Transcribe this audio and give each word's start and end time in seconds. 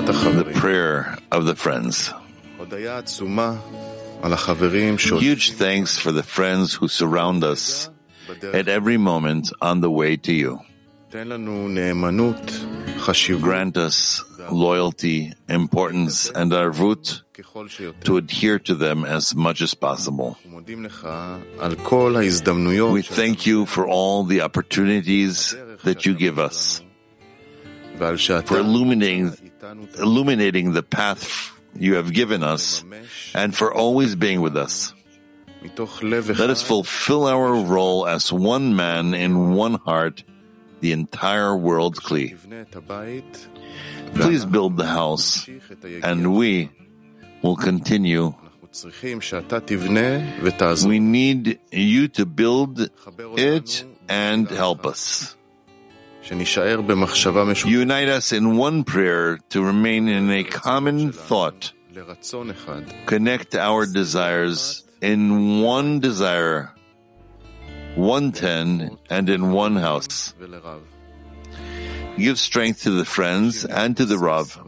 the 0.00 0.52
prayer 0.54 1.18
of 1.30 1.44
the 1.44 1.54
friends. 1.54 2.12
Huge 5.20 5.52
thanks 5.52 5.98
for 5.98 6.12
the 6.12 6.22
friends 6.22 6.74
who 6.74 6.88
surround 6.88 7.44
us 7.44 7.90
at 8.52 8.68
every 8.68 8.96
moment 8.96 9.52
on 9.60 9.80
the 9.80 9.90
way 9.90 10.16
to 10.16 10.32
you. 10.32 10.60
Grant 13.40 13.76
us 13.76 14.24
loyalty, 14.50 15.32
importance, 15.48 16.30
and 16.30 16.52
arvut 16.52 17.22
to 18.02 18.16
adhere 18.16 18.58
to 18.58 18.74
them 18.74 19.04
as 19.04 19.34
much 19.34 19.60
as 19.60 19.74
possible. 19.74 20.38
We 20.44 20.62
thank 23.02 23.46
you 23.46 23.66
for 23.66 23.86
all 23.86 24.24
the 24.24 24.40
opportunities 24.40 25.54
that 25.84 26.06
you 26.06 26.14
give 26.14 26.38
us, 26.38 26.80
for 27.98 28.58
illuminating, 28.58 29.43
illuminating 29.98 30.72
the 30.72 30.82
path 30.82 31.50
you 31.76 31.94
have 31.96 32.12
given 32.12 32.42
us, 32.42 32.84
and 33.34 33.54
for 33.54 33.72
always 33.72 34.14
being 34.14 34.40
with 34.40 34.56
us. 34.56 34.92
Let 36.02 36.50
us 36.50 36.62
fulfill 36.62 37.26
our 37.26 37.54
role 37.54 38.06
as 38.06 38.32
one 38.32 38.76
man 38.76 39.14
in 39.14 39.54
one 39.54 39.74
heart, 39.74 40.22
the 40.80 40.92
entire 40.92 41.56
world. 41.56 41.96
Please 41.96 42.36
build 44.44 44.76
the 44.76 44.86
house, 44.86 45.48
and 46.02 46.36
we 46.36 46.70
will 47.42 47.56
continue. 47.56 48.34
We 50.84 50.98
need 50.98 51.58
you 51.72 52.08
to 52.08 52.26
build 52.26 52.90
it 53.36 53.84
and 54.08 54.50
help 54.50 54.84
us. 54.86 55.36
Unite 56.30 58.08
us 58.08 58.32
in 58.32 58.56
one 58.56 58.84
prayer 58.84 59.38
to 59.50 59.62
remain 59.62 60.08
in 60.08 60.30
a 60.30 60.44
common 60.44 61.12
thought. 61.12 61.72
Connect 63.06 63.54
our 63.54 63.86
desires 63.86 64.84
in 65.00 65.60
one 65.60 66.00
desire, 66.00 66.72
one 67.94 68.32
ten, 68.32 68.96
and 69.10 69.28
in 69.28 69.52
one 69.52 69.76
house. 69.76 70.34
Give 72.16 72.38
strength 72.38 72.84
to 72.84 72.90
the 72.90 73.04
friends 73.04 73.64
and 73.64 73.96
to 73.96 74.06
the 74.06 74.18
Rav. 74.18 74.58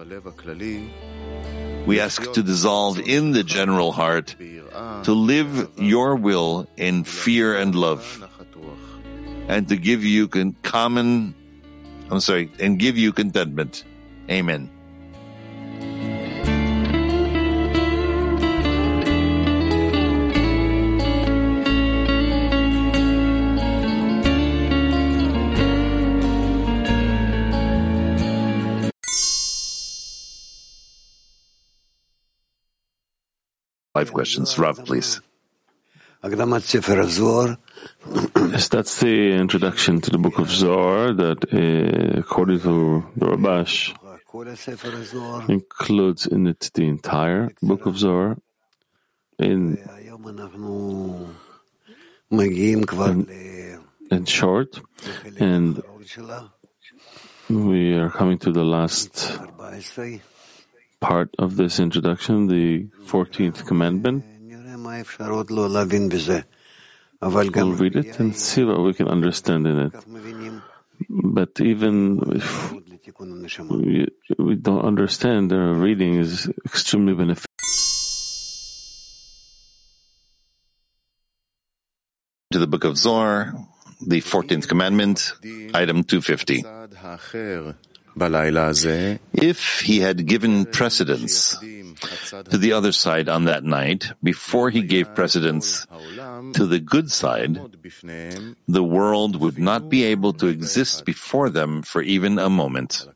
We 1.87 2.01
ask 2.01 2.33
to 2.33 2.43
dissolve 2.43 2.99
in 2.99 3.33
the 3.33 3.45
general 3.45 3.93
heart, 3.93 4.35
to 4.39 5.13
live 5.13 5.71
your 5.79 6.17
will 6.17 6.69
in 6.77 7.05
fear 7.05 7.57
and 7.57 7.75
love, 7.75 8.03
and 9.49 9.69
to 9.69 9.77
give 9.77 10.05
you 10.05 10.29
common, 10.63 11.35
I'm 12.11 12.21
sorry, 12.21 12.51
and 12.61 12.79
give 12.79 12.97
you 12.97 13.13
contentment. 13.13 13.85
Amen. 14.31 14.71
Five 33.95 34.13
questions. 34.13 34.59
Rav, 34.59 34.85
please. 34.85 35.23
That's 38.71 39.01
the 39.01 39.33
introduction 39.33 40.01
to 40.01 40.11
the 40.11 40.19
book 40.19 40.39
of 40.39 40.51
Zohar 40.51 41.13
that, 41.13 41.45
uh, 41.53 42.21
according 42.21 42.61
to 42.61 43.05
the 43.17 43.27
Rabash, 43.27 43.95
includes 45.49 46.27
in 46.27 46.47
it 46.47 46.71
the 46.75 46.87
entire 46.87 47.51
book 47.63 47.87
of 47.87 47.99
Zohar. 47.99 48.37
In, 49.39 49.77
in, 52.31 53.29
in 54.11 54.25
short, 54.25 54.81
and 55.39 55.83
we 57.49 57.95
are 57.95 58.11
coming 58.11 58.39
to 58.39 58.51
the 58.53 58.65
last 58.65 59.39
part 61.01 61.31
of 61.39 61.57
this 61.57 61.79
introduction, 61.79 62.47
the 62.47 62.87
14th 63.07 63.67
commandment. 63.67 64.25
We'll 67.23 67.73
read 67.73 67.97
it 67.97 68.21
and 68.21 68.37
see 68.37 68.65
what 68.65 68.83
we 68.83 68.93
can 68.95 69.09
understand 69.09 69.67
in 69.67 69.79
it. 69.79 69.93
But 71.09 71.61
even 71.61 72.21
if 72.35 72.73
we, 73.71 74.09
we 74.39 74.55
don't 74.57 74.85
understand, 74.85 75.53
our 75.53 75.75
reading 75.75 76.17
is 76.17 76.49
extremely 76.65 77.15
beneficial. 77.15 77.47
To 82.53 82.59
the 82.59 82.67
book 82.67 82.85
of 82.85 82.97
Zohar, 82.97 83.53
the 84.01 84.21
14th 84.21 84.69
commandment, 84.69 85.33
item 85.75 86.05
250. 86.05 86.65
If 88.17 89.81
he 89.81 90.01
had 90.01 90.25
given 90.27 90.65
precedence 90.65 91.57
to 92.51 92.57
the 92.57 92.73
other 92.73 92.93
side 92.93 93.29
on 93.29 93.45
that 93.45 93.63
night, 93.63 94.13
before 94.23 94.71
he 94.71 94.83
gave 94.83 95.15
precedence 95.15 95.87
to 96.55 96.67
the 96.67 96.81
good 96.81 97.11
side, 97.11 97.61
the 98.67 98.83
world 98.83 99.41
would 99.41 99.59
not 99.59 99.91
be 99.91 100.05
able 100.05 100.33
to 100.35 100.47
exist 100.47 101.05
before 101.05 101.51
them 101.51 101.83
for 101.83 102.01
even 102.01 102.39
a 102.39 102.49
moment. 102.49 103.07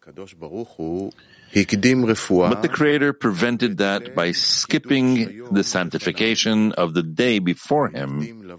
But 1.53 2.63
the 2.63 2.71
Creator 2.71 3.13
prevented 3.15 3.79
that 3.79 4.15
by 4.15 4.31
skipping 4.33 5.49
the 5.51 5.65
sanctification 5.65 6.73
of 6.73 6.95
the 6.95 7.03
day 7.03 7.41
before 7.41 7.89
him 7.89 8.55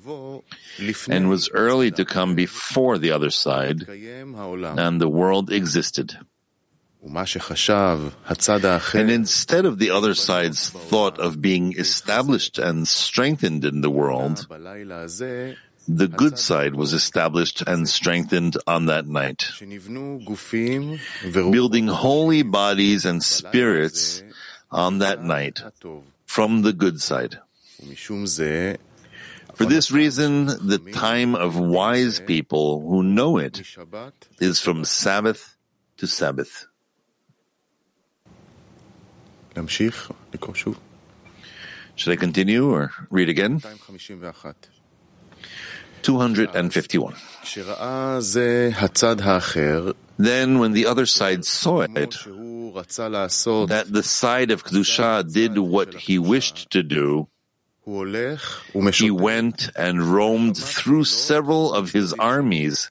and 1.07 1.29
was 1.29 1.49
early 1.53 1.91
to 1.91 2.03
come 2.03 2.35
before 2.35 2.97
the 2.97 3.11
other 3.11 3.29
side, 3.29 3.87
and 3.87 4.99
the 4.99 5.07
world 5.07 5.51
existed. 5.51 6.17
And 8.93 9.09
instead 9.09 9.65
of 9.65 9.79
the 9.79 9.89
other 9.89 10.13
side's 10.13 10.69
thought 10.69 11.17
of 11.19 11.41
being 11.41 11.73
established 11.73 12.59
and 12.59 12.87
strengthened 12.87 13.65
in 13.65 13.81
the 13.81 13.89
world, 13.89 14.45
the 15.87 16.07
good 16.07 16.37
side 16.37 16.75
was 16.75 16.93
established 16.93 17.63
and 17.65 17.89
strengthened 17.89 18.55
on 18.67 18.85
that 18.85 19.07
night, 19.07 19.49
building 21.33 21.87
holy 21.87 22.43
bodies 22.43 23.05
and 23.05 23.23
spirits 23.23 24.21
on 24.69 24.99
that 24.99 25.23
night 25.23 25.59
from 26.25 26.61
the 26.61 26.71
good 26.73 27.01
side. 27.01 27.39
For 29.55 29.65
this 29.65 29.91
reason, 29.91 30.45
the 30.45 30.77
time 30.93 31.33
of 31.35 31.57
wise 31.57 32.19
people 32.21 32.79
who 32.87 33.01
know 33.01 33.37
it 33.37 33.65
is 34.39 34.61
from 34.61 34.85
Sabbath 34.85 35.57
to 35.97 36.05
Sabbath. 36.05 36.67
Should 41.95 42.13
I 42.13 42.15
continue 42.15 42.69
or 42.71 42.91
read 43.09 43.29
again? 43.29 43.59
251. 46.01 47.13
Then 50.17 50.59
when 50.59 50.71
the 50.71 50.85
other 50.87 51.05
side 51.05 51.45
saw 51.45 51.81
it, 51.81 51.91
that 53.67 53.85
the 53.89 54.03
side 54.03 54.51
of 54.51 54.63
Kedusha 54.63 55.23
did 55.31 55.57
what 55.57 55.93
he 55.93 56.17
wished 56.17 56.71
to 56.71 56.81
do, 56.83 57.27
he 58.93 59.11
went 59.11 59.69
and 59.75 60.01
roamed 60.01 60.57
through 60.57 61.03
several 61.03 61.73
of 61.73 61.91
his 61.91 62.13
armies 62.13 62.89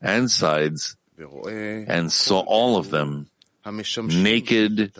and 0.00 0.30
sides 0.30 0.96
and 1.18 2.12
saw 2.12 2.40
all 2.40 2.76
of 2.76 2.90
them 2.90 3.28
naked, 4.22 4.92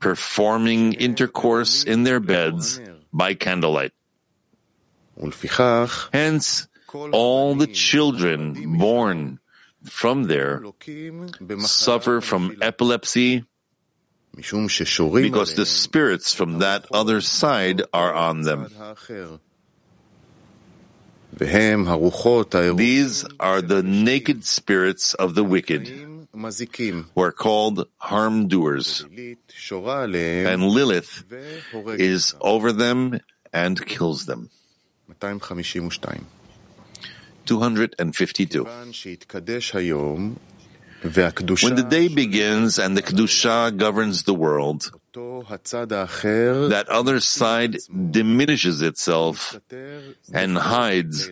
performing 0.00 0.94
intercourse 0.94 1.84
in 1.84 2.04
their 2.04 2.20
beds 2.20 2.80
by 3.12 3.34
candlelight. 3.34 3.92
Hence, 6.12 6.68
all 7.12 7.54
the 7.54 7.66
children 7.66 8.78
born 8.78 9.40
from 9.84 10.24
there 10.24 10.62
suffer 11.60 12.20
from 12.20 12.56
epilepsy 12.62 13.44
because 15.22 15.54
the 15.54 15.66
spirits 15.66 16.32
from 16.32 16.60
that 16.60 16.86
other 16.92 17.20
side 17.20 17.82
are 17.92 18.14
on 18.14 18.42
them. 18.42 18.68
These 22.76 23.24
are 23.38 23.60
the 23.62 23.82
naked 23.82 24.44
spirits 24.44 25.14
of 25.14 25.34
the 25.34 25.44
wicked, 25.44 26.17
who 27.14 27.22
are 27.22 27.32
called 27.32 27.88
harm 27.98 28.48
doers, 28.48 29.04
and 29.04 30.62
Lilith 30.62 31.24
is 31.98 32.34
over 32.40 32.72
them 32.72 33.20
and 33.52 33.84
kills 33.84 34.26
them. 34.26 34.50
252. 37.46 38.64
When 41.62 41.74
the 41.76 41.86
day 41.88 42.08
begins 42.08 42.78
and 42.78 42.96
the 42.96 43.02
Kedusha 43.02 43.76
governs 43.76 44.24
the 44.24 44.34
world, 44.34 44.90
that 46.68 46.86
other 46.88 47.20
side 47.20 47.76
diminishes 48.10 48.82
itself 48.82 49.58
and 50.32 50.56
hides 50.56 51.30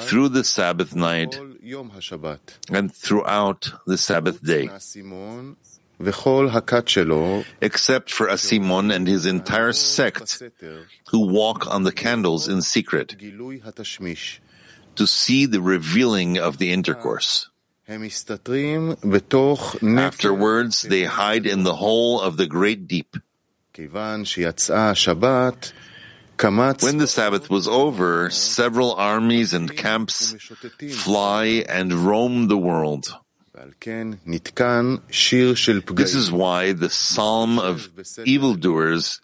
through 0.00 0.28
the 0.28 0.44
Sabbath 0.44 0.94
night 0.94 1.38
and 2.70 2.94
throughout 2.94 3.72
the 3.86 3.98
Sabbath 3.98 4.42
day. 4.42 4.68
Except 7.60 8.10
for 8.12 8.28
Asimon 8.28 8.94
and 8.94 9.08
his 9.08 9.26
entire 9.26 9.72
sect 9.72 10.42
who 11.10 11.26
walk 11.26 11.66
on 11.66 11.82
the 11.82 11.92
candles 11.92 12.46
in 12.46 12.62
secret 12.62 13.16
to 14.94 15.06
see 15.06 15.46
the 15.46 15.60
revealing 15.60 16.38
of 16.38 16.58
the 16.58 16.70
intercourse. 16.72 17.47
Afterwards, 19.82 20.82
they 20.82 21.04
hide 21.04 21.46
in 21.46 21.62
the 21.62 21.74
hole 21.74 22.20
of 22.20 22.36
the 22.36 22.46
great 22.46 22.86
deep. 22.86 23.16
When 23.74 24.24
the 26.98 27.08
Sabbath 27.08 27.48
was 27.48 27.66
over, 27.66 28.28
several 28.28 28.92
armies 28.92 29.54
and 29.54 29.74
camps 29.74 30.36
fly 30.92 31.64
and 31.66 31.94
roam 31.94 32.48
the 32.48 32.58
world. 32.58 33.16
This 33.54 34.44
is 36.14 36.30
why 36.30 36.72
the 36.72 36.90
Psalm 36.90 37.58
of 37.58 37.88
evildoers, 38.26 39.22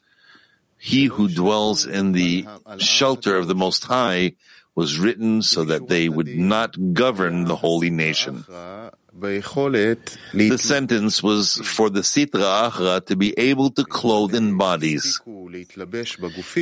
he 0.79 1.05
who 1.05 1.29
dwells 1.29 1.85
in 1.85 2.13
the 2.13 2.47
shelter 2.79 3.37
of 3.37 3.47
the 3.47 3.55
Most 3.55 3.85
High, 3.85 4.37
was 4.75 4.99
written 4.99 5.43
so 5.43 5.65
that 5.65 5.89
they 5.89 6.09
would 6.09 6.29
not 6.29 6.77
govern 6.93 7.45
the 7.45 7.57
holy 7.57 7.91
nation. 7.91 8.45
The 8.49 10.59
sentence 10.59 11.23
was 11.23 11.61
for 11.63 11.91
the 11.91 12.01
Sitra 12.01 12.71
Achra 12.71 13.07
to 13.07 13.17
be 13.17 13.39
able 13.39 13.71
to 13.71 13.85
clothe 13.85 14.35
in 14.35 14.57
bodies. 14.57 15.21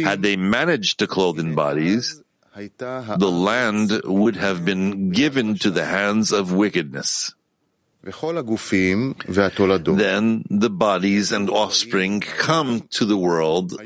Had 0.05 0.23
they 0.23 0.37
managed 0.37 0.99
to 0.99 1.07
clothe 1.07 1.41
in 1.41 1.55
bodies, 1.55 2.23
the 2.55 3.31
land 3.31 4.03
would 4.05 4.37
have 4.37 4.65
been 4.65 5.11
given 5.11 5.57
to 5.59 5.71
the 5.71 5.87
hands 5.87 6.33
of 6.33 6.53
wickedness. 6.53 7.35
Then 9.97 10.45
the 10.51 10.71
bodies 10.71 11.31
and 11.31 11.49
offspring 11.49 12.21
come 12.21 12.81
to 12.99 13.05
the 13.05 13.17
world 13.17 13.79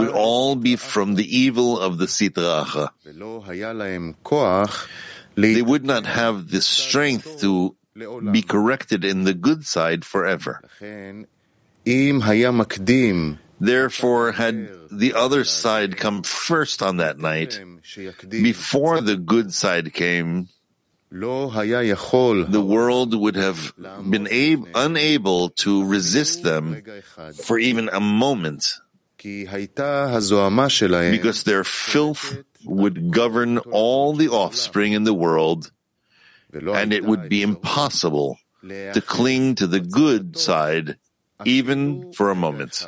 would 0.00 0.08
all 0.14 0.56
be 0.56 0.76
from 0.76 1.16
the 1.16 1.36
evil 1.36 1.78
of 1.78 1.98
the 1.98 2.06
Sitra 2.06 2.64
Achra. 2.64 2.88
They 5.36 5.60
would 5.60 5.84
not 5.84 6.06
have 6.06 6.50
the 6.50 6.62
strength 6.62 7.40
to 7.42 7.76
be 8.32 8.40
corrected 8.42 9.04
in 9.04 9.24
the 9.24 9.34
good 9.34 9.66
side 9.66 10.04
forever. 10.04 10.62
Therefore, 13.58 14.32
had 14.32 14.68
the 14.90 15.14
other 15.14 15.44
side 15.44 15.96
come 15.96 16.22
first 16.22 16.82
on 16.82 16.98
that 16.98 17.18
night, 17.18 17.58
before 18.28 19.00
the 19.00 19.16
good 19.16 19.52
side 19.52 19.92
came, 19.94 20.48
the 22.50 22.60
world 22.60 23.14
would 23.14 23.36
have 23.36 23.72
been 23.76 24.26
ab- 24.26 24.68
unable 24.74 25.50
to 25.64 25.84
resist 25.84 26.42
them 26.42 26.82
for 27.42 27.58
even 27.58 27.88
a 27.88 28.00
moment. 28.00 28.80
because 31.10 31.42
their 31.44 31.64
filth 31.64 32.44
would 32.64 33.10
govern 33.10 33.58
all 33.58 34.14
the 34.14 34.28
offspring 34.28 34.92
in 34.92 35.04
the 35.04 35.14
world 35.14 35.70
and 36.52 36.92
it 36.92 37.04
would 37.04 37.28
be 37.28 37.42
impossible 37.42 38.38
to 38.62 39.00
cling 39.00 39.54
to 39.56 39.66
the 39.66 39.80
good 39.80 40.36
side 40.38 40.96
even 41.44 42.12
for 42.12 42.30
a 42.30 42.34
moment. 42.34 42.86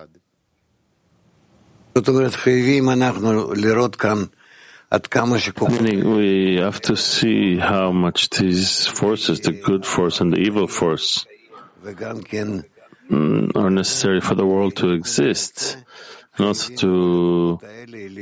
Meaning 4.90 6.16
we 6.16 6.56
have 6.56 6.80
to 6.82 6.96
see 6.96 7.58
how 7.58 7.92
much 7.92 8.30
these 8.30 8.86
forces, 8.86 9.40
the 9.40 9.52
good 9.52 9.84
force 9.84 10.22
and 10.22 10.32
the 10.32 10.38
evil 10.38 10.66
force, 10.66 11.26
mm, 11.84 13.54
are 13.54 13.70
necessary 13.70 14.22
for 14.22 14.34
the 14.34 14.46
world 14.46 14.76
to 14.76 14.92
exist 14.92 15.76
and 16.38 16.46
also 16.46 16.74
to 16.74 17.58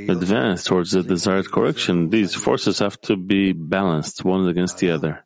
advance 0.08 0.64
towards 0.64 0.90
the 0.90 1.04
desired 1.04 1.52
correction. 1.52 2.10
These 2.10 2.34
forces 2.34 2.80
have 2.80 3.00
to 3.02 3.16
be 3.16 3.52
balanced 3.52 4.24
one 4.24 4.48
against 4.48 4.78
the 4.78 4.90
other. 4.90 5.24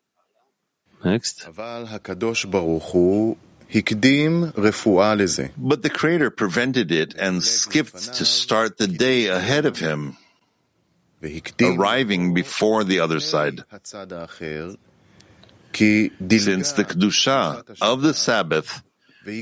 Next. 1.02 1.48
But 5.56 5.82
the 5.82 5.90
Creator 5.90 6.31
prevented 6.31 6.93
it 6.93 7.14
and 7.14 7.43
skipped 7.43 8.12
to 8.14 8.25
start 8.26 8.76
the 8.76 8.88
day 8.88 9.28
ahead 9.28 9.64
of 9.64 9.78
him 9.78 10.19
arriving 11.61 12.34
before 12.34 12.84
the 12.84 13.00
other 13.00 13.20
side. 13.20 13.64
Since 15.72 16.72
the 16.72 16.84
Kedusha 16.84 17.76
of 17.81 18.02
the 18.02 18.14
Sabbath 18.14 18.82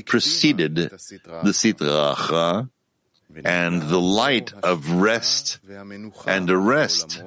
preceded 0.05 0.75
the 0.75 1.53
Sitra 1.53 2.15
Achra, 2.15 2.69
and 3.45 3.81
the 3.83 3.99
light 3.99 4.53
of 4.63 4.91
rest 4.91 5.59
and 6.25 6.49
arrest 6.49 7.23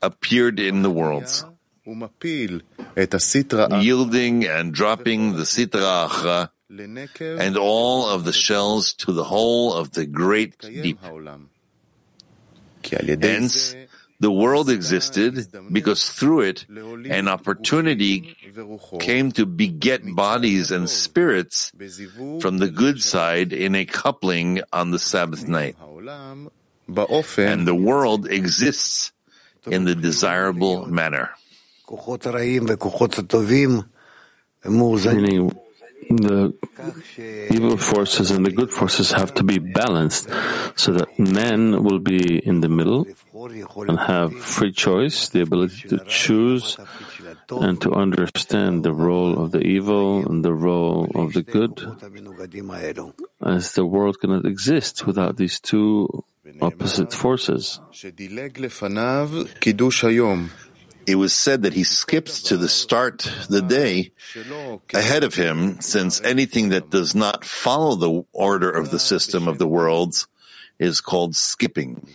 appeared 0.00 0.60
in 0.60 0.82
the 0.82 0.90
worlds, 0.90 1.44
yielding 3.82 4.46
and 4.46 4.72
dropping 4.72 5.32
the 5.36 5.42
Sitra 5.42 6.08
Achra 6.08 6.50
and 7.40 7.56
all 7.56 8.08
of 8.08 8.24
the 8.24 8.32
shells 8.32 8.94
to 8.94 9.12
the 9.12 9.24
hole 9.24 9.74
of 9.74 9.90
the 9.92 10.06
great 10.06 10.58
deep. 10.60 11.00
Hence, 12.82 13.74
the 14.20 14.30
world 14.30 14.68
existed 14.68 15.48
because 15.72 16.10
through 16.10 16.40
it 16.42 16.66
an 16.68 17.26
opportunity 17.26 18.36
came 19.00 19.32
to 19.32 19.46
beget 19.46 20.02
bodies 20.04 20.70
and 20.70 20.88
spirits 20.88 21.72
from 22.40 22.58
the 22.58 22.68
good 22.68 23.02
side 23.02 23.52
in 23.52 23.74
a 23.74 23.86
coupling 23.86 24.60
on 24.72 24.90
the 24.90 24.98
Sabbath 24.98 25.48
night. 25.48 25.76
And 27.48 27.66
the 27.66 27.74
world 27.74 28.28
exists 28.28 29.12
in 29.66 29.84
the 29.84 29.94
desirable 29.94 30.84
manner. 30.86 31.30
Meaning, 34.64 35.52
the 36.10 36.52
evil 37.50 37.76
forces 37.76 38.30
and 38.30 38.44
the 38.44 38.50
good 38.50 38.70
forces 38.70 39.12
have 39.12 39.32
to 39.34 39.44
be 39.44 39.58
balanced 39.58 40.28
so 40.74 40.92
that 40.92 41.18
men 41.18 41.82
will 41.84 42.00
be 42.00 42.38
in 42.38 42.60
the 42.60 42.68
middle 42.68 43.06
and 43.40 43.98
have 43.98 44.34
free 44.36 44.72
choice, 44.72 45.30
the 45.30 45.40
ability 45.40 45.88
to 45.88 46.04
choose 46.04 46.76
and 47.48 47.80
to 47.80 47.92
understand 47.92 48.84
the 48.84 48.92
role 48.92 49.42
of 49.42 49.50
the 49.50 49.60
evil 49.60 50.26
and 50.28 50.44
the 50.44 50.52
role 50.52 51.08
of 51.14 51.32
the 51.32 51.42
good, 51.42 51.80
as 53.40 53.72
the 53.72 53.86
world 53.86 54.20
cannot 54.20 54.44
exist 54.44 55.06
without 55.06 55.36
these 55.36 55.58
two 55.60 56.24
opposite 56.60 57.12
forces. 57.12 57.80
It 61.06 61.14
was 61.16 61.32
said 61.32 61.62
that 61.62 61.72
he 61.72 61.84
skipped 61.84 62.46
to 62.46 62.56
the 62.58 62.68
start 62.68 63.26
the 63.48 63.62
day 63.62 64.12
ahead 64.92 65.24
of 65.24 65.34
him, 65.34 65.80
since 65.80 66.20
anything 66.20 66.68
that 66.68 66.90
does 66.90 67.14
not 67.14 67.44
follow 67.44 67.96
the 67.96 68.22
order 68.32 68.70
of 68.70 68.90
the 68.90 68.98
system 68.98 69.48
of 69.48 69.58
the 69.58 69.66
worlds 69.66 70.28
is 70.80 71.00
called 71.02 71.36
skipping. 71.36 72.08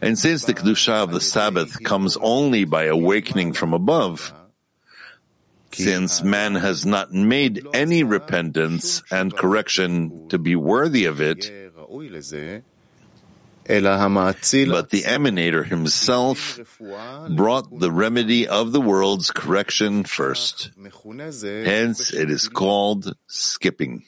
And 0.00 0.18
since 0.18 0.44
the 0.44 0.54
Kedusha 0.54 1.04
of 1.04 1.12
the 1.12 1.20
Sabbath 1.20 1.82
comes 1.84 2.16
only 2.16 2.64
by 2.64 2.84
awakening 2.84 3.52
from 3.52 3.74
above, 3.74 4.32
since 5.72 6.22
man 6.22 6.54
has 6.54 6.86
not 6.86 7.12
made 7.12 7.66
any 7.74 8.02
repentance 8.02 9.02
and 9.10 9.36
correction 9.36 10.28
to 10.30 10.38
be 10.38 10.56
worthy 10.56 11.04
of 11.04 11.20
it, 11.20 11.50
but 13.64 13.84
the 14.90 15.02
emanator 15.06 15.64
himself 15.64 16.58
brought 17.30 17.78
the 17.78 17.92
remedy 17.92 18.48
of 18.48 18.72
the 18.72 18.80
world's 18.80 19.30
correction 19.30 20.04
first. 20.04 20.70
Hence 20.76 22.12
it 22.12 22.30
is 22.30 22.48
called 22.48 23.14
skipping. 23.28 24.04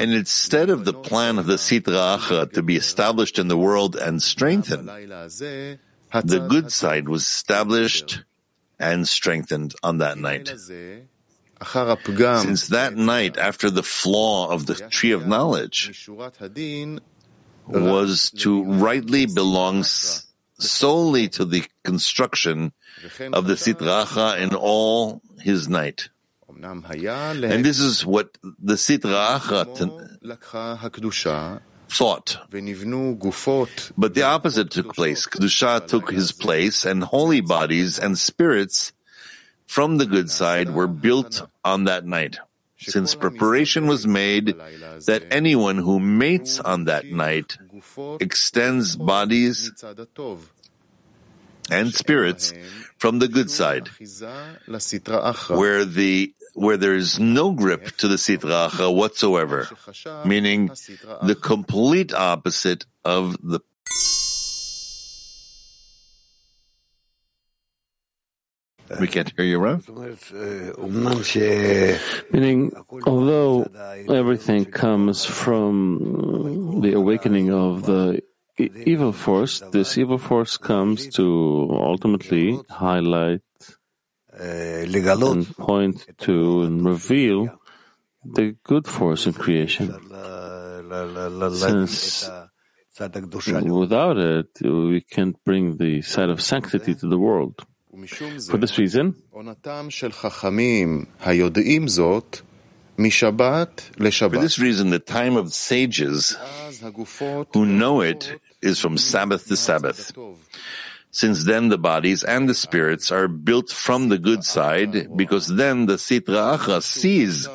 And 0.00 0.12
instead 0.12 0.70
of 0.70 0.84
the 0.84 0.92
plan 0.92 1.38
of 1.38 1.46
the 1.46 1.54
Sitra 1.54 2.18
Achra 2.18 2.52
to 2.52 2.62
be 2.62 2.76
established 2.76 3.38
in 3.38 3.48
the 3.48 3.56
world 3.56 3.94
and 3.94 4.20
strengthened, 4.20 4.88
the 4.88 6.46
good 6.48 6.72
side 6.72 7.08
was 7.08 7.22
established 7.22 8.24
and 8.80 9.06
strengthened 9.06 9.74
on 9.82 9.98
that 9.98 10.18
night. 10.18 10.48
Since 10.48 12.68
that 12.68 12.96
night, 12.96 13.38
after 13.38 13.70
the 13.70 13.82
flaw 13.82 14.50
of 14.50 14.66
the 14.66 14.74
tree 14.74 15.12
of 15.12 15.26
knowledge, 15.26 16.08
was 17.66 18.30
to 18.38 18.64
rightly 18.64 19.26
belong 19.26 19.84
solely 20.58 21.28
to 21.28 21.44
the 21.44 21.64
construction 21.84 22.72
of 23.32 23.46
the 23.46 23.54
Sitra 23.54 24.04
Achra 24.04 24.40
in 24.40 24.54
all 24.54 25.22
his 25.40 25.68
night. 25.68 26.08
And 27.52 27.64
this 27.64 27.78
is 27.80 28.04
what 28.04 28.36
the 28.42 28.74
Sitra 28.74 29.38
Achra 29.38 29.64
thought. 31.88 32.38
But 33.96 34.14
the 34.14 34.22
opposite 34.22 34.70
took 34.70 34.94
place. 34.94 35.26
Kedusha 35.26 35.86
took 35.86 36.10
his 36.10 36.32
place, 36.32 36.84
and 36.84 37.02
holy 37.02 37.40
bodies 37.40 37.98
and 37.98 38.18
spirits 38.18 38.92
from 39.66 39.98
the 39.98 40.06
good 40.06 40.30
side 40.30 40.70
were 40.74 40.86
built 40.88 41.46
on 41.64 41.84
that 41.84 42.04
night. 42.04 42.38
Since 42.80 43.16
preparation 43.16 43.86
was 43.88 44.06
made 44.06 44.54
that 45.06 45.24
anyone 45.32 45.78
who 45.78 45.98
mates 45.98 46.60
on 46.60 46.84
that 46.84 47.06
night 47.06 47.58
extends 48.20 48.94
bodies 48.94 49.72
and 51.70 51.92
spirits 51.92 52.54
from 52.98 53.18
the 53.18 53.26
good 53.28 53.50
side, 53.50 53.90
where 55.48 55.84
the 55.84 56.32
where 56.54 56.76
there 56.76 56.94
is 56.94 57.18
no 57.18 57.52
grip 57.52 57.96
to 57.98 58.08
the 58.08 58.16
Sitra 58.16 58.68
Achra 58.68 58.94
whatsoever, 58.94 59.68
meaning 60.24 60.70
the 61.22 61.34
complete 61.34 62.12
opposite 62.12 62.84
of 63.04 63.36
the 63.42 63.60
We 69.00 69.06
can't 69.06 69.30
hear 69.36 69.44
you, 69.44 69.58
Rav. 69.58 69.86
Meaning, 72.32 72.72
although 73.06 73.66
everything 74.08 74.64
comes 74.64 75.24
from 75.26 76.80
the 76.80 76.94
awakening 76.94 77.52
of 77.52 77.84
the 77.84 78.22
evil 78.58 79.12
force, 79.12 79.62
this 79.72 79.98
evil 79.98 80.18
force 80.18 80.56
comes 80.56 81.06
to 81.16 81.68
ultimately 81.70 82.58
highlight 82.70 83.42
and 84.38 85.56
point 85.56 86.06
to 86.18 86.62
and 86.62 86.84
reveal 86.84 87.58
the 88.24 88.56
good 88.62 88.86
force 88.86 89.26
in 89.26 89.32
creation. 89.32 89.92
Since 91.52 92.30
without 92.98 94.16
it, 94.18 94.48
we 94.62 95.00
can't 95.00 95.36
bring 95.44 95.76
the 95.76 96.02
side 96.02 96.30
of 96.30 96.40
sanctity 96.40 96.94
to 96.94 97.08
the 97.08 97.18
world. 97.18 97.64
For 98.50 98.58
this 98.58 98.78
reason, 98.78 99.14
for 99.30 99.42
this 104.40 104.58
reason, 104.58 104.90
the 104.90 105.02
time 105.04 105.36
of 105.36 105.52
sages 105.52 106.36
who 107.52 107.66
know 107.66 108.00
it 108.00 108.40
is 108.60 108.80
from 108.80 108.98
Sabbath 108.98 109.46
to 109.46 109.56
Sabbath. 109.56 110.12
Since 111.10 111.44
then 111.44 111.68
the 111.68 111.78
bodies 111.78 112.22
and 112.22 112.48
the 112.48 112.54
spirits 112.54 113.10
are 113.10 113.28
built 113.28 113.70
from 113.70 114.08
the 114.08 114.18
good 114.18 114.44
side, 114.44 115.08
because 115.16 115.48
then 115.48 115.86
the 115.86 115.96
Sitra 115.96 116.56
Achra 116.58 116.82
sees 116.82 117.48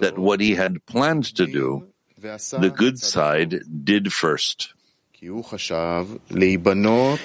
that 0.00 0.18
what 0.18 0.40
he 0.40 0.54
had 0.54 0.84
planned 0.86 1.24
to 1.36 1.46
do, 1.46 1.88
the 2.20 2.70
good 2.70 2.98
side 2.98 3.64
did 3.84 4.12
first. 4.12 4.74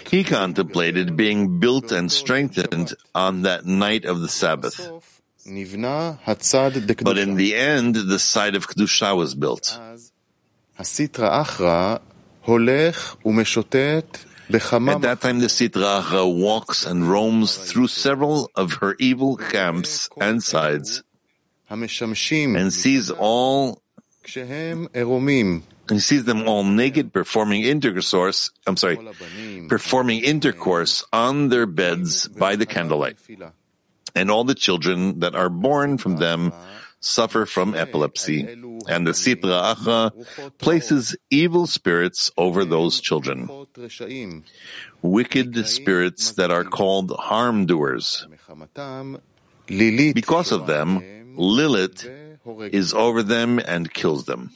He 0.09 0.23
contemplated 0.23 1.15
being 1.15 1.59
built 1.59 1.91
and 1.91 2.11
strengthened 2.11 2.93
on 3.13 3.43
that 3.43 3.65
night 3.65 4.05
of 4.05 4.19
the 4.21 4.27
Sabbath. 4.27 4.79
But 7.03 7.17
in 7.17 7.35
the 7.35 7.55
end, 7.55 7.95
the 7.95 8.19
side 8.19 8.55
of 8.55 8.67
Kedusha 8.67 9.15
was 9.15 9.35
built. 9.35 9.77
At 14.95 15.01
that 15.01 15.21
time, 15.21 15.39
the 15.39 15.47
Sitra 15.47 16.01
Achra 16.01 16.25
walks 16.33 16.85
and 16.85 17.09
roams 17.09 17.55
through 17.57 17.87
several 17.87 18.51
of 18.55 18.73
her 18.73 18.95
evil 18.99 19.37
camps 19.37 20.09
and 20.19 20.43
sides 20.43 21.03
and 22.55 22.73
sees 22.73 23.11
all 23.11 23.81
he 25.89 25.99
sees 25.99 26.25
them 26.25 26.47
all 26.47 26.63
naked 26.63 27.13
performing 27.13 27.63
intercourse, 27.63 28.51
I'm 28.65 28.77
sorry, 28.77 28.97
performing 29.69 30.23
intercourse 30.23 31.03
on 31.13 31.49
their 31.49 31.65
beds 31.65 32.27
by 32.27 32.55
the 32.55 32.65
candlelight. 32.65 33.17
And 34.15 34.31
all 34.31 34.43
the 34.43 34.55
children 34.55 35.19
that 35.19 35.35
are 35.35 35.49
born 35.49 35.97
from 35.97 36.17
them 36.17 36.53
suffer 36.99 37.45
from 37.45 37.75
epilepsy. 37.75 38.41
And 38.87 39.07
the 39.07 39.11
Sitra 39.11 39.75
Achra 39.75 40.57
places 40.57 41.15
evil 41.29 41.67
spirits 41.67 42.31
over 42.37 42.65
those 42.65 42.99
children. 42.99 43.49
Wicked 45.01 45.67
spirits 45.67 46.33
that 46.33 46.51
are 46.51 46.63
called 46.63 47.11
harm 47.11 47.65
doers. 47.65 48.27
Because 49.67 50.51
of 50.51 50.67
them, 50.67 51.35
Lilith 51.37 52.07
is 52.71 52.93
over 52.93 53.23
them 53.23 53.59
and 53.59 53.91
kills 53.93 54.25
them. 54.25 54.51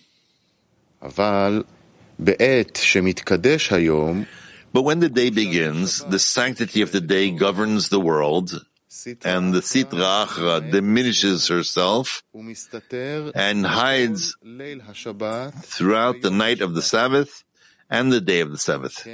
But 4.72 4.84
when 4.84 5.00
the 5.00 5.10
day 5.10 5.30
begins, 5.32 6.04
the 6.04 6.20
sanctity 6.20 6.82
of 6.82 6.92
the 6.92 7.02
day 7.02 7.32
governs 7.32 7.90
the 7.90 8.00
world, 8.00 8.64
and 9.24 9.54
the 9.54 9.62
Sitra 9.62 10.26
Achra 10.26 10.72
diminishes 10.72 11.48
herself 11.48 12.24
and 13.36 13.66
hides 13.66 14.36
throughout 15.64 16.22
the 16.22 16.32
night 16.32 16.62
of 16.62 16.74
the 16.74 16.82
Sabbath 16.82 17.44
and 17.90 18.12
the 18.12 18.20
day 18.22 18.42
of 18.42 18.52
the 18.52 18.58
Sabbath. 18.58 19.06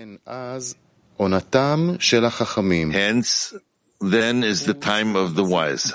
Hence, 2.92 3.54
then 4.02 4.44
is 4.44 4.66
the 4.66 4.74
time 4.74 5.16
of 5.16 5.36
the 5.36 5.44
wise. 5.44 5.94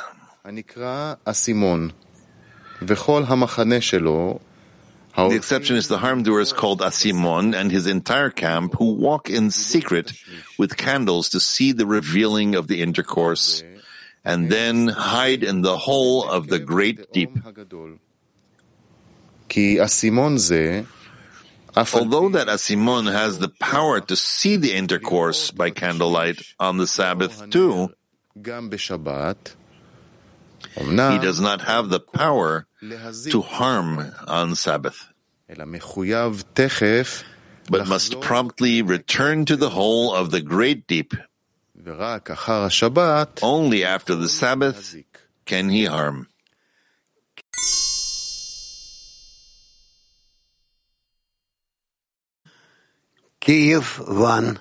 The 5.16 5.36
exception 5.36 5.76
is 5.76 5.88
the 5.88 5.98
harm 5.98 6.22
doers 6.22 6.52
called 6.52 6.80
Asimon 6.80 7.54
and 7.54 7.70
his 7.70 7.86
entire 7.86 8.30
camp 8.30 8.74
who 8.78 8.94
walk 8.94 9.28
in 9.28 9.50
secret 9.50 10.12
with 10.58 10.76
candles 10.76 11.30
to 11.30 11.40
see 11.40 11.72
the 11.72 11.86
revealing 11.86 12.54
of 12.54 12.68
the 12.68 12.80
intercourse 12.82 13.62
and 14.24 14.50
then 14.50 14.88
hide 14.88 15.42
in 15.42 15.62
the 15.62 15.76
hole 15.76 16.28
of 16.28 16.46
the 16.48 16.58
great 16.58 17.12
deep. 17.12 17.30
Although 21.76 22.28
that 22.30 22.48
Asimon 22.48 23.10
has 23.10 23.38
the 23.38 23.48
power 23.48 24.00
to 24.00 24.16
see 24.16 24.56
the 24.56 24.72
intercourse 24.74 25.50
by 25.50 25.70
candlelight 25.70 26.40
on 26.58 26.76
the 26.78 26.86
Sabbath 26.86 27.50
too, 27.50 27.90
he 31.12 31.18
does 31.18 31.40
not 31.40 31.60
have 31.62 31.88
the 31.90 32.00
power 32.00 32.66
to 33.30 33.40
harm 33.42 34.00
on 34.26 34.54
Sabbath, 34.54 35.06
but 37.68 37.86
must 37.88 38.20
promptly 38.20 38.82
return 38.82 39.44
to 39.46 39.56
the 39.56 39.70
hole 39.70 40.14
of 40.14 40.30
the 40.30 40.40
great 40.40 40.86
deep. 40.86 41.14
Only 43.42 43.84
after 43.84 44.14
the 44.14 44.28
Sabbath 44.28 44.94
can 45.44 45.68
he 45.68 45.84
harm. 45.84 46.28
Kiev 53.40 53.98
1. 54.06 54.58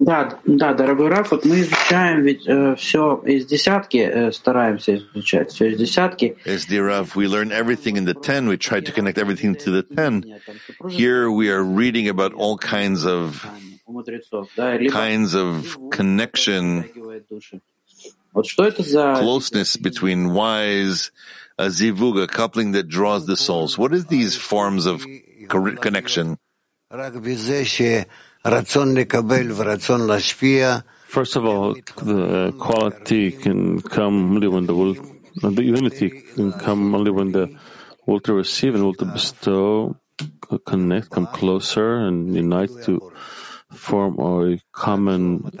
Да, 0.00 0.40
да, 0.44 0.74
дорогой 0.74 1.08
Раф, 1.08 1.30
вот 1.30 1.44
мы 1.44 1.60
изучаем 1.60 2.22
ведь 2.22 2.46
э, 2.48 2.74
все 2.76 3.22
из 3.24 3.46
десятки, 3.46 3.98
э, 3.98 4.32
стараемся 4.32 4.96
изучать 4.96 5.52
все 5.52 5.70
из 5.70 5.78
десятки. 5.78 6.36
Yes, 6.44 6.66
dear 6.68 6.86
Rav, 6.86 7.14
we 7.14 7.28
learn 7.28 7.52
everything 7.52 7.96
in 7.96 8.04
the 8.04 8.12
ten. 8.12 8.48
We 8.48 8.58
try 8.58 8.80
to 8.80 8.92
connect 8.92 9.18
everything 9.18 9.54
to 9.54 9.70
the 9.70 9.82
ten. 9.82 10.24
Here 10.90 11.30
we 11.30 11.48
are 11.50 11.62
reading 11.62 12.08
about 12.08 12.34
all 12.34 12.58
kinds 12.58 13.06
of 13.06 13.46
kinds 14.90 15.34
of 15.34 15.78
connection, 15.92 16.90
closeness 18.34 19.76
between 19.76 20.34
wise, 20.34 21.12
a 21.56 21.66
zivug, 21.66 22.20
a 22.20 22.26
coupling 22.26 22.72
that 22.72 22.88
draws 22.88 23.26
the 23.26 23.36
souls. 23.36 23.78
What 23.78 23.94
is 23.94 24.06
these 24.06 24.36
forms 24.36 24.86
of 24.86 25.06
connection? 25.48 26.36
First 28.43 28.75
of 31.35 31.45
all, 31.45 31.73
the 31.73 32.53
quality 32.57 33.31
can 33.31 33.81
come 33.81 34.35
only 34.35 34.47
when 34.47 34.65
the 34.65 34.75
will, 34.75 34.95
the 35.41 35.63
unity 35.63 36.09
can 36.09 36.53
come 36.53 36.95
only 36.95 37.11
when 37.11 37.33
the 37.33 37.53
will 38.05 38.21
to 38.21 38.33
receive 38.33 38.75
and 38.75 38.85
will 38.85 38.93
to 38.95 39.05
bestow 39.05 39.97
connect, 40.65 41.09
come 41.09 41.27
closer 41.27 41.97
and 41.97 42.33
unite 42.33 42.71
to 42.83 43.11
form 43.71 44.17
a 44.19 44.57
common 44.71 45.51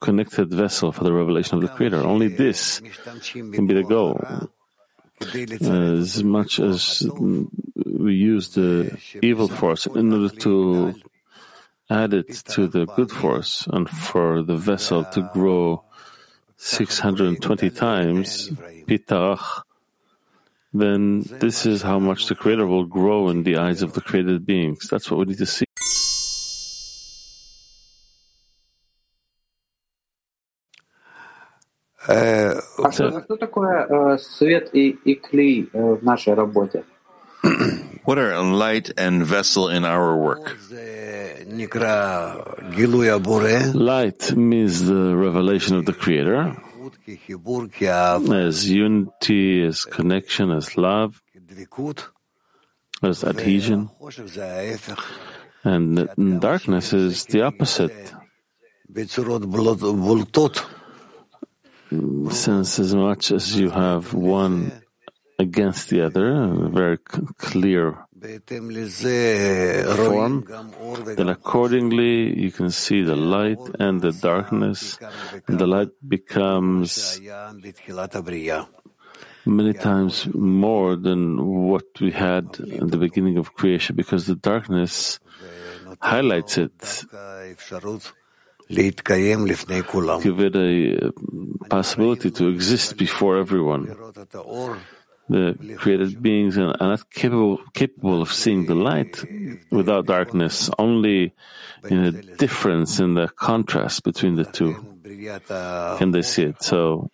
connected 0.00 0.50
vessel 0.50 0.92
for 0.92 1.02
the 1.04 1.12
revelation 1.12 1.56
of 1.56 1.62
the 1.62 1.68
Creator. 1.68 2.00
Only 2.00 2.28
this 2.28 2.80
can 3.32 3.66
be 3.66 3.74
the 3.74 3.82
goal. 3.82 4.20
As 5.60 6.22
much 6.22 6.60
as 6.60 7.08
we 7.84 8.14
use 8.14 8.54
the 8.54 8.96
evil 9.22 9.48
force 9.48 9.86
in 9.86 10.12
order 10.12 10.28
to 10.28 10.94
add 11.89 12.13
it 12.13 12.29
to 12.49 12.67
the 12.67 12.85
good 12.85 13.11
force 13.11 13.67
and 13.71 13.89
for 13.89 14.43
the 14.43 14.55
vessel 14.55 15.03
to 15.05 15.29
grow 15.33 15.83
620 16.57 17.69
times, 17.71 18.49
pitarach, 18.87 19.63
then 20.73 21.21
this 21.39 21.65
is 21.65 21.81
how 21.81 21.97
much 21.97 22.27
the 22.27 22.35
Creator 22.35 22.67
will 22.67 22.85
grow 22.85 23.29
in 23.29 23.43
the 23.43 23.57
eyes 23.57 23.81
of 23.81 23.93
the 23.93 24.01
created 24.01 24.45
beings. 24.45 24.87
That's 24.89 25.09
what 25.09 25.19
we 25.19 25.25
need 25.25 25.39
to 25.39 25.45
see. 25.45 25.65
А 32.81 32.91
что 32.91 33.37
такое 33.37 34.17
свет 34.17 34.73
и, 34.73 34.89
и 34.89 35.15
клей 35.15 35.69
в 35.73 36.03
нашей 36.03 36.33
работе? 36.33 36.83
What 38.04 38.18
are 38.18 38.42
light 38.42 38.90
and 38.98 39.24
vessel 39.24 39.68
in 39.70 39.84
our 39.84 40.14
work? 40.16 40.58
Light 43.74 44.36
means 44.36 44.84
the 44.84 45.16
revelation 45.16 45.76
of 45.76 45.86
the 45.86 45.94
Creator, 45.94 46.56
as 48.30 48.68
unity, 48.70 49.64
as 49.64 49.84
connection, 49.84 50.50
as 50.50 50.76
love, 50.76 51.22
as 53.02 53.24
adhesion. 53.24 53.88
And 55.64 56.40
darkness 56.40 56.92
is 56.92 57.24
the 57.24 57.42
opposite. 57.42 58.12
Since 62.30 62.78
as 62.78 62.94
much 62.94 63.32
as 63.32 63.58
you 63.58 63.70
have 63.70 64.12
one 64.12 64.83
against 65.44 65.82
the 65.90 66.00
other, 66.06 66.26
a 66.32 66.68
very 66.80 66.98
clear 67.48 67.84
form, 69.96 70.34
then 71.18 71.28
accordingly 71.28 72.32
you 72.44 72.50
can 72.50 72.70
see 72.70 73.02
the 73.02 73.16
light 73.16 73.60
and 73.78 74.00
the 74.00 74.12
darkness, 74.12 74.98
and 75.46 75.58
the 75.60 75.66
light 75.66 75.92
becomes 76.00 77.20
many 79.44 79.74
times 79.74 80.26
more 80.32 80.96
than 80.96 81.22
what 81.68 81.84
we 82.00 82.10
had 82.12 82.46
in 82.64 82.88
the 82.88 82.96
beginning 82.96 83.36
of 83.36 83.52
creation, 83.52 83.94
because 83.94 84.24
the 84.24 84.36
darkness 84.36 85.20
highlights 86.00 86.56
it. 86.56 87.04
Give 90.26 90.40
it 90.48 90.56
a 90.56 91.12
possibility 91.68 92.30
to 92.30 92.48
exist 92.48 92.96
before 92.96 93.36
everyone 93.36 93.84
the 95.29 95.75
created 95.77 96.21
beings 96.21 96.57
are 96.57 96.75
not 96.79 97.09
capable, 97.11 97.59
capable 97.73 98.21
of 98.21 98.33
seeing 98.33 98.65
the 98.65 98.75
light 98.75 99.23
without 99.69 100.07
darkness, 100.07 100.69
only 100.77 101.33
in 101.87 101.99
a 101.99 102.11
difference 102.11 102.99
in 102.99 103.13
the 103.13 103.27
contrast 103.27 104.03
between 104.03 104.35
the 104.35 104.45
two 104.45 104.73
can 105.97 106.11
they 106.11 106.23
see 106.23 106.43
it. 106.43 106.63
So, 106.63 107.09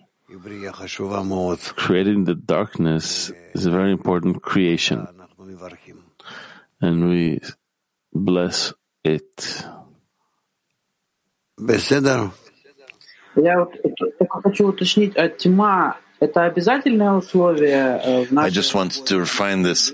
creating 1.75 2.23
the 2.23 2.35
darkness 2.35 3.31
is 3.53 3.65
a 3.65 3.71
very 3.71 3.91
important 3.91 4.41
creation, 4.41 5.07
and 6.81 7.09
we 7.09 7.41
bless 8.13 8.73
it. 9.03 9.65
Я 13.37 13.59
вот 13.59 13.73
хочу 14.43 14.67
уточнить, 14.67 15.17
а 15.17 15.27
тьма 15.27 15.97
I 18.36 18.50
just 18.50 18.74
want 18.74 19.06
to 19.06 19.18
refine 19.20 19.62
this. 19.62 19.92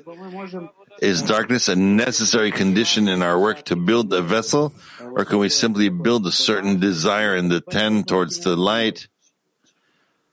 Is 1.03 1.21
darkness 1.23 1.69
a 1.69 1.77
necessary 1.77 2.51
condition 2.51 3.07
in 3.07 3.21
our 3.23 3.39
work 3.39 3.65
to 3.67 3.77
build 3.77 4.13
a 4.15 4.23
vessel, 4.23 4.73
or 5.01 5.27
can 5.27 5.39
we 5.39 5.51
simply 5.51 5.91
build 5.91 6.27
a 6.27 6.33
certain 6.33 6.81
desire 6.81 7.37
in 7.37 7.49
the 7.49 7.61
ten 7.61 8.03
towards 8.05 8.41
the 8.41 8.57
light 8.57 9.07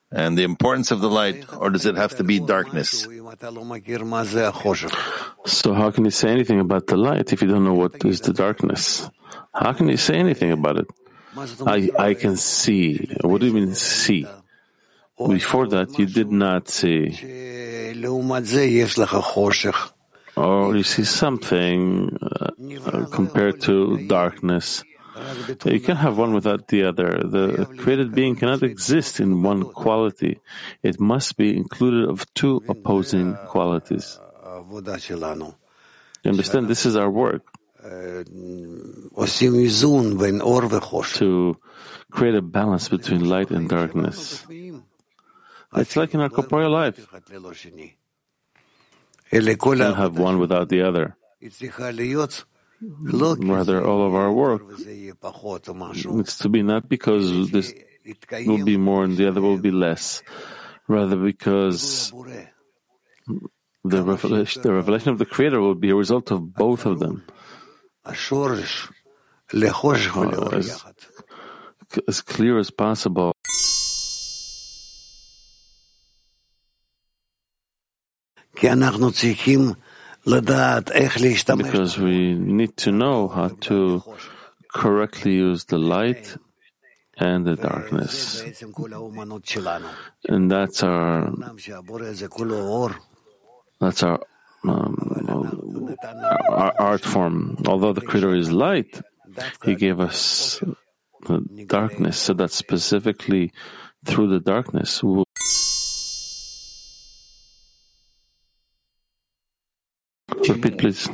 and 0.10 0.38
the 0.38 0.44
importance 0.44 0.92
of 0.92 1.02
the 1.02 1.10
light, 1.10 1.46
or 1.58 1.70
does 1.70 1.86
it 1.86 1.96
have 1.96 2.16
to 2.18 2.24
be 2.24 2.40
darkness? 2.40 3.06
So 5.46 5.74
how 5.74 5.92
can 5.92 6.06
you 6.06 6.12
say 6.12 6.30
anything 6.30 6.60
about 6.60 6.88
the 6.88 6.98
light 6.98 7.34
if 7.34 7.42
you 7.42 7.48
don't 7.50 7.66
know 7.66 7.74
what 7.74 8.06
is 8.06 8.22
the 8.22 8.32
darkness? 8.32 9.10
How 9.54 9.74
can 9.74 9.90
you 9.90 9.98
say 9.98 10.16
anything 10.16 10.52
about 10.52 10.78
it? 10.78 10.88
I, 11.66 11.90
I 11.98 12.14
can 12.14 12.38
see. 12.38 13.10
What 13.22 13.42
do 13.42 13.48
you 13.48 13.54
mean 13.54 13.74
see? 13.76 14.28
Before 15.18 15.68
that, 15.68 15.98
you 16.00 16.06
did 16.06 16.32
not 16.32 16.70
see. 16.70 17.14
Or 20.36 20.76
you 20.76 20.84
see 20.84 21.04
something 21.04 22.18
uh, 22.20 23.06
compared 23.12 23.62
to 23.62 24.08
darkness. 24.08 24.84
You 25.66 25.80
can 25.80 25.98
have 25.98 26.18
one 26.18 26.34
without 26.34 26.68
the 26.70 26.86
other. 26.86 27.22
The 27.24 27.68
created 27.78 28.16
being 28.16 28.36
cannot 28.36 28.64
exist 28.64 29.20
in 29.20 29.44
one 29.44 29.64
quality. 29.72 30.40
It 30.82 31.00
must 31.00 31.38
be 31.38 31.56
included 31.56 32.10
of 32.10 32.26
two 32.34 32.64
opposing 32.68 33.38
qualities. 33.46 34.20
You 36.24 36.32
understand? 36.32 36.68
This 36.68 36.86
is 36.88 36.96
our 36.96 37.12
work. 37.12 37.44
To 41.20 41.58
create 42.10 42.36
a 42.36 42.42
balance 42.42 42.90
between 42.90 43.28
light 43.30 43.52
and 43.52 43.70
darkness. 43.70 44.46
It's 45.76 45.96
like 45.96 46.14
in 46.14 46.22
our 46.22 46.30
corporeal 46.30 46.72
life. 46.72 46.98
We 49.32 49.56
can't 49.56 49.98
have 49.98 50.18
one 50.18 50.40
without 50.40 50.70
the 50.70 50.82
other. 50.82 51.16
Mm-hmm. 52.84 53.50
Rather, 53.50 53.86
all 53.86 54.06
of 54.06 54.14
our 54.14 54.32
work 54.32 54.62
needs 56.06 56.38
to 56.40 56.50
be 56.50 56.64
not 56.64 56.90
because 56.90 57.50
this 57.50 57.74
will 58.46 58.64
be 58.66 58.78
more 58.78 59.04
and 59.06 59.16
the 59.16 59.28
other 59.28 59.42
will 59.42 59.58
be 59.58 59.72
less, 59.72 60.22
rather 60.88 61.16
because 61.16 62.12
the 63.86 64.04
revelation, 64.04 64.62
the 64.64 64.74
revelation 64.74 65.10
of 65.10 65.18
the 65.18 65.26
Creator 65.26 65.62
will 65.62 65.76
be 65.76 65.90
a 65.92 65.96
result 65.96 66.32
of 66.32 66.54
both 66.54 66.86
of 66.86 67.00
them. 67.00 67.24
Uh, 68.06 68.12
as, 70.54 70.84
as 72.08 72.22
clear 72.22 72.58
as 72.58 72.70
possible. 72.72 73.34
Because 81.68 82.00
we 82.00 82.34
need 82.34 82.78
to 82.78 82.92
know 82.92 83.28
how 83.28 83.50
to 83.68 84.02
correctly 84.72 85.36
use 85.36 85.66
the 85.66 85.78
light 85.78 86.38
and 87.18 87.46
the 87.46 87.56
darkness. 87.56 88.42
And 90.28 90.50
that's 90.50 90.82
our 90.82 91.30
that's 93.80 94.02
our, 94.02 94.20
um, 94.64 95.96
our 96.50 96.74
art 96.80 97.04
form. 97.04 97.58
Although 97.68 97.94
the 97.94 98.02
Creator 98.02 98.34
is 98.34 98.50
light, 98.52 99.02
He 99.66 99.76
gave 99.76 100.00
us 100.00 100.64
the 101.28 101.42
darkness, 101.68 102.18
so 102.18 102.34
that 102.34 102.52
specifically 102.52 103.52
through 104.06 104.28
the 104.28 104.40
darkness 104.40 105.04
Repeat, 110.50 110.78
please. 110.78 111.08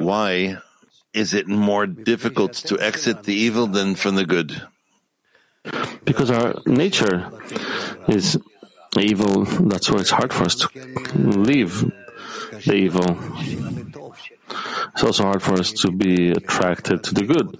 Why 0.00 0.58
is 1.12 1.34
it 1.34 1.48
more 1.48 1.86
difficult 1.86 2.52
to 2.54 2.78
exit 2.80 3.24
the 3.24 3.34
evil 3.34 3.66
than 3.66 3.94
from 3.94 4.14
the 4.14 4.24
good? 4.24 4.62
Because 6.04 6.30
our 6.30 6.54
nature 6.66 7.30
is 8.06 8.38
evil. 8.98 9.44
That's 9.44 9.90
why 9.90 10.00
it's 10.00 10.10
hard 10.10 10.32
for 10.32 10.44
us 10.44 10.54
to 10.56 10.68
leave 11.14 11.90
the 12.64 12.74
evil. 12.74 13.18
It's 14.94 15.02
also 15.02 15.24
hard 15.24 15.42
for 15.42 15.54
us 15.54 15.72
to 15.72 15.90
be 15.90 16.30
attracted 16.30 17.04
to 17.04 17.14
the 17.14 17.24
good. 17.24 17.58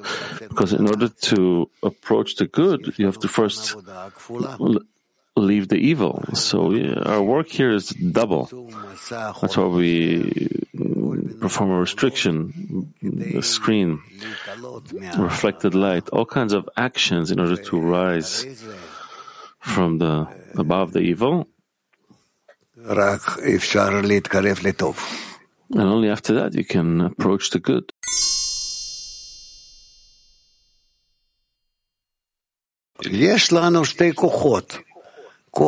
Because 0.49 0.73
in 0.73 0.87
order 0.89 1.09
to 1.09 1.71
approach 1.83 2.37
the 2.37 2.47
good, 2.47 2.95
you 2.97 3.07
have 3.07 3.19
to 3.21 3.29
first 3.29 3.77
leave 5.38 5.68
the 5.68 5.78
evil. 5.78 6.24
So 6.34 6.72
yeah, 6.72 7.00
our 7.06 7.22
work 7.22 7.48
here 7.48 7.72
is 7.72 7.90
double. 7.90 8.50
That's 9.42 9.58
why 9.58 9.66
we 9.66 10.50
perform 11.40 11.72
a 11.72 11.80
restriction, 11.80 12.94
the 13.02 13.42
screen, 13.42 14.02
reflected 15.18 15.76
light, 15.76 16.10
all 16.10 16.26
kinds 16.26 16.54
of 16.54 16.70
actions 16.78 17.32
in 17.32 17.40
order 17.40 17.58
to 17.58 17.80
rise 17.80 18.46
from 19.60 19.98
the 19.98 20.28
above 20.56 20.94
the 20.94 21.00
evil. 21.00 21.48
And 25.76 25.88
only 25.96 26.10
after 26.10 26.34
that 26.36 26.54
you 26.54 26.66
can 26.66 27.02
approach 27.02 27.50
the 27.50 27.60
good. 27.60 27.92
יש 33.12 33.52
לנו 33.52 33.86
שתי 33.86 34.14
כוחות. 34.14 34.78
We 35.59 35.65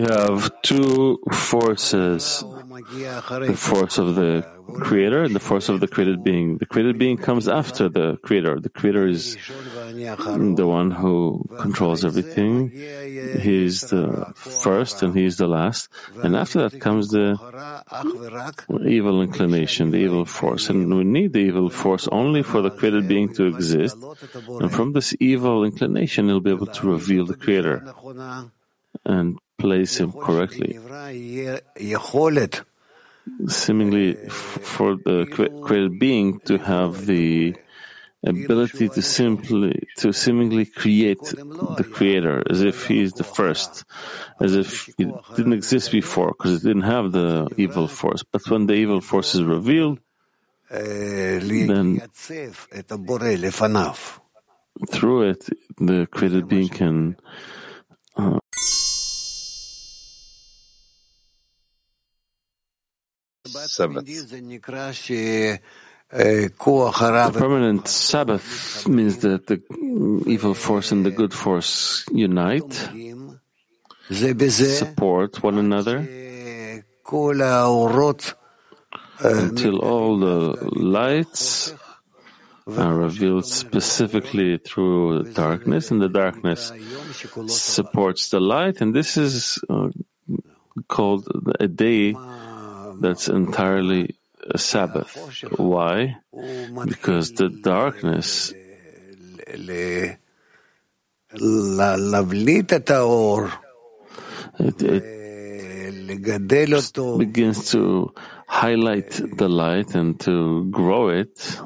have 0.00 0.50
two 0.62 1.18
forces. 1.32 2.44
the 2.44 3.56
force 3.56 3.96
of 3.96 4.16
the 4.16 4.55
creator 4.74 5.22
and 5.22 5.34
the 5.34 5.40
force 5.40 5.68
of 5.68 5.80
the 5.80 5.88
created 5.88 6.22
being. 6.22 6.58
The 6.58 6.66
created 6.66 6.98
being 6.98 7.16
comes 7.16 7.48
after 7.48 7.88
the 7.88 8.16
creator. 8.18 8.58
The 8.60 8.68
creator 8.68 9.06
is 9.06 9.36
the 9.90 10.66
one 10.66 10.90
who 10.90 11.44
controls 11.58 12.04
everything. 12.04 12.70
He's 12.70 13.82
the 13.82 14.32
first 14.34 15.02
and 15.02 15.16
he's 15.16 15.36
the 15.36 15.46
last. 15.46 15.88
And 16.22 16.36
after 16.36 16.68
that 16.68 16.80
comes 16.80 17.08
the 17.08 17.38
evil 18.86 19.22
inclination, 19.22 19.90
the 19.90 19.98
evil 19.98 20.24
force. 20.24 20.68
And 20.68 20.94
we 20.94 21.04
need 21.04 21.32
the 21.32 21.40
evil 21.40 21.70
force 21.70 22.08
only 22.10 22.42
for 22.42 22.62
the 22.62 22.70
created 22.70 23.08
being 23.08 23.32
to 23.34 23.46
exist. 23.46 23.96
And 24.60 24.72
from 24.72 24.92
this 24.92 25.14
evil 25.20 25.64
inclination, 25.64 26.26
he'll 26.26 26.40
be 26.40 26.50
able 26.50 26.66
to 26.66 26.86
reveal 26.86 27.26
the 27.26 27.36
creator 27.36 27.94
and 29.04 29.38
place 29.58 29.98
him 29.98 30.12
correctly 30.12 30.78
seemingly 33.48 34.14
for 34.28 34.96
the 34.96 35.26
created 35.62 35.98
being 35.98 36.40
to 36.40 36.58
have 36.58 37.06
the 37.06 37.54
ability 38.24 38.88
to 38.88 39.02
simply 39.02 39.86
to 39.96 40.12
seemingly 40.12 40.66
create 40.66 41.22
the 41.22 41.88
creator 41.92 42.42
as 42.50 42.62
if 42.62 42.86
he 42.86 43.00
is 43.00 43.12
the 43.12 43.24
first 43.24 43.84
as 44.40 44.54
if 44.54 44.88
it 44.98 45.08
didn't 45.36 45.52
exist 45.52 45.92
before 45.92 46.28
because 46.28 46.56
it 46.56 46.66
didn't 46.66 46.82
have 46.82 47.12
the 47.12 47.48
evil 47.56 47.86
force. 47.86 48.24
But 48.24 48.48
when 48.50 48.66
the 48.66 48.74
evil 48.74 49.00
force 49.00 49.34
is 49.34 49.42
revealed 49.42 50.00
then 50.70 52.02
through 54.90 55.22
it 55.30 55.48
the 55.78 56.06
created 56.10 56.48
being 56.48 56.68
can 56.68 57.16
Sabbath. 63.64 64.04
The 66.12 66.50
permanent 67.34 67.88
Sabbath 67.88 68.86
means 68.86 69.18
that 69.18 69.46
the 69.48 69.60
evil 70.26 70.54
force 70.54 70.92
and 70.92 71.04
the 71.04 71.10
good 71.10 71.34
force 71.34 72.04
unite, 72.12 72.72
support 74.10 75.42
one 75.42 75.58
another, 75.58 75.98
until 79.18 79.78
all 79.78 80.18
the 80.18 80.56
lights 80.76 81.74
are 82.68 82.94
revealed 82.94 83.46
specifically 83.46 84.58
through 84.58 85.24
darkness, 85.32 85.90
and 85.90 86.00
the 86.02 86.08
darkness 86.08 86.72
supports 87.48 88.30
the 88.30 88.40
light, 88.40 88.80
and 88.80 88.94
this 88.94 89.16
is 89.16 89.58
uh, 89.68 89.88
called 90.88 91.26
a 91.58 91.66
day 91.68 92.14
that's 93.00 93.28
entirely 93.28 94.16
a 94.48 94.58
Sabbath. 94.58 95.16
Why? 95.58 96.16
Because 96.84 97.32
the 97.32 97.48
darkness 97.48 98.52
it, 104.58 104.82
it 104.82 105.04
begins 107.18 107.70
to 107.72 108.14
highlight 108.46 109.10
the 109.36 109.48
light 109.48 109.94
and 109.94 110.18
to 110.20 110.64
grow 110.70 111.08
it 111.08 111.58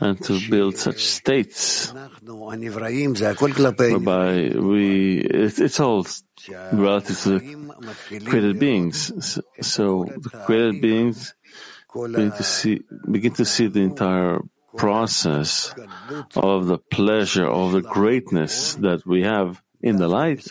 and 0.00 0.20
to 0.22 0.38
build 0.50 0.76
such 0.76 1.04
states 1.04 1.92
whereby 3.92 4.50
we, 4.58 5.18
it's 5.18 5.78
all 5.80 6.04
relative 6.72 7.18
to 7.22 7.38
the 7.38 8.20
created 8.24 8.58
beings. 8.58 9.12
So 9.60 10.04
the 10.04 10.30
created 10.44 10.80
beings 10.80 11.34
begin 11.92 12.32
to 12.32 12.42
see, 12.42 12.82
begin 13.10 13.32
to 13.34 13.44
see 13.44 13.68
the 13.68 13.80
entire 13.80 14.40
process 14.76 15.72
of 16.34 16.66
the 16.66 16.78
pleasure, 16.78 17.46
of 17.46 17.72
the 17.72 17.82
greatness 17.82 18.74
that 18.82 19.06
we 19.06 19.22
have 19.22 19.62
in 19.80 19.96
the 19.96 20.08
light, 20.08 20.44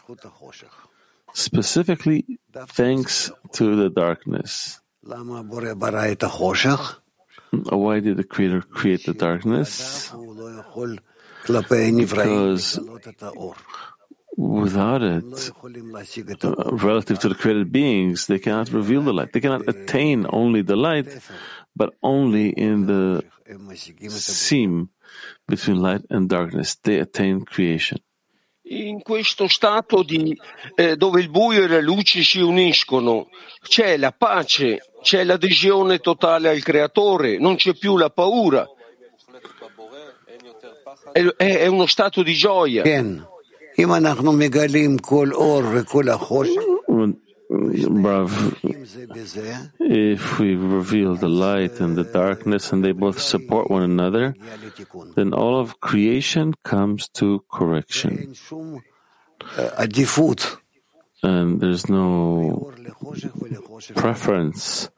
specifically 1.33 2.39
thanks 2.67 3.31
to 3.51 3.75
the 3.75 3.89
darkness. 3.89 4.79
Why 7.53 7.99
did 7.99 8.17
the 8.17 8.23
Creator 8.23 8.61
create 8.61 9.05
the 9.05 9.13
darkness? 9.13 10.11
Because 11.47 12.79
without 14.35 15.03
it, 15.03 15.51
uh, 16.43 16.71
relative 16.71 17.19
to 17.19 17.29
the 17.29 17.35
created 17.35 17.71
beings, 17.71 18.25
they 18.25 18.39
cannot 18.39 18.69
reveal 18.71 19.03
the 19.03 19.13
light. 19.13 19.33
They 19.33 19.39
cannot 19.39 19.67
attain 19.67 20.25
only 20.29 20.63
the 20.63 20.75
light, 20.75 21.07
but 21.75 21.93
only 22.01 22.49
in 22.49 22.87
the 22.87 23.23
seam 24.09 24.89
between 25.47 25.79
light 25.79 26.01
and 26.09 26.27
darkness. 26.27 26.75
They 26.75 26.99
attain 26.99 27.45
creation. 27.45 27.99
In 28.65 29.01
questo 29.03 29.47
stato 29.47 30.03
di, 30.03 30.35
eh, 30.75 30.95
dove 30.95 31.19
il 31.19 31.29
buio 31.29 31.65
e 31.65 31.67
la 31.67 31.81
luce 31.81 32.23
si 32.23 32.39
uniscono, 32.39 33.27
c'è 33.61 33.97
la 33.97 34.13
pace, 34.13 34.81
c'è 35.03 35.23
l'adesione 35.23 35.99
totale 35.99 36.49
al 36.49 36.63
creatore, 36.63 37.37
non 37.37 37.55
c'è 37.55 37.75
più 37.75 37.97
la 37.97 38.09
paura. 38.09 38.67
È, 41.11 41.21
è 41.35 41.67
uno 41.67 41.85
stato 41.85 42.23
di 42.23 42.33
gioia. 42.33 42.83
If 49.79 50.39
we 50.39 50.55
reveal 50.55 51.17
the 51.17 51.27
light 51.27 51.79
and 51.81 51.95
the 51.95 52.03
darkness 52.03 52.71
and 52.71 52.83
they 52.83 52.93
both 52.93 53.19
support 53.19 53.69
one 53.69 53.83
another, 53.83 54.33
then 55.13 55.33
all 55.33 55.59
of 55.59 55.79
creation 55.79 56.53
comes 56.63 57.09
to 57.09 57.43
correction. 57.47 58.33
And 61.25 61.59
there's 61.61 61.87
no 61.89 62.73
preference 63.95 64.89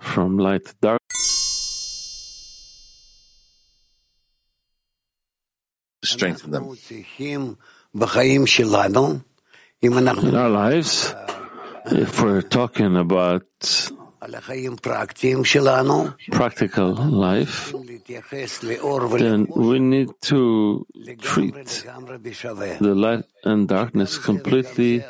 from 0.00 0.38
light 0.38 0.64
to 0.66 0.74
dark. 0.80 1.00
Strengthen 6.04 6.50
them. 6.52 6.76
In 9.80 10.34
our 10.34 10.48
lives, 10.48 11.14
if 11.86 12.22
we're 12.22 12.42
talking 12.42 12.96
about 12.96 13.44
practical 16.30 16.94
life, 16.94 17.72
then 19.18 19.46
we 19.54 19.78
need 19.78 20.08
to 20.22 20.86
treat 21.20 21.84
the 22.80 22.94
light 22.94 23.24
and 23.44 23.68
darkness 23.68 24.18
completely 24.18 25.04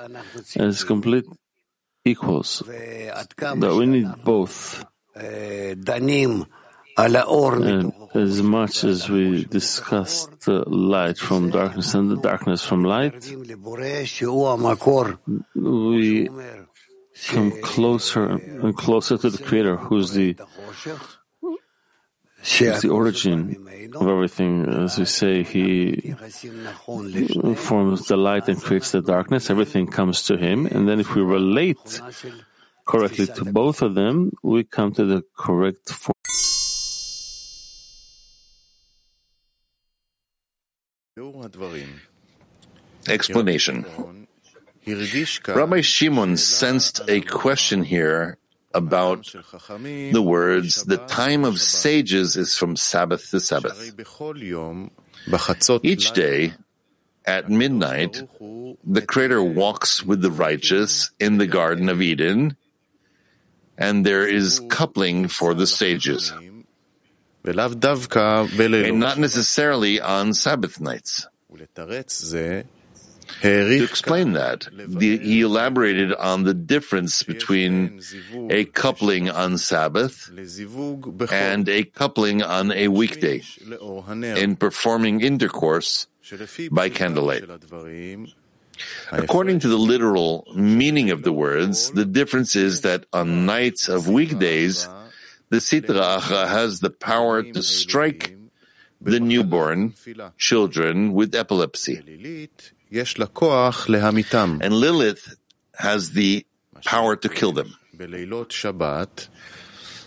as 0.56 0.84
complete 0.84 1.24
equals. 2.08 2.62
That 2.66 3.74
we 3.78 3.86
need 3.86 4.08
both. 4.24 4.84
And 6.96 7.92
as 8.14 8.42
much 8.42 8.82
as 8.82 9.08
we 9.08 9.44
discuss 9.44 10.26
the 10.44 10.64
light 10.68 11.18
from 11.18 11.50
darkness 11.50 11.94
and 11.94 12.10
the 12.10 12.16
darkness 12.16 12.64
from 12.64 12.82
light, 12.82 13.14
we 15.54 16.28
come 17.28 17.50
closer 17.62 18.24
and 18.24 18.76
closer 18.76 19.16
to 19.16 19.30
the 19.30 19.38
Creator, 19.38 19.76
who's 19.76 20.10
the 20.12 20.36
who's 22.38 22.82
the 22.82 22.90
origin 22.90 23.66
of 23.94 24.06
everything. 24.06 24.66
As 24.66 24.98
we 24.98 25.04
say, 25.04 25.42
He 25.42 26.14
forms 27.56 28.06
the 28.06 28.16
light 28.16 28.48
and 28.48 28.60
creates 28.60 28.92
the 28.92 29.02
darkness. 29.02 29.50
Everything 29.50 29.86
comes 29.86 30.22
to 30.24 30.36
Him, 30.36 30.66
and 30.66 30.88
then 30.88 31.00
if 31.00 31.14
we 31.14 31.22
relate 31.22 32.00
correctly 32.86 33.26
to 33.26 33.44
both 33.44 33.82
of 33.82 33.94
them, 33.94 34.32
we 34.42 34.64
come 34.64 34.92
to 34.94 35.04
the 35.04 35.22
correct 35.36 35.90
form. 35.90 36.14
Explanation. 43.08 43.84
Rabbi 45.46 45.80
Shimon 45.82 46.36
sensed 46.36 47.00
a 47.08 47.20
question 47.20 47.82
here 47.82 48.37
about 48.74 49.24
the 50.12 50.22
words, 50.22 50.84
the 50.84 50.98
time 50.98 51.44
of 51.44 51.60
sages 51.60 52.36
is 52.36 52.56
from 52.56 52.76
Sabbath 52.76 53.30
to 53.30 53.40
Sabbath. 53.40 53.78
Each 55.82 56.12
day, 56.12 56.52
at 57.24 57.48
midnight, 57.50 58.22
the 58.84 59.02
Creator 59.02 59.42
walks 59.42 60.02
with 60.02 60.20
the 60.22 60.30
righteous 60.30 61.10
in 61.18 61.38
the 61.38 61.46
Garden 61.46 61.88
of 61.88 62.00
Eden, 62.02 62.56
and 63.76 64.04
there 64.04 64.26
is 64.26 64.60
coupling 64.68 65.28
for 65.28 65.54
the 65.54 65.66
sages. 65.66 66.32
and 68.88 69.00
not 69.00 69.18
necessarily 69.18 70.00
on 70.00 70.34
Sabbath 70.34 70.80
nights. 70.80 71.26
To 73.42 73.84
explain 73.84 74.32
that, 74.32 74.66
the, 74.72 75.18
he 75.18 75.42
elaborated 75.42 76.12
on 76.12 76.44
the 76.44 76.54
difference 76.54 77.22
between 77.22 78.00
a 78.50 78.64
coupling 78.64 79.30
on 79.30 79.58
Sabbath 79.58 80.30
and 81.30 81.68
a 81.68 81.84
coupling 81.84 82.42
on 82.42 82.72
a 82.72 82.88
weekday 82.88 83.42
in 84.20 84.56
performing 84.56 85.20
intercourse 85.20 86.06
by 86.70 86.88
candlelight. 86.88 87.44
According 89.10 89.60
to 89.60 89.68
the 89.68 89.76
literal 89.76 90.46
meaning 90.54 91.10
of 91.10 91.22
the 91.22 91.32
words, 91.32 91.90
the 91.90 92.04
difference 92.04 92.56
is 92.56 92.82
that 92.82 93.06
on 93.12 93.46
nights 93.46 93.88
of 93.88 94.08
weekdays, 94.08 94.88
the 95.48 95.56
Sitra 95.58 96.18
Achra 96.18 96.48
has 96.48 96.80
the 96.80 96.90
power 96.90 97.42
to 97.42 97.62
strike 97.62 98.36
the 99.00 99.20
newborn 99.20 99.94
children 100.36 101.12
with 101.12 101.34
epilepsy. 101.34 102.48
And 104.62 104.74
Lilith 104.74 105.36
has 105.76 106.10
the 106.12 106.44
power 106.84 107.16
to 107.16 107.28
kill 107.28 107.52
them. 107.52 107.74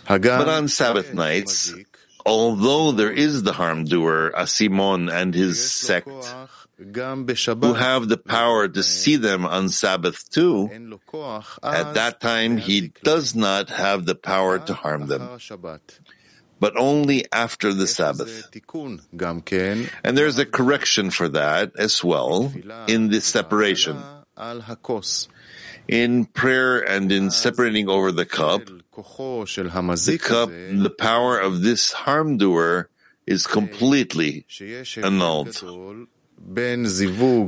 But 0.08 0.48
on 0.48 0.68
Sabbath 0.68 1.14
nights, 1.14 1.72
although 2.26 2.92
there 2.92 3.12
is 3.12 3.42
the 3.42 3.52
harm 3.52 3.84
doer, 3.84 4.32
Asimon 4.34 5.12
and 5.12 5.34
his 5.34 5.70
sect, 5.70 6.08
who 7.62 7.74
have 7.74 8.08
the 8.08 8.16
power 8.18 8.66
to 8.66 8.82
see 8.82 9.14
them 9.16 9.46
on 9.46 9.68
Sabbath 9.68 10.28
too, 10.30 10.68
at 11.62 11.94
that 11.94 12.18
time 12.20 12.56
he 12.56 12.90
does 13.04 13.36
not 13.36 13.70
have 13.70 14.04
the 14.06 14.16
power 14.16 14.58
to 14.58 14.74
harm 14.74 15.06
them 15.06 15.38
but 16.62 16.76
only 16.78 17.26
after 17.32 17.74
the 17.74 17.88
Sabbath. 17.88 18.48
And 20.04 20.16
there's 20.16 20.38
a 20.38 20.46
correction 20.46 21.10
for 21.10 21.28
that 21.30 21.72
as 21.76 22.04
well 22.04 22.52
in 22.86 23.10
the 23.10 23.20
separation. 23.20 23.98
In 25.88 26.24
prayer 26.26 26.78
and 26.78 27.10
in 27.10 27.32
separating 27.32 27.88
over 27.88 28.12
the 28.12 28.24
cup, 28.24 28.62
the 28.66 30.20
cup, 30.22 30.50
the 30.50 30.94
power 30.96 31.40
of 31.40 31.62
this 31.62 31.90
harm 31.90 32.38
doer 32.38 32.88
is 33.26 33.48
completely 33.48 34.46
annulled. 35.02 35.50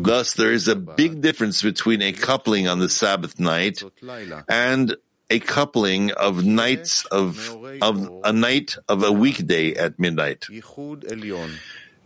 Thus, 0.02 0.34
there 0.34 0.52
is 0.52 0.66
a 0.68 0.76
big 0.76 1.20
difference 1.20 1.62
between 1.62 2.02
a 2.02 2.12
coupling 2.12 2.66
on 2.66 2.78
the 2.80 2.88
Sabbath 2.88 3.38
night 3.38 3.82
and 4.48 4.96
a 5.30 5.38
coupling 5.40 6.12
of 6.12 6.44
nights 6.44 7.04
of, 7.06 7.56
of 7.80 8.10
a 8.24 8.32
night 8.32 8.76
of 8.88 9.02
a 9.02 9.12
weekday 9.12 9.74
at 9.74 9.98
midnight. 9.98 10.46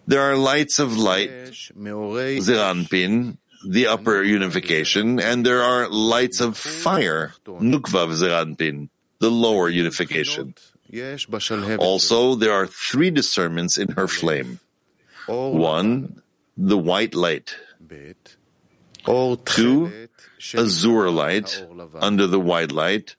There 0.06 0.22
are 0.22 0.36
lights 0.36 0.78
of 0.78 0.96
light, 0.96 1.30
Zeir 1.52 2.62
Anpin, 2.64 3.36
the 3.66 3.88
upper 3.88 4.22
unification, 4.22 5.20
and 5.20 5.44
there 5.44 5.62
are 5.62 5.88
lights 5.88 6.40
of 6.40 6.56
fire, 6.56 7.34
Nukvav 7.44 8.14
Zeir 8.14 8.30
Anpin, 8.30 8.88
the 9.18 9.30
lower 9.30 9.68
unification. 9.68 10.54
Also, 11.78 12.36
there 12.36 12.52
are 12.52 12.66
three 12.66 13.10
discernments 13.10 13.76
in 13.76 13.88
her 13.92 14.08
flame. 14.08 14.60
One, 15.26 16.22
the 16.56 16.78
white 16.78 17.14
light. 17.14 17.54
Two, 19.44 20.07
azure 20.54 21.10
light 21.10 21.64
under 22.00 22.26
the 22.26 22.40
white 22.40 22.72
light. 22.72 23.16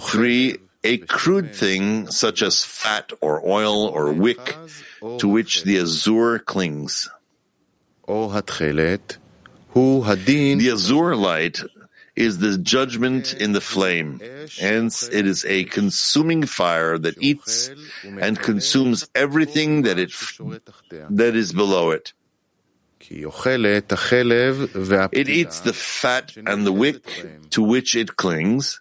Three, 0.00 0.56
a 0.84 0.98
crude 0.98 1.54
thing 1.54 2.08
such 2.10 2.42
as 2.42 2.64
fat 2.64 3.12
or 3.20 3.42
oil 3.46 3.86
or 3.86 4.12
wick 4.12 4.56
to 5.18 5.28
which 5.28 5.64
the 5.64 5.78
azure 5.78 6.38
clings. 6.38 7.08
The 10.58 10.70
azure 10.70 11.16
light 11.16 11.60
is 12.14 12.38
the 12.38 12.56
judgment 12.56 13.34
in 13.34 13.52
the 13.52 13.60
flame. 13.60 14.20
Hence, 14.58 15.08
it 15.08 15.26
is 15.26 15.44
a 15.44 15.64
consuming 15.64 16.46
fire 16.46 16.96
that 16.96 17.20
eats 17.20 17.70
and 18.02 18.38
consumes 18.38 19.06
everything 19.14 19.82
that 19.82 19.98
it 19.98 20.12
that 21.10 21.36
is 21.36 21.52
below 21.52 21.90
it. 21.90 22.12
It 25.12 25.28
eats 25.28 25.60
the 25.60 25.72
fat 25.72 26.36
and 26.36 26.66
the 26.66 26.72
wick 26.72 27.04
to 27.50 27.62
which 27.62 27.94
it 27.96 28.16
clings. 28.16 28.80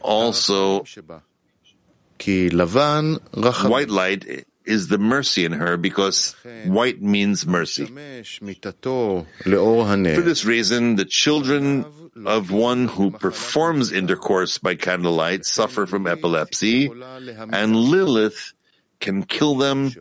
Also, 0.00 0.84
white 3.68 3.90
light 3.90 4.46
is 4.64 4.88
the 4.88 4.98
mercy 4.98 5.44
in 5.44 5.52
her 5.52 5.76
because 5.76 6.34
white 6.64 7.00
means 7.00 7.46
mercy. 7.46 7.86
For 10.14 10.22
this 10.22 10.44
reason, 10.44 10.96
the 10.96 11.04
children 11.04 11.84
of 12.26 12.50
one 12.50 12.88
who 12.88 13.10
performs 13.12 13.92
intercourse 13.92 14.58
by 14.58 14.74
candlelight 14.74 15.44
suffer 15.46 15.86
from 15.86 16.06
epilepsy, 16.06 16.90
and 16.90 17.76
Lilith 17.76 18.52
can 19.00 19.22
kill 19.22 19.56
them 19.56 19.92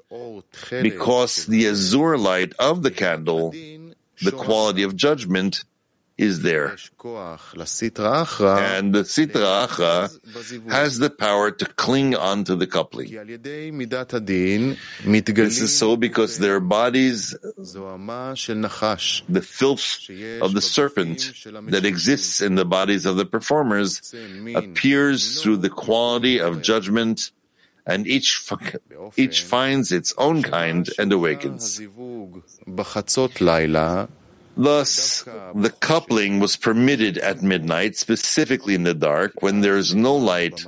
because 0.81 1.45
the 1.45 1.67
azure 1.67 2.17
light 2.17 2.53
of 2.59 2.83
the 2.83 2.91
candle, 2.91 3.51
the 3.51 4.31
quality 4.31 4.83
of 4.83 4.95
judgment, 4.95 5.63
is 6.17 6.41
there. 6.41 6.69
And 6.69 6.79
the 8.95 9.03
Sitra 9.05 9.67
Achra 9.67 10.71
has 10.71 10.97
the 10.97 11.11
power 11.11 11.51
to 11.51 11.65
cling 11.65 12.15
onto 12.15 12.55
the 12.55 12.65
coupling. 12.65 13.07
This 15.05 15.61
is 15.61 15.77
so 15.77 15.95
because 15.95 16.39
their 16.39 16.59
bodies, 16.59 17.35
the 19.29 19.41
filth 19.43 20.09
of 20.41 20.53
the 20.53 20.61
serpent 20.61 21.33
that 21.69 21.85
exists 21.85 22.41
in 22.41 22.55
the 22.55 22.65
bodies 22.65 23.05
of 23.05 23.17
the 23.17 23.25
performers, 23.25 24.15
appears 24.55 25.43
through 25.43 25.57
the 25.57 25.69
quality 25.69 26.39
of 26.39 26.63
judgment 26.63 27.29
and 27.87 28.05
each, 28.05 28.43
each 29.15 29.43
finds 29.43 29.91
its 29.93 30.13
own 30.17 30.43
kind 30.43 30.89
and 30.99 31.11
awakens. 31.13 31.81
Thus, 34.57 35.23
the 35.55 35.69
coupling 35.79 36.39
was 36.39 36.57
permitted 36.57 37.17
at 37.17 37.41
midnight, 37.41 37.95
specifically 37.95 38.75
in 38.75 38.83
the 38.83 38.93
dark, 38.93 39.41
when 39.41 39.61
there 39.61 39.77
is 39.77 39.95
no 39.95 40.15
light, 40.17 40.65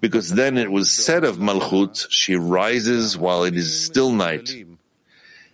because 0.00 0.28
then 0.28 0.58
it 0.58 0.70
was 0.70 0.92
said 0.92 1.24
of 1.24 1.38
Malchut, 1.38 2.06
she 2.10 2.36
rises 2.36 3.16
while 3.16 3.44
it 3.44 3.56
is 3.56 3.86
still 3.86 4.10
night, 4.10 4.50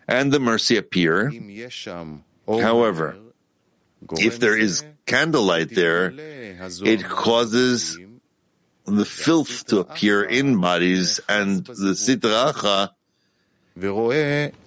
and 0.09 0.33
the 0.33 0.41
mercy 0.41 0.77
appear. 0.77 1.31
However, 2.49 3.17
if 4.19 4.41
there 4.41 4.57
is 4.57 4.83
candlelight 5.07 5.71
there, 5.75 6.11
it 6.11 7.05
causes 7.05 7.99
the 8.97 9.05
filth 9.05 9.67
to 9.67 9.79
appear 9.79 10.23
in 10.23 10.61
bodies, 10.61 11.21
and 11.29 11.65
the 11.65 11.95
Sitra 11.95 12.53
Achra 12.53 12.91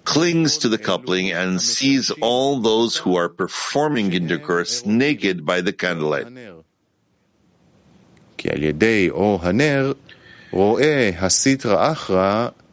clings 0.04 0.58
to 0.58 0.68
the 0.68 0.78
coupling 0.78 1.30
and 1.30 1.60
sees 1.60 2.10
all 2.10 2.60
those 2.60 2.96
who 2.96 3.16
are 3.16 3.28
performing 3.28 4.12
intercourse 4.12 4.84
naked 4.84 5.44
by 5.44 5.60
the 5.60 5.72
candlelight. 5.72 6.26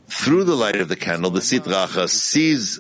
Through 0.08 0.44
the 0.44 0.56
light 0.56 0.76
of 0.76 0.90
the 0.90 0.96
candle, 0.96 1.32
the 1.32 1.40
Sitra 1.40 1.88
Achra 1.88 2.10
sees 2.10 2.80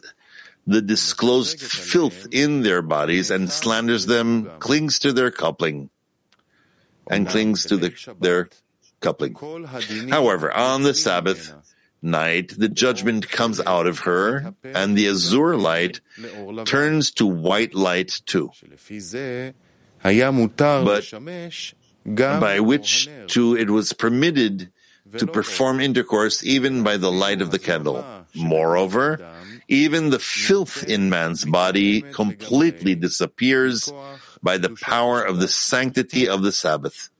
the 0.67 0.81
disclosed 0.81 1.61
filth 1.61 2.27
in 2.31 2.61
their 2.61 2.81
bodies 2.81 3.31
and 3.31 3.51
slanders 3.51 4.05
them, 4.05 4.49
clings 4.59 4.99
to 4.99 5.13
their 5.13 5.31
coupling 5.31 5.89
and 7.09 7.27
clings 7.27 7.65
to 7.65 7.77
the, 7.77 8.15
their 8.19 8.49
coupling. 9.01 9.35
However, 10.09 10.51
on 10.53 10.83
the 10.83 10.93
Sabbath 10.93 11.53
night, 12.01 12.53
the 12.57 12.69
judgment 12.69 13.29
comes 13.29 13.59
out 13.59 13.85
of 13.85 13.99
her, 13.99 14.55
and 14.63 14.97
the 14.97 15.07
azure 15.09 15.57
light 15.57 15.99
turns 16.65 17.11
to 17.11 17.27
white 17.27 17.75
light 17.75 18.21
too. 18.25 18.49
But 20.85 21.05
by 22.41 22.59
which 22.61 23.09
to 23.27 23.55
it 23.55 23.69
was 23.69 23.93
permitted 23.93 24.71
to 25.17 25.27
perform 25.27 25.79
intercourse 25.79 26.43
even 26.43 26.81
by 26.81 26.97
the 26.97 27.11
light 27.11 27.41
of 27.41 27.51
the 27.51 27.59
candle. 27.59 28.03
Moreover, 28.33 29.19
even 29.67 30.09
the 30.09 30.17
filth 30.17 30.83
in 30.87 31.09
man's 31.11 31.45
body 31.45 32.01
completely 32.01 32.95
disappears 32.95 33.93
by 34.41 34.57
the 34.57 34.73
power 34.81 35.21
of 35.21 35.37
the 35.39 35.47
sanctity 35.47 36.27
of 36.27 36.41
the 36.41 36.51
Sabbath. 36.51 37.10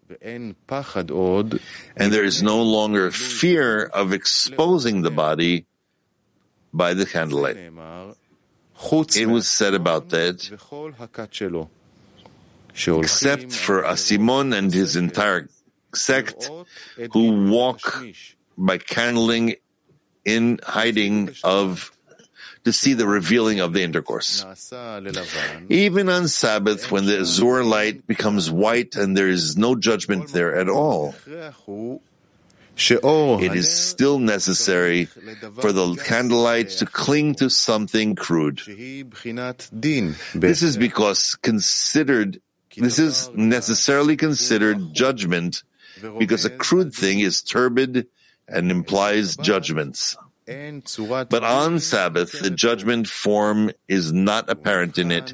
And 1.96 2.12
there 2.12 2.24
is 2.24 2.42
no 2.42 2.62
longer 2.64 3.12
fear 3.12 3.84
of 3.86 4.14
exposing 4.14 5.02
the 5.02 5.12
body 5.12 5.66
by 6.74 6.94
the 6.94 7.06
candlelight. 7.06 7.58
It 9.16 9.28
was 9.28 9.48
said 9.48 9.74
about 9.74 10.10
that 10.10 10.42
except 12.74 13.52
for 13.52 13.84
Asimon 13.84 14.58
and 14.58 14.74
his 14.74 14.96
entire 14.96 15.50
sect 15.94 16.50
who 17.12 17.52
walk 17.52 17.82
by 18.58 18.78
candling 18.78 19.56
in 20.24 20.60
hiding 20.64 21.36
of 21.44 21.92
to 22.64 22.72
see 22.72 22.94
the 22.94 23.08
revealing 23.08 23.60
of 23.60 23.74
the 23.74 23.82
intercourse. 23.82 24.46
Even 25.70 26.10
on 26.10 26.28
Sabbath, 26.28 26.92
when 26.92 27.06
the 27.06 27.20
azure 27.20 27.64
light 27.64 28.06
becomes 28.06 28.52
white 28.52 28.96
and 28.96 29.18
there 29.18 29.28
is 29.28 29.58
no 29.58 29.76
judgment 29.76 30.28
there 30.30 30.56
at 30.56 30.70
all, 30.70 31.16
it 32.78 33.54
is 33.56 33.72
still 33.72 34.20
necessary 34.20 35.06
for 35.06 35.72
the 35.72 35.96
candlelight 36.06 36.70
to 36.70 36.86
cling 36.86 37.36
to 37.36 37.50
something 37.50 38.16
crude. 38.16 38.62
This 40.34 40.64
is 40.64 40.78
because 40.78 41.36
considered, 41.36 42.42
this 42.78 42.98
is 43.00 43.30
necessarily 43.36 44.18
considered 44.18 44.94
judgment 44.94 45.64
because 46.18 46.46
a 46.46 46.50
crude 46.50 46.94
thing 46.94 47.20
is 47.20 47.42
turbid 47.44 48.08
and 48.48 48.72
implies 48.72 49.36
judgments. 49.36 50.16
But 50.48 51.44
on 51.44 51.80
Sabbath, 51.80 52.32
the 52.40 52.50
judgment 52.50 53.08
form 53.08 53.72
is 53.88 54.12
not 54.12 54.50
apparent 54.50 54.98
in 54.98 55.12
it 55.12 55.34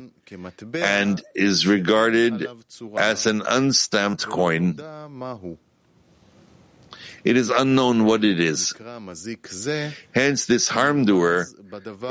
and 0.74 1.22
is 1.34 1.66
regarded 1.66 2.46
as 2.98 3.26
an 3.26 3.42
unstamped 3.48 4.26
coin. 4.26 4.78
It 7.24 7.36
is 7.38 7.50
unknown 7.50 8.06
what 8.06 8.24
it 8.24 8.40
is. 8.40 8.74
Hence, 10.14 10.46
this 10.46 10.68
harm 10.68 11.06
doer, 11.06 11.48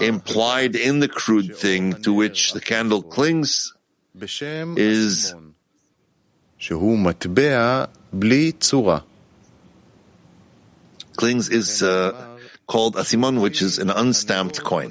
implied 0.00 0.74
in 0.76 1.00
the 1.00 1.08
crude 1.08 1.56
thing 1.56 2.02
to 2.02 2.12
which 2.12 2.52
the 2.52 2.60
candle 2.60 3.02
clings, 3.02 3.72
is 4.76 5.34
clings 11.16 11.48
is 11.48 11.82
uh, 11.82 12.35
called 12.66 12.96
asimon, 12.96 13.40
which 13.40 13.62
is 13.62 13.78
an 13.78 13.90
unstamped 13.90 14.62
coin. 14.62 14.90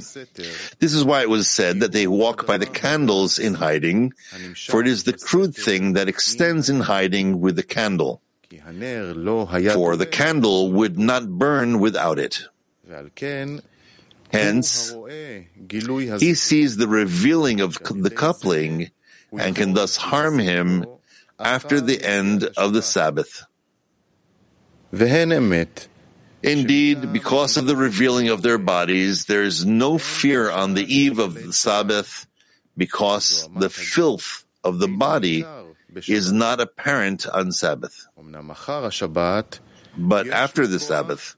This 0.79 0.93
is 0.93 1.03
why 1.03 1.21
it 1.21 1.29
was 1.29 1.49
said 1.49 1.81
that 1.81 1.91
they 1.91 2.07
walk 2.07 2.47
by 2.47 2.57
the 2.57 2.65
candles 2.65 3.38
in 3.38 3.53
hiding, 3.53 4.13
for 4.67 4.81
it 4.81 4.88
is 4.88 5.03
the 5.03 5.13
crude 5.13 5.55
thing 5.55 5.93
that 5.93 6.07
extends 6.07 6.69
in 6.69 6.79
hiding 6.79 7.41
with 7.41 7.55
the 7.55 7.63
candle. 7.63 8.21
For 9.73 9.95
the 9.97 10.05
candle 10.05 10.71
would 10.71 10.97
not 10.97 11.27
burn 11.27 11.79
without 11.79 12.19
it. 12.19 12.43
Hence, 14.31 14.93
he 16.19 16.33
sees 16.33 16.77
the 16.77 16.88
revealing 16.88 17.61
of 17.61 17.77
the 17.83 18.09
coupling 18.09 18.91
and 19.38 19.55
can 19.55 19.73
thus 19.73 19.95
harm 19.95 20.39
him 20.39 20.85
after 21.39 21.81
the 21.81 22.01
end 22.03 22.43
of 22.57 22.73
the 22.73 22.81
Sabbath. 22.81 23.45
Indeed, 26.43 27.12
because 27.12 27.58
of 27.58 27.65
the 27.65 27.76
revealing 27.76 28.30
of 28.30 28.41
their 28.41 28.58
bodies, 28.58 29.26
there 29.26 29.43
is 29.43 29.65
no 29.65 29.98
fear 29.98 30.50
on 30.50 30.74
the 30.74 30.84
eve 30.84 31.19
of 31.19 31.34
the 31.34 31.54
Sabbath, 31.54 32.28
because 32.78 33.50
the 33.56 33.69
filth 33.69 34.45
of 34.63 34.80
the 34.80 34.88
body 34.88 35.45
is 36.08 36.32
not 36.32 36.60
apparent 36.60 37.26
on 37.28 37.52
Sabbath. 37.52 38.08
But 39.98 40.28
after 40.28 40.67
the 40.67 40.80
Sabbath, 40.80 41.36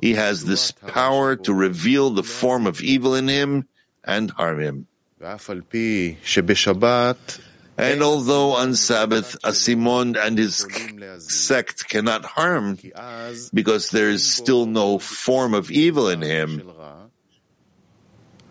he 0.00 0.14
has 0.14 0.44
this 0.44 0.72
power 0.72 1.36
to 1.36 1.52
reveal 1.52 2.10
the 2.10 2.22
form 2.22 2.66
of 2.66 2.80
evil 2.80 3.14
in 3.14 3.28
him 3.28 3.68
and 4.02 4.30
harm 4.30 4.60
him. 4.60 4.86
And 7.76 8.02
although 8.02 8.52
on 8.52 8.74
Sabbath 8.74 9.36
Asimon 9.42 10.16
and 10.16 10.38
his 10.38 10.64
sect 11.18 11.88
cannot 11.88 12.24
harm 12.24 12.78
because 13.52 13.90
there 13.90 14.10
is 14.10 14.24
still 14.24 14.66
no 14.66 14.98
form 14.98 15.54
of 15.54 15.70
evil 15.70 16.08
in 16.08 16.22
him, 16.22 16.62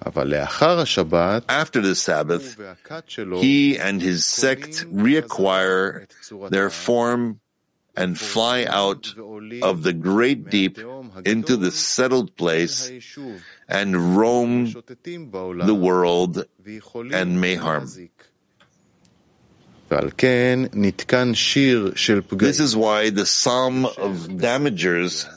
after 0.06 1.82
the 1.82 1.96
Sabbath, 1.96 2.60
he 3.40 3.78
and 3.80 4.02
his 4.02 4.26
sect 4.26 4.86
reacquire 4.92 6.08
their 6.50 6.70
form 6.70 7.40
and 7.96 8.20
fly 8.20 8.66
out 8.66 9.14
of 9.62 9.84
the 9.84 9.94
great 9.94 10.50
deep 10.50 10.78
into 11.26 11.58
the 11.58 11.72
settled 11.72 12.36
place 12.36 12.92
and 13.70 14.18
roam 14.18 14.66
the 14.66 15.78
world 15.80 16.46
and 17.12 17.40
may 17.40 17.56
harm. 17.56 17.90
This 22.32 22.60
is 22.60 22.76
why 22.76 23.10
the 23.10 23.26
Psalm 23.26 23.86
of 23.86 24.28
Damagers 24.28 25.28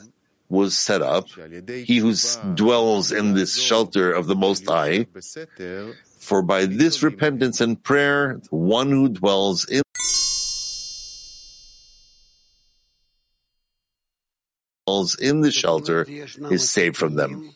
was 0.49 0.77
set 0.77 1.01
up, 1.01 1.27
he 1.29 1.97
who 1.97 2.13
dwells 2.55 3.11
in 3.11 3.33
this 3.33 3.59
shelter 3.59 4.11
of 4.11 4.27
the 4.27 4.35
Most 4.35 4.65
High, 4.67 5.07
for 6.19 6.41
by 6.41 6.65
this 6.65 7.03
repentance 7.03 7.61
and 7.61 7.81
prayer, 7.81 8.39
the 8.49 8.55
one 8.55 8.89
who 8.89 9.09
dwells 9.09 9.65
in 9.65 9.83
in 15.19 15.41
the 15.41 15.51
shelter 15.51 16.07
is 16.49 16.69
saved 16.69 16.97
from 16.97 17.15
them. 17.15 17.53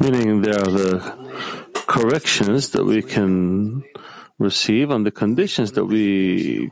Meaning 0.00 0.42
there 0.42 0.60
are 0.60 0.70
the 0.70 1.19
corrections 1.90 2.70
that 2.70 2.84
we 2.86 3.02
can 3.02 3.82
receive 4.38 4.90
on 4.94 5.02
the 5.02 5.10
conditions 5.10 5.72
that 5.72 5.84
we 5.84 6.70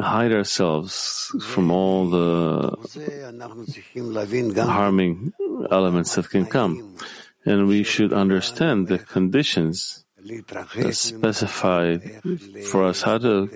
hide 0.00 0.32
ourselves 0.32 1.28
from 1.44 1.70
all 1.70 2.08
the 2.08 2.72
harming 4.64 5.32
elements 5.70 6.14
that 6.16 6.30
can 6.30 6.46
come. 6.46 6.96
And 7.44 7.68
we 7.68 7.84
should 7.84 8.12
understand 8.12 8.88
the 8.88 8.98
conditions 8.98 10.04
that 10.48 10.66
for 12.70 12.84
us 12.84 13.02
how 13.02 13.18
to 13.18 13.48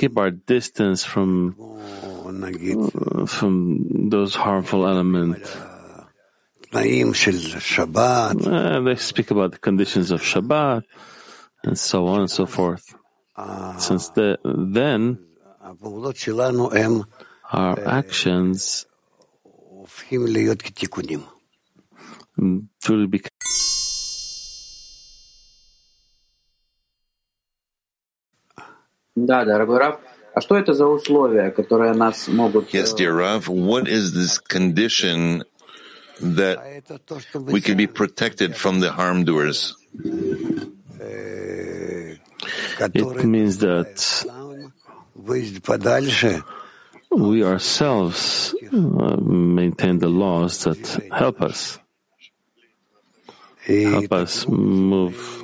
keep 0.00 0.16
our 0.16 0.30
distance 0.30 1.04
from 1.04 1.56
from 3.26 4.08
those 4.08 4.34
harmful 4.34 4.86
elements. 4.86 5.56
Uh, 6.73 6.81
they 8.81 8.95
speak 8.95 9.31
about 9.31 9.51
the 9.51 9.57
conditions 9.57 10.11
of 10.11 10.21
Shabbat 10.21 10.83
and 11.63 11.77
so 11.77 12.07
on 12.07 12.21
and 12.21 12.31
so 12.31 12.45
forth. 12.45 12.95
Since 13.77 14.09
the, 14.09 14.37
then, 14.43 15.19
our 17.51 17.79
actions 17.87 18.85
truly 22.79 23.07
become 23.07 23.31
Да, 29.17 29.45
дорогой 29.45 29.79
Раф, 29.79 29.99
а 30.35 30.41
что 30.41 30.55
это 30.57 30.73
за 30.73 30.85
условия, 30.85 31.49
которые 31.49 31.93
нас 31.93 32.27
могут... 32.27 32.71
Yes, 32.71 32.93
dear 32.93 33.13
Rav, 33.13 33.49
what 33.49 33.87
is 33.87 34.13
this 34.13 34.37
condition 34.37 35.43
that 36.20 36.58
we 37.34 37.60
can 37.60 37.76
be 37.76 37.86
protected 37.86 38.56
from 38.56 38.80
the 38.80 38.92
harm 38.92 39.24
doers? 39.24 39.76
It 42.80 43.24
means 43.24 43.58
that 43.58 43.96
we 47.10 47.44
ourselves 47.44 48.54
uh, 48.72 49.16
maintain 49.16 49.98
the 49.98 50.08
laws 50.08 50.64
that 50.64 51.08
help 51.12 51.42
us, 51.42 51.78
help 53.66 54.12
us 54.12 54.48
move 54.48 55.42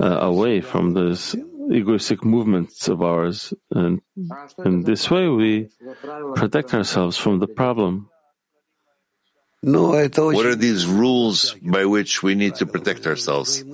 uh, 0.00 0.18
away 0.20 0.60
from 0.60 0.94
those 0.94 1.34
egoistic 1.70 2.24
movements 2.24 2.88
of 2.88 3.02
ours. 3.02 3.52
And 3.70 4.00
in 4.64 4.82
this 4.82 5.10
way, 5.10 5.28
we 5.28 5.68
protect 6.34 6.72
ourselves 6.74 7.16
from 7.16 7.40
the 7.40 7.48
problem. 7.48 8.08
What 9.62 10.46
are 10.46 10.54
these 10.54 10.86
rules 10.86 11.54
by 11.62 11.84
which 11.84 12.22
we 12.22 12.34
need 12.34 12.54
to 12.56 12.66
protect 12.66 13.06
ourselves? 13.06 13.64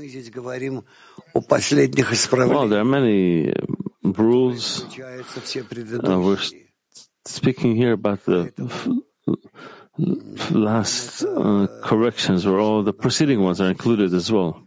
Well, 2.48 2.68
there 2.68 2.80
are 2.80 2.84
many 2.84 3.52
um, 3.52 4.12
rules. 4.16 4.82
Uh, 4.98 6.20
we're 6.20 6.38
speaking 7.26 7.76
here 7.76 7.92
about 7.92 8.24
the 8.24 8.52
last 10.50 11.22
uh, 11.22 11.66
corrections, 11.82 12.46
where 12.46 12.58
all 12.58 12.82
the 12.82 12.92
preceding 12.94 13.42
ones 13.42 13.60
are 13.60 13.68
included 13.68 14.14
as 14.14 14.32
well. 14.32 14.62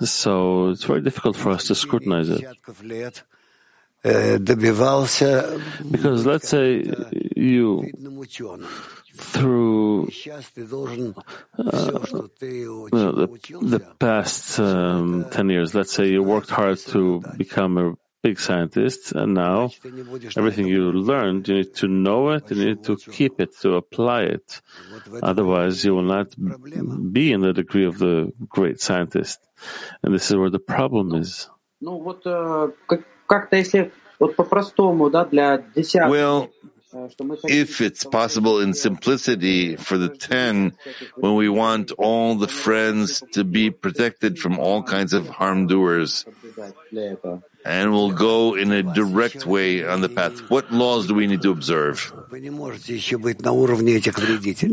So 0.00 0.68
it's 0.70 0.84
very 0.84 1.00
difficult 1.00 1.36
for 1.36 1.50
us 1.50 1.66
to 1.68 1.74
scrutinize 1.74 2.28
it. 2.28 2.44
Because 5.90 6.26
let's 6.26 6.48
say 6.48 6.84
you, 7.36 7.90
through 9.14 10.06
uh, 10.06 10.40
the, 11.58 13.28
the, 13.62 13.94
past 13.98 14.58
um, 14.58 15.26
10 15.30 15.50
years. 15.50 15.74
Let's 15.74 15.92
say 15.92 16.08
you 16.08 16.22
worked 16.22 16.50
hard 16.50 16.78
to 16.78 17.22
become 17.36 17.78
a 17.78 17.94
big 18.22 18.38
scientist, 18.40 19.12
and 19.12 19.34
now 19.34 19.70
everything 20.36 20.66
you 20.66 20.92
learned, 20.92 21.48
you 21.48 21.56
need 21.56 21.74
to 21.74 21.88
know 21.88 22.30
it, 22.30 22.50
you 22.50 22.64
need 22.64 22.84
to 22.84 22.96
keep 22.96 23.40
it, 23.40 23.50
to 23.60 23.74
apply 23.74 24.22
it. 24.22 24.62
Otherwise, 25.22 25.84
you 25.84 25.94
will 25.94 26.02
not 26.02 26.34
be 27.12 27.32
in 27.32 27.40
the 27.40 27.52
degree 27.52 27.84
of 27.84 27.98
the 27.98 28.32
great 28.48 28.80
scientist. 28.80 29.40
And 30.02 30.14
this 30.14 30.30
is 30.30 30.36
where 30.36 30.50
the 30.50 30.60
problem 30.60 31.14
is. 31.14 31.50
Well, 36.08 36.50
if 37.44 37.80
it's 37.80 38.04
possible 38.04 38.60
in 38.60 38.74
simplicity 38.74 39.76
for 39.76 39.96
the 39.96 40.10
ten, 40.10 40.74
when 41.16 41.34
we 41.36 41.48
want 41.48 41.90
all 41.92 42.34
the 42.34 42.48
friends 42.48 43.22
to 43.32 43.44
be 43.44 43.70
protected 43.70 44.38
from 44.38 44.58
all 44.58 44.82
kinds 44.82 45.14
of 45.14 45.28
harm 45.28 45.66
doers, 45.66 46.26
and 47.64 47.92
we'll 47.92 48.12
go 48.12 48.54
in 48.54 48.72
a 48.72 48.82
direct 48.82 49.46
way 49.46 49.84
on 49.84 50.00
the 50.00 50.08
path. 50.08 50.50
What 50.50 50.72
laws 50.72 51.06
do 51.06 51.14
we 51.14 51.26
need 51.26 51.42
to 51.42 51.50
observe? 51.50 52.12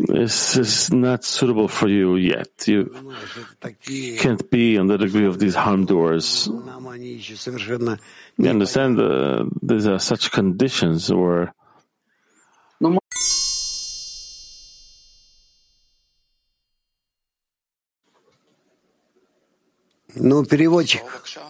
This 0.08 0.58
is 0.58 0.92
not 0.92 1.24
suitable 1.24 1.68
for 1.68 1.88
you 1.88 2.16
yet. 2.16 2.68
You 2.68 2.90
can't 4.20 4.50
be 4.50 4.78
on 4.78 4.88
the 4.88 4.98
degree 4.98 5.26
of 5.26 5.40
these 5.40 5.56
harm 5.56 5.86
doers. 5.86 6.50
You 8.38 8.50
understand 8.50 9.00
uh, 9.00 9.46
these 9.62 9.88
are 9.88 10.00
such 10.00 10.32
conditions 10.32 11.12
where 11.14 11.54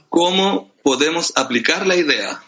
¿Cómo 0.09 0.71
podemos 0.83 1.33
aplicar 1.35 1.87
la 1.87 1.95
idea 1.95 2.41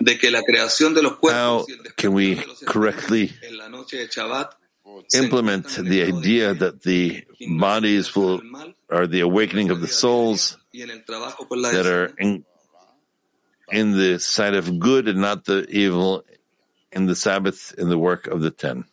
de 0.00 0.18
que 0.18 0.30
la 0.30 0.42
creación 0.42 0.94
de 0.94 1.02
los 1.02 1.16
cuerpos 1.16 1.66
en 1.98 3.56
la 3.56 3.68
noche 3.68 3.96
de 3.98 4.06
Shabbat 4.06 4.54
implement 5.14 5.66
the 5.66 6.02
idea 6.02 6.54
that 6.54 6.82
the 6.82 7.24
bodies 7.58 8.14
will 8.14 8.40
are 8.90 9.06
the 9.06 9.20
awakening 9.20 9.70
of 9.70 9.80
the 9.80 9.88
souls 9.88 10.56
that 10.72 11.86
are 11.86 12.12
in, 12.18 12.44
in 13.70 13.92
the 13.92 14.18
side 14.18 14.54
of 14.54 14.78
good 14.78 15.08
and 15.08 15.20
not 15.20 15.44
the 15.44 15.66
evil 15.68 16.24
in 16.92 17.06
the 17.06 17.14
Sabbath 17.14 17.74
in 17.76 17.88
the 17.88 17.98
work 17.98 18.26
of 18.26 18.40
the 18.40 18.50
ten. 18.50 18.84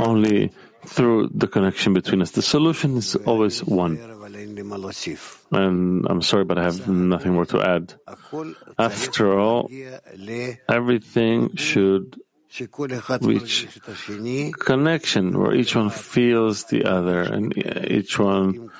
Only 0.00 0.52
through 0.86 1.28
the 1.34 1.46
connection 1.46 1.92
between 1.92 2.22
us. 2.22 2.30
The 2.30 2.40
solution 2.40 2.96
is 2.96 3.14
always 3.26 3.62
one. 3.62 3.98
And 5.52 6.06
I'm 6.08 6.22
sorry, 6.22 6.44
but 6.44 6.58
I 6.58 6.62
have 6.62 6.88
nothing 6.88 7.34
more 7.34 7.44
to 7.46 7.60
add. 7.60 7.92
After 8.78 9.38
all, 9.38 9.70
everything 10.68 11.56
should 11.56 12.18
reach 13.20 13.68
connection 14.58 15.38
where 15.38 15.54
each 15.54 15.76
one 15.76 15.90
feels 15.90 16.64
the 16.64 16.84
other 16.86 17.20
and 17.20 17.52
each 17.90 18.18
one 18.18 18.70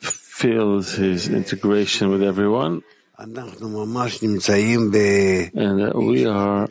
feels 0.00 0.92
his 0.94 1.28
integration 1.28 2.10
with 2.10 2.22
everyone 2.22 2.82
and 5.54 5.78
that 5.80 5.94
we 5.94 6.26
are 6.26 6.66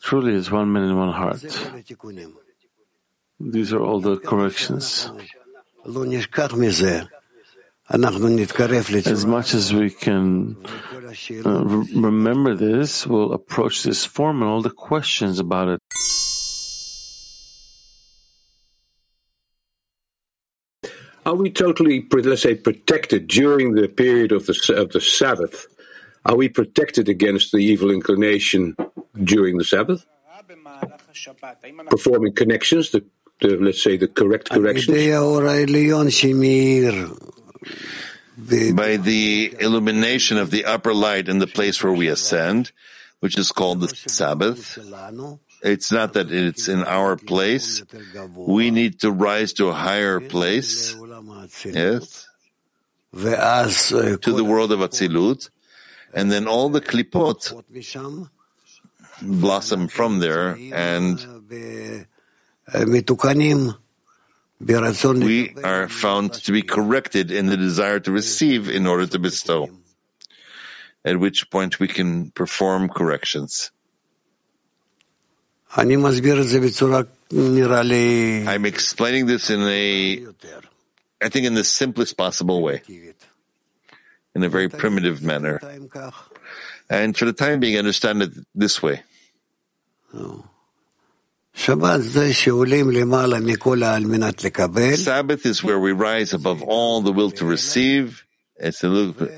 truly 0.00 0.34
as 0.34 0.50
one 0.50 0.72
man 0.72 0.84
in 0.84 0.96
one 0.96 1.12
heart. 1.12 1.40
These 3.40 3.72
are 3.72 3.80
all 3.80 4.00
the 4.00 4.16
corrections. 4.16 5.10
As 9.06 9.26
much 9.26 9.54
as 9.54 9.72
we 9.74 9.90
can 9.90 10.56
uh, 11.44 11.64
remember 11.94 12.54
this, 12.56 13.06
we'll 13.06 13.32
approach 13.32 13.82
this 13.82 14.04
form 14.06 14.40
and 14.42 14.50
all 14.50 14.62
the 14.62 14.70
questions 14.70 15.38
about 15.38 15.68
it. 15.68 15.83
Are 21.26 21.34
we 21.34 21.50
totally, 21.50 22.06
let's 22.12 22.42
say, 22.42 22.54
protected 22.54 23.28
during 23.28 23.74
the 23.74 23.88
period 23.88 24.32
of 24.32 24.46
the 24.46 24.74
of 24.76 24.90
the 24.90 25.00
Sabbath? 25.00 25.66
Are 26.24 26.36
we 26.36 26.48
protected 26.48 27.08
against 27.08 27.52
the 27.52 27.58
evil 27.58 27.90
inclination 27.90 28.76
during 29.22 29.56
the 29.58 29.64
Sabbath? 29.64 30.04
Performing 31.90 32.32
connections, 32.34 32.90
the, 32.90 33.04
the 33.40 33.56
let's 33.56 33.82
say 33.82 33.96
the 33.96 34.08
correct 34.08 34.50
corrections. 34.50 34.96
By 38.36 38.96
the 38.96 39.54
illumination 39.60 40.38
of 40.38 40.50
the 40.50 40.64
upper 40.66 40.92
light 40.92 41.28
in 41.28 41.38
the 41.38 41.46
place 41.46 41.82
where 41.82 41.92
we 41.92 42.08
ascend, 42.08 42.72
which 43.20 43.38
is 43.38 43.52
called 43.52 43.80
the 43.80 43.88
Sabbath, 43.88 44.76
it's 45.64 45.90
not 45.90 46.12
that 46.12 46.30
it's 46.30 46.68
in 46.68 46.84
our 46.84 47.16
place. 47.16 47.82
We 48.36 48.70
need 48.70 49.00
to 49.00 49.10
rise 49.10 49.54
to 49.54 49.68
a 49.68 49.72
higher 49.72 50.20
place. 50.20 50.94
Yes. 51.64 52.26
To 53.12 54.32
the 54.32 54.44
world 54.44 54.70
of 54.72 54.80
Atzilut. 54.80 55.48
And 56.12 56.30
then 56.30 56.46
all 56.46 56.68
the 56.68 56.80
klipot 56.80 57.50
blossom 59.22 59.88
from 59.88 60.18
there 60.18 60.58
and 60.72 61.18
we 64.60 65.54
are 65.62 65.88
found 65.88 66.32
to 66.34 66.52
be 66.52 66.62
corrected 66.62 67.30
in 67.30 67.46
the 67.46 67.56
desire 67.56 68.00
to 68.00 68.12
receive 68.12 68.68
in 68.68 68.86
order 68.86 69.06
to 69.06 69.18
bestow, 69.18 69.70
at 71.04 71.18
which 71.18 71.50
point 71.50 71.80
we 71.80 71.88
can 71.88 72.30
perform 72.30 72.88
corrections. 72.88 73.70
I'm 78.46 78.64
explaining 78.64 79.26
this 79.26 79.50
in 79.50 79.60
a, 79.62 80.24
I 81.20 81.28
think 81.28 81.46
in 81.46 81.54
the 81.54 81.64
simplest 81.64 82.16
possible 82.16 82.62
way, 82.62 82.82
in 84.36 84.44
a 84.44 84.48
very 84.48 84.68
primitive 84.68 85.22
manner. 85.22 85.58
And 86.88 87.16
for 87.16 87.24
the 87.24 87.32
time 87.32 87.58
being, 87.58 87.76
understand 87.76 88.22
it 88.22 88.30
this 88.54 88.82
way. 88.82 89.02
Sabbath 94.96 95.44
is 95.46 95.62
where 95.64 95.78
we 95.80 95.90
rise 95.92 96.32
above 96.34 96.62
all 96.62 97.00
the 97.00 97.12
will 97.12 97.30
to 97.32 97.44
receive. 97.44 98.22
It's 98.56 98.84
a 98.84 98.88
little 98.88 99.12
bit. 99.12 99.30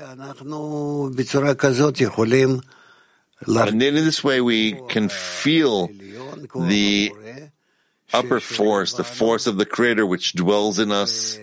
And 3.45 3.81
in 3.83 3.93
this 3.95 4.23
way, 4.23 4.41
we 4.41 4.73
can 4.89 5.09
feel 5.09 5.89
the 6.67 7.11
upper 8.13 8.39
force, 8.39 8.93
the 8.93 9.03
force 9.03 9.47
of 9.47 9.57
the 9.57 9.65
Creator 9.65 10.05
which 10.05 10.33
dwells 10.33 10.79
in 10.79 10.91
us. 10.91 11.37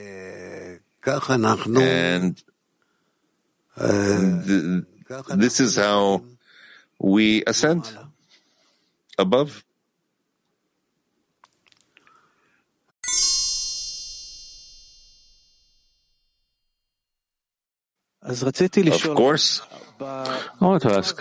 And 1.83 2.43
uh, 3.77 3.87
the, 3.89 4.87
this 5.37 5.61
is 5.61 5.77
how 5.77 6.25
we 6.99 7.45
ascend 7.47 7.85
above. 9.19 9.65
Of 19.11 19.17
course. 19.17 19.61
I 20.01 20.49
want 20.61 20.83
to 20.83 20.93
ask, 20.97 21.17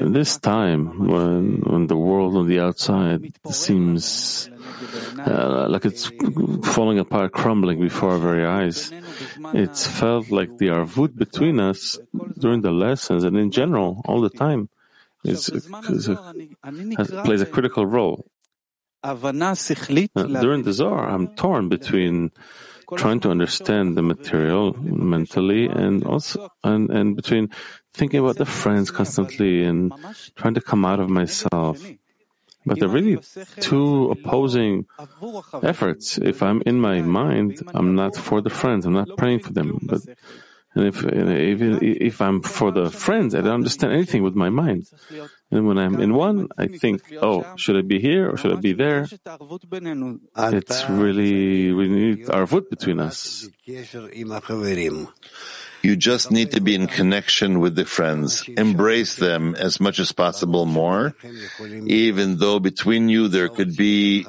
this 0.00 0.38
time 0.38 1.08
when, 1.08 1.60
when 1.60 1.86
the 1.86 1.96
world 1.96 2.36
on 2.36 2.46
the 2.46 2.60
outside 2.60 3.32
seems 3.50 4.50
uh, 5.18 5.66
like 5.68 5.84
it's 5.84 6.10
falling 6.64 6.98
apart, 6.98 7.32
crumbling 7.32 7.80
before 7.80 8.12
our 8.12 8.18
very 8.18 8.46
eyes, 8.46 8.92
it's 9.54 9.86
felt 9.86 10.30
like 10.30 10.58
the 10.58 10.68
arvut 10.68 11.16
between 11.16 11.58
us 11.60 11.98
during 12.38 12.60
the 12.60 12.72
lessons 12.72 13.24
and 13.24 13.36
in 13.36 13.50
general, 13.50 14.02
all 14.04 14.20
the 14.20 14.30
time, 14.30 14.68
is, 15.24 15.48
is 15.48 16.08
a, 16.08 16.34
has, 16.96 17.10
plays 17.10 17.40
a 17.40 17.46
critical 17.46 17.86
role. 17.86 18.26
Uh, 19.02 19.14
during 19.14 20.62
the 20.62 20.72
Zohar, 20.72 21.08
I'm 21.08 21.28
torn 21.28 21.68
between 21.68 22.32
trying 22.96 23.20
to 23.20 23.30
understand 23.30 23.96
the 23.96 24.02
material 24.02 24.74
mentally 24.80 25.66
and 25.66 26.04
also 26.04 26.50
and, 26.64 26.90
and 26.90 27.16
between 27.16 27.50
thinking 27.94 28.20
about 28.20 28.36
the 28.36 28.46
friends 28.46 28.90
constantly 28.90 29.62
and 29.64 29.92
trying 30.36 30.54
to 30.54 30.60
come 30.60 30.84
out 30.84 31.00
of 31.00 31.08
myself. 31.08 31.78
But 32.66 32.78
they're 32.78 32.88
really 32.88 33.18
two 33.60 34.10
opposing 34.10 34.86
efforts. 35.62 36.18
If 36.18 36.42
I'm 36.42 36.62
in 36.66 36.78
my 36.78 37.00
mind, 37.00 37.58
I'm 37.72 37.94
not 37.94 38.16
for 38.16 38.42
the 38.42 38.50
friends. 38.50 38.84
I'm 38.84 38.92
not 38.92 39.16
praying 39.16 39.40
for 39.40 39.52
them. 39.52 39.78
But 39.82 40.02
and 40.74 40.86
if, 40.86 41.02
if, 41.02 41.82
if 41.82 42.20
I'm 42.20 42.42
for 42.42 42.70
the 42.70 42.90
friends, 42.90 43.34
I 43.34 43.40
don't 43.40 43.54
understand 43.54 43.92
anything 43.92 44.22
with 44.22 44.36
my 44.36 44.50
mind. 44.50 44.86
And 45.50 45.66
when 45.66 45.78
I'm 45.78 45.98
in 45.98 46.14
one, 46.14 46.46
I 46.56 46.68
think, 46.68 47.02
oh, 47.20 47.44
should 47.56 47.76
I 47.76 47.82
be 47.82 47.98
here 47.98 48.30
or 48.30 48.36
should 48.36 48.52
I 48.52 48.60
be 48.60 48.72
there? 48.72 49.08
It's 50.38 50.88
really, 50.88 51.72
we 51.72 51.88
need 51.88 52.26
arvut 52.26 52.70
between 52.70 53.00
us. 53.00 53.48
You 55.82 55.96
just 55.96 56.30
need 56.30 56.52
to 56.52 56.60
be 56.60 56.74
in 56.74 56.86
connection 56.86 57.58
with 57.58 57.74
the 57.74 57.86
friends. 57.86 58.44
Embrace 58.46 59.16
them 59.16 59.56
as 59.56 59.80
much 59.80 59.98
as 59.98 60.12
possible 60.12 60.66
more, 60.66 61.16
even 61.86 62.36
though 62.36 62.60
between 62.60 63.08
you 63.08 63.28
there 63.28 63.48
could 63.48 63.76
be 63.76 64.26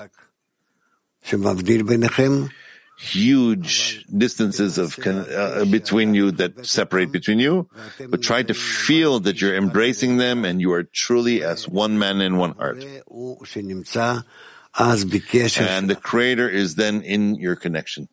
huge 3.02 4.06
distances 4.06 4.78
of 4.78 4.96
uh, 5.08 5.66
between 5.66 6.14
you 6.14 6.32
that 6.32 6.66
separate 6.66 7.12
between 7.12 7.40
you, 7.40 7.68
but 8.10 8.22
try 8.22 8.44
to 8.44 8.54
feel 8.54 9.20
that 9.22 9.42
you're 9.42 9.56
embracing 9.56 10.18
them 10.18 10.46
and 10.46 10.62
you 10.62 10.72
are 10.74 10.84
truly 10.84 11.44
as 11.44 11.68
one 11.68 11.98
man 11.98 12.22
in 12.22 12.38
one 12.38 12.54
heart. 12.54 12.84
And 15.68 15.90
the 15.90 15.96
Creator 15.96 16.48
is 16.48 16.76
then 16.76 17.02
in 17.02 17.36
your 17.36 17.56
connection. 17.56 18.08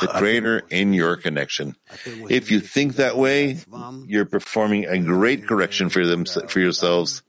The 0.00 0.08
Creator 0.18 0.62
in 0.70 0.92
your 0.92 1.16
connection. 1.16 1.76
If 2.28 2.50
you 2.50 2.60
think 2.60 2.96
that 2.96 3.16
way, 3.16 3.58
you're 4.08 4.24
performing 4.26 4.86
a 4.86 4.98
great 4.98 5.46
correction 5.46 5.88
for 5.90 6.04
them, 6.04 6.24
for 6.24 6.58
yourselves, 6.60 7.22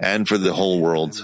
and 0.00 0.26
for 0.26 0.38
the 0.38 0.52
whole 0.52 0.80
world. 0.80 1.20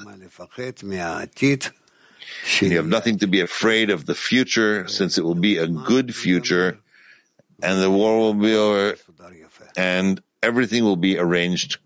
You 2.61 2.77
have 2.77 2.87
nothing 2.87 3.19
to 3.19 3.27
be 3.27 3.41
afraid 3.41 3.91
of 3.91 4.07
the 4.07 4.15
future, 4.15 4.87
since 4.87 5.19
it 5.19 5.25
will 5.25 5.35
be 5.35 5.57
a 5.59 5.67
good 5.67 6.15
future, 6.15 6.79
and 7.63 7.83
the 7.83 7.91
war 7.91 8.19
will 8.19 8.35
be 8.35 8.55
over, 8.55 8.97
and 9.77 10.23
everything 10.43 10.85
will 10.85 10.97
be 10.97 11.19
arranged. 11.19 11.79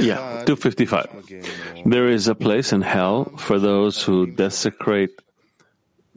Yeah, 0.00 0.44
255. 0.46 1.08
There 1.84 2.08
is 2.08 2.28
a 2.28 2.34
place 2.36 2.72
in 2.72 2.80
hell 2.82 3.24
for 3.36 3.58
those 3.58 4.00
who 4.00 4.26
desecrate 4.26 5.20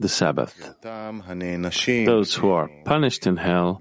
the 0.00 0.08
Sabbath. 0.08 0.56
Those 0.82 2.34
who 2.34 2.50
are 2.50 2.70
punished 2.84 3.26
in 3.26 3.36
hell 3.36 3.80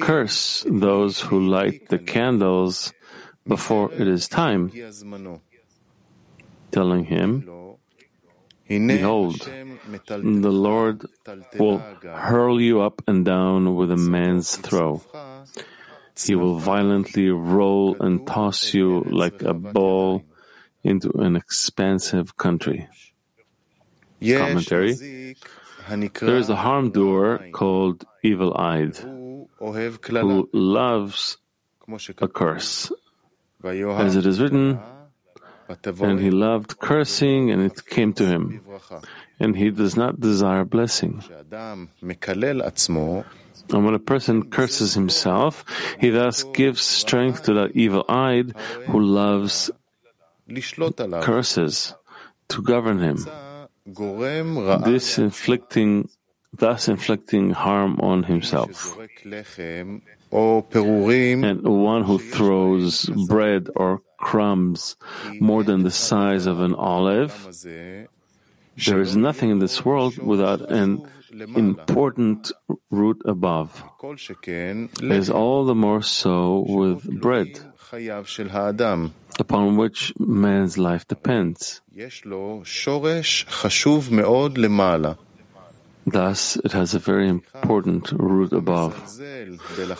curse 0.00 0.64
those 0.66 1.20
who 1.20 1.46
light 1.46 1.88
the 1.90 1.98
candles 1.98 2.92
before 3.46 3.92
it 3.92 4.08
is 4.08 4.26
time, 4.26 4.72
telling 6.72 7.04
him, 7.04 7.48
Behold, 8.68 9.40
the 9.40 10.54
Lord 10.68 11.04
will 11.58 11.78
hurl 11.78 12.60
you 12.60 12.80
up 12.80 13.02
and 13.06 13.24
down 13.24 13.74
with 13.74 13.90
a 13.90 13.96
man's 13.96 14.56
throw. 14.56 15.02
He 16.16 16.34
will 16.34 16.58
violently 16.58 17.30
roll 17.30 17.96
and 18.00 18.26
toss 18.26 18.72
you 18.72 19.02
like 19.02 19.42
a 19.42 19.54
ball 19.54 20.22
into 20.84 21.10
an 21.18 21.36
expansive 21.36 22.36
country. 22.36 22.88
Commentary. 24.20 25.36
There 26.20 26.36
is 26.36 26.48
a 26.50 26.56
harm 26.56 26.90
doer 26.90 27.48
called 27.52 28.04
evil 28.22 28.54
eyed 28.56 28.96
who 28.98 30.48
loves 30.52 31.36
a 32.20 32.28
curse. 32.28 32.92
As 33.64 34.16
it 34.16 34.26
is 34.26 34.40
written, 34.40 34.78
and 36.00 36.20
he 36.20 36.30
loved 36.30 36.78
cursing 36.78 37.50
and 37.50 37.62
it 37.62 37.84
came 37.86 38.12
to 38.14 38.26
him, 38.26 38.60
and 39.38 39.56
he 39.56 39.70
does 39.70 39.96
not 39.96 40.20
desire 40.20 40.64
blessing. 40.64 41.22
And 43.72 43.84
when 43.84 43.94
a 43.94 43.98
person 44.00 44.50
curses 44.50 44.94
himself, 44.94 45.64
he 46.00 46.10
thus 46.10 46.44
gives 46.54 46.82
strength 46.82 47.44
to 47.44 47.54
that 47.54 47.72
evil 47.74 48.04
eyed 48.08 48.54
who 48.86 49.00
loves 49.00 49.70
curses 51.22 51.94
to 52.48 52.62
govern 52.62 52.98
him. 52.98 53.18
This 54.84 55.18
inflicting, 55.18 56.08
thus 56.52 56.88
inflicting 56.88 57.50
harm 57.50 57.98
on 58.00 58.22
himself. 58.24 58.96
And 59.22 60.02
one 60.32 62.04
who 62.04 62.18
throws 62.18 63.06
bread 63.26 63.68
or 63.74 64.02
crumbs 64.16 64.96
more 65.40 65.64
than 65.64 65.82
the 65.82 65.90
size 65.90 66.46
of 66.46 66.60
an 66.60 66.74
olive, 66.74 67.48
there 67.64 69.00
is 69.00 69.16
nothing 69.16 69.50
in 69.50 69.58
this 69.58 69.84
world 69.84 70.18
without 70.18 70.70
an 70.70 71.02
important 71.56 72.52
root 72.90 73.20
above. 73.24 73.82
It 74.02 74.90
is 75.02 75.30
all 75.30 75.64
the 75.64 75.74
more 75.74 76.02
so 76.02 76.64
with 76.68 77.02
bread 77.20 77.48
upon 79.38 79.76
which 79.76 80.12
man's 80.18 80.78
life 80.78 81.06
depends. 81.08 81.80
Thus, 86.06 86.56
it 86.56 86.72
has 86.72 86.94
a 86.94 86.98
very 86.98 87.28
important 87.28 88.12
root 88.12 88.52
above. 88.52 88.94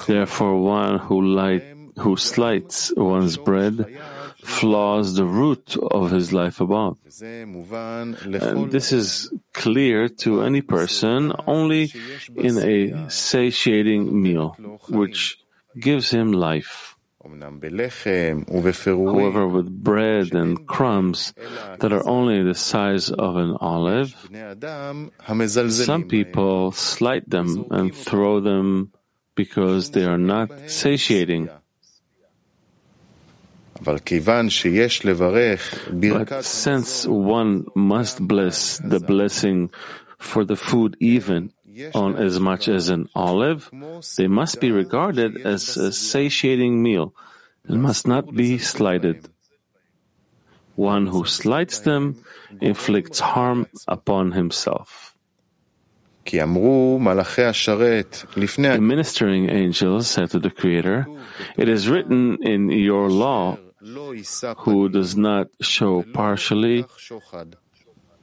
Therefore, 0.07 0.57
one 0.63 0.99
who, 0.99 1.21
light, 1.21 1.63
who 1.99 2.17
slights 2.17 2.91
one's 2.97 3.37
bread 3.37 3.99
flaws 4.43 5.15
the 5.15 5.27
root 5.27 5.77
of 5.77 6.11
his 6.11 6.33
life 6.33 6.61
above. 6.61 6.97
And 7.21 8.71
this 8.71 8.93
is 8.93 9.31
clear 9.53 10.09
to 10.25 10.43
any 10.43 10.63
person 10.63 11.33
only 11.47 11.93
in 12.35 12.57
a 12.59 13.11
satiating 13.11 14.23
meal, 14.23 14.57
which 14.89 15.39
gives 15.79 16.11
him 16.11 16.33
life. 16.33 16.90
However, 17.23 17.53
with 19.47 19.85
bread 19.85 20.35
and 20.35 20.67
crumbs 20.67 21.35
that 21.81 21.93
are 21.93 22.09
only 22.09 22.43
the 22.43 22.55
size 22.55 23.11
of 23.11 23.37
an 23.37 23.59
olive, 23.61 24.15
some 25.69 26.09
people 26.09 26.73
slight 26.73 27.29
them 27.29 27.67
and 27.71 27.95
throw 27.95 28.41
them 28.41 28.93
because 29.35 29.91
they 29.91 30.05
are 30.05 30.17
not 30.17 30.71
satiating. 30.71 31.51
But 33.83 34.11
since 36.45 37.07
one 37.07 37.67
must 37.75 38.27
bless 38.27 38.79
the 38.79 39.01
blessing 39.01 39.71
for 40.19 40.45
the 40.45 40.57
food 40.57 40.97
even 41.01 41.53
on 41.95 42.17
as 42.17 42.41
much 42.41 42.69
as 42.69 42.89
an 42.89 43.09
olive, 43.15 43.71
they 44.17 44.29
must 44.29 44.61
be 44.61 44.71
regarded 44.73 45.41
as 45.47 45.77
a 45.77 45.93
satiating 45.93 46.83
meal 46.83 47.15
and 47.67 47.83
must 47.83 48.07
not 48.07 48.35
be 48.35 48.59
slighted. 48.59 49.29
One 50.75 51.07
who 51.07 51.25
slights 51.27 51.81
them 51.81 52.25
inflicts 52.61 53.21
harm 53.21 53.67
upon 53.87 54.33
himself. 54.33 55.15
The 56.25 56.47
ministering 58.81 59.51
angels 59.51 60.09
said 60.09 60.31
to 60.31 60.39
the 60.39 60.51
Creator, 60.51 61.07
It 61.57 61.69
is 61.69 61.89
written 61.89 62.39
in 62.43 62.71
your 62.71 63.11
law, 63.11 63.59
who 64.59 64.89
does 64.89 65.17
not 65.17 65.49
show 65.61 66.05
partially 66.13 66.85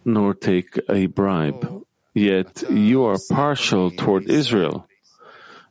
nor 0.05 0.33
take 0.33 0.79
a 0.87 1.07
bribe. 1.07 1.83
Yet 2.17 2.65
you 2.73 3.05
are 3.05 3.21
partial 3.29 3.91
toward 3.93 4.25
Israel. 4.25 4.89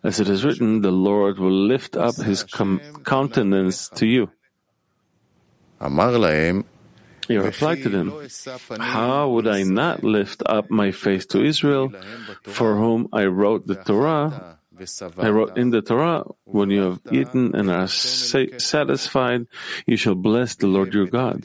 As 0.07 0.21
it 0.23 0.29
is 0.31 0.45
written, 0.47 0.81
the 0.81 0.95
Lord 0.95 1.43
will 1.43 1.51
lift 1.67 1.97
up 1.99 2.15
his 2.23 2.45
com- 2.47 2.79
countenance 3.03 3.91
to 3.99 4.07
you. 4.07 4.31
He 7.27 7.37
replied 7.37 7.83
to 7.83 7.91
them, 7.91 8.15
How 8.79 9.29
would 9.35 9.49
I 9.51 9.65
not 9.65 10.05
lift 10.07 10.47
up 10.47 10.71
my 10.71 10.93
face 10.93 11.27
to 11.35 11.43
Israel, 11.43 11.91
for 12.47 12.77
whom 12.77 13.09
I 13.13 13.27
wrote 13.27 13.67
the 13.67 13.75
Torah? 13.83 14.56
I 15.19 15.29
wrote 15.31 15.57
in 15.57 15.71
the 15.71 15.83
Torah, 15.83 16.25
when 16.45 16.71
you 16.71 16.83
have 16.83 17.01
eaten 17.11 17.55
and 17.55 17.71
are 17.71 17.89
sa- 17.89 18.59
satisfied, 18.59 19.47
you 19.87 19.97
shall 19.97 20.15
bless 20.15 20.55
the 20.57 20.67
Lord 20.67 20.93
your 20.93 21.07
God. 21.07 21.45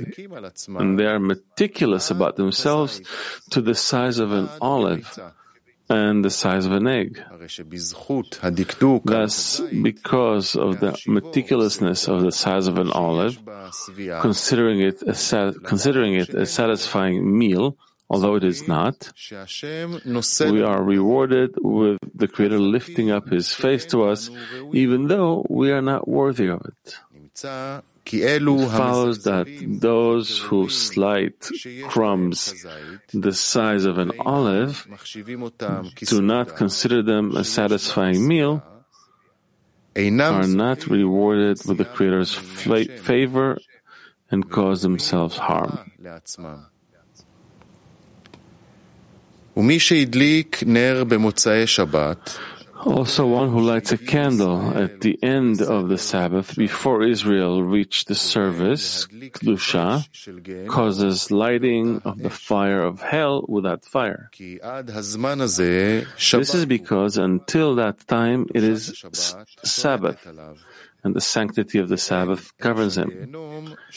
And 0.68 1.00
they 1.00 1.06
are 1.06 1.20
meticulous 1.20 2.12
about 2.12 2.36
themselves 2.36 3.02
to 3.52 3.62
the 3.62 3.76
size 3.76 4.20
of 4.20 4.32
an 4.32 4.50
olive 4.60 5.08
and 5.90 6.24
the 6.24 6.30
size 6.30 6.66
of 6.66 6.72
an 6.72 6.88
egg. 6.88 7.22
Thus, 9.04 9.62
because 9.82 10.56
of 10.56 10.80
the 10.80 10.92
meticulousness 11.08 12.08
of 12.08 12.22
the 12.22 12.32
size 12.32 12.68
of 12.68 12.78
an 12.78 12.92
olive, 12.92 13.40
considering 14.22 14.80
it 14.82 15.02
a, 15.04 15.16
considering 15.64 16.16
it 16.16 16.34
a 16.34 16.46
satisfying 16.46 17.38
meal, 17.38 17.76
although 18.12 18.36
it 18.36 18.44
is 18.44 18.68
not, 18.68 18.96
we 20.52 20.62
are 20.62 20.84
rewarded 20.84 21.52
with 21.62 21.98
the 22.14 22.28
Creator 22.28 22.60
lifting 22.60 23.10
up 23.10 23.30
His 23.30 23.54
face 23.54 23.86
to 23.88 24.04
us, 24.04 24.30
even 24.74 25.08
though 25.08 25.46
we 25.50 25.72
are 25.72 25.82
not 25.82 26.08
worthy 26.08 26.48
of 26.48 26.62
it. 26.72 27.00
It 28.04 28.44
follows 28.72 29.24
that 29.24 29.48
those 29.80 30.40
who 30.40 30.68
slight 30.68 31.48
crumbs 31.88 32.66
the 33.14 33.32
size 33.32 33.86
of 33.86 33.98
an 33.98 34.12
olive 34.20 34.86
do 35.96 36.22
not 36.22 36.56
consider 36.58 37.02
them 37.02 37.38
a 37.38 37.44
satisfying 37.46 38.28
meal, 38.28 38.62
are 39.96 40.48
not 40.48 40.88
rewarded 40.88 41.58
with 41.66 41.78
the 41.78 41.86
Creator's 41.86 42.34
favor 42.34 43.58
and 44.30 44.50
cause 44.50 44.82
themselves 44.82 45.38
harm. 45.38 45.92
Also, 52.84 53.28
one 53.28 53.50
who 53.52 53.60
lights 53.62 53.92
a 53.92 53.98
candle 53.98 54.76
at 54.76 55.02
the 55.02 55.14
end 55.22 55.62
of 55.62 55.88
the 55.88 56.00
Sabbath 56.00 56.56
before 56.56 57.04
Israel 57.04 57.62
reached 57.62 58.08
the 58.08 58.16
service, 58.16 59.06
Kedusha, 59.06 60.02
causes 60.68 61.30
lighting 61.30 62.02
of 62.06 62.18
the 62.18 62.32
fire 62.32 62.82
of 62.82 63.02
hell 63.02 63.46
without 63.48 63.86
fire. 63.86 64.32
This 66.40 66.56
is 66.56 66.66
because 66.66 67.18
until 67.18 67.76
that 67.76 68.08
time 68.08 68.48
it 68.56 68.64
is 68.64 68.98
Sabbath, 69.64 70.26
and 71.04 71.14
the 71.14 71.22
sanctity 71.22 71.78
of 71.78 71.88
the 71.90 71.98
Sabbath 71.98 72.52
governs 72.58 72.98
him, 72.98 73.30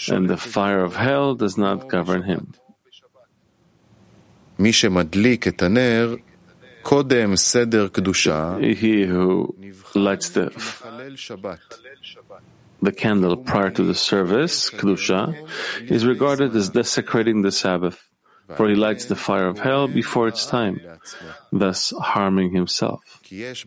and 0.09 0.29
the 0.29 0.37
fire 0.37 0.85
of 0.85 0.95
hell 0.95 1.35
does 1.35 1.57
not 1.57 1.89
govern 1.89 2.23
him. 2.23 2.53
He 8.61 9.05
who 9.05 9.55
lights 9.95 10.31
the, 10.31 10.51
the 12.83 12.93
candle 12.93 13.37
prior 13.37 13.71
to 13.71 13.83
the 13.83 13.95
service, 13.95 14.71
Kedusha, 14.71 15.35
is 15.91 16.07
regarded 16.07 16.55
as 16.55 16.71
desecrating 16.71 17.43
the 17.43 17.51
Sabbath, 17.51 18.09
for 18.57 18.69
he 18.69 18.75
lights 18.75 19.07
the 19.07 19.17
fire 19.17 19.49
of 19.49 19.59
hell 19.59 19.89
before 19.89 20.29
its 20.29 20.47
time, 20.47 20.81
thus 21.51 21.93
harming 21.99 22.53
himself. 22.53 23.03
Since 23.25 23.65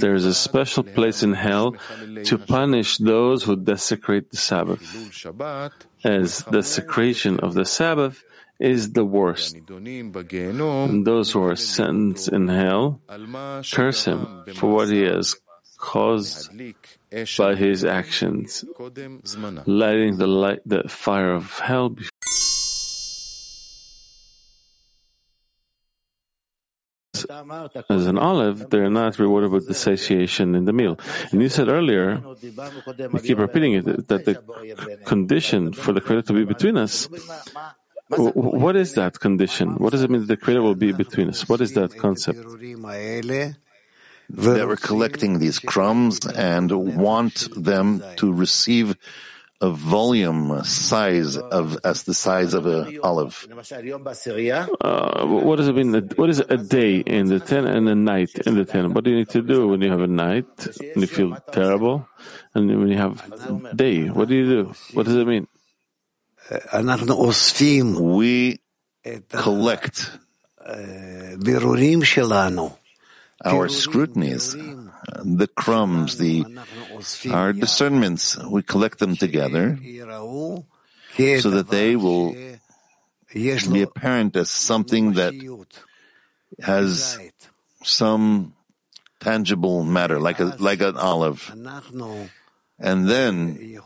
there 0.00 0.14
is 0.14 0.26
a 0.26 0.34
special 0.34 0.82
place 0.82 1.22
in 1.22 1.32
hell 1.32 1.76
to 2.24 2.38
punish 2.38 2.98
those 2.98 3.44
who 3.44 3.56
desecrate 3.56 4.30
the 4.30 4.36
Sabbath, 4.36 4.82
as 6.04 6.44
desecration 6.50 7.40
of 7.40 7.54
the 7.54 7.64
Sabbath 7.64 8.24
is 8.60 8.92
the 8.92 9.04
worst. 9.04 9.56
And 9.56 11.06
those 11.06 11.32
who 11.32 11.42
are 11.42 11.56
sentenced 11.56 12.28
in 12.28 12.46
hell 12.48 13.00
curse 13.72 14.04
him 14.04 14.44
for 14.54 14.70
what 14.70 14.88
he 14.88 15.02
has 15.02 15.34
caused 15.78 16.50
by 17.38 17.54
his 17.54 17.84
actions, 17.84 18.64
lighting 19.66 20.18
the, 20.18 20.26
light, 20.26 20.60
the 20.66 20.84
fire 20.88 21.32
of 21.32 21.58
hell 21.58 21.96
as 27.88 28.06
an 28.06 28.18
olive, 28.18 28.70
they 28.70 28.78
are 28.78 28.90
not 28.90 29.18
rewarded 29.18 29.50
with 29.50 29.66
the 29.68 29.74
satiation 29.74 30.54
in 30.54 30.64
the 30.64 30.72
meal. 30.72 30.98
And 31.32 31.40
you 31.40 31.48
said 31.48 31.68
earlier, 31.68 32.22
we 33.12 33.20
keep 33.20 33.38
repeating 33.38 33.74
it, 33.74 34.08
that 34.08 34.24
the 34.24 34.98
condition 35.04 35.72
for 35.72 35.92
the 35.92 36.00
credit 36.00 36.26
to 36.26 36.32
be 36.32 36.44
between 36.44 36.76
us 36.76 37.08
what 38.16 38.76
is 38.76 38.94
that 38.94 39.20
condition? 39.20 39.74
What 39.76 39.90
does 39.92 40.02
it 40.02 40.10
mean 40.10 40.20
that 40.22 40.26
the 40.26 40.36
Creator 40.36 40.62
will 40.62 40.74
be 40.74 40.92
between 40.92 41.28
us? 41.28 41.48
What 41.48 41.60
is 41.60 41.74
that 41.74 41.96
concept? 41.96 42.40
That 44.30 44.68
we're 44.68 44.76
collecting 44.76 45.38
these 45.38 45.58
crumbs 45.58 46.24
and 46.26 46.70
want 46.70 47.48
them 47.56 48.02
to 48.16 48.32
receive 48.32 48.96
a 49.60 49.70
volume 49.70 50.64
size 50.64 51.36
of 51.36 51.76
as 51.84 52.04
the 52.04 52.14
size 52.14 52.54
of 52.54 52.64
an 52.66 52.98
olive. 53.02 53.46
Uh, 54.80 55.26
what 55.26 55.56
does 55.56 55.68
it 55.68 55.74
mean? 55.74 55.92
What 56.16 56.30
is 56.30 56.40
a 56.40 56.56
day 56.56 56.96
in 56.96 57.26
the 57.26 57.40
ten 57.40 57.66
and 57.66 57.88
a 57.88 57.94
night 57.94 58.30
in 58.46 58.54
the 58.54 58.64
ten? 58.64 58.94
What 58.94 59.04
do 59.04 59.10
you 59.10 59.16
need 59.18 59.28
to 59.30 59.42
do 59.42 59.68
when 59.68 59.82
you 59.82 59.90
have 59.90 60.00
a 60.00 60.06
night 60.06 60.46
and 60.80 61.02
you 61.02 61.06
feel 61.06 61.36
terrible, 61.52 62.08
and 62.54 62.68
when 62.68 62.88
you 62.88 62.96
have 62.96 63.20
day? 63.76 64.08
What 64.08 64.28
do 64.28 64.34
you 64.34 64.46
do? 64.46 64.72
What 64.94 65.04
does 65.04 65.16
it 65.16 65.26
mean? 65.26 65.46
We 68.00 68.60
collect 69.30 70.10
our 73.44 73.68
scrutinies, 73.68 74.54
the 74.54 75.48
crumbs, 75.54 76.18
the 76.18 76.44
our 77.30 77.52
discernments, 77.52 78.36
we 78.36 78.62
collect 78.62 78.98
them 78.98 79.16
together 79.16 79.78
so 79.78 81.50
that 81.50 81.68
they 81.70 81.96
will 81.96 82.34
be 83.32 83.82
apparent 83.82 84.36
as 84.36 84.50
something 84.50 85.12
that 85.12 85.34
has 86.60 87.18
some 87.82 88.54
tangible 89.20 89.84
matter, 89.84 90.18
like 90.20 90.40
a 90.40 90.56
like 90.58 90.80
an 90.80 90.96
olive. 90.96 91.50
And 92.80 93.08
then 93.08 93.78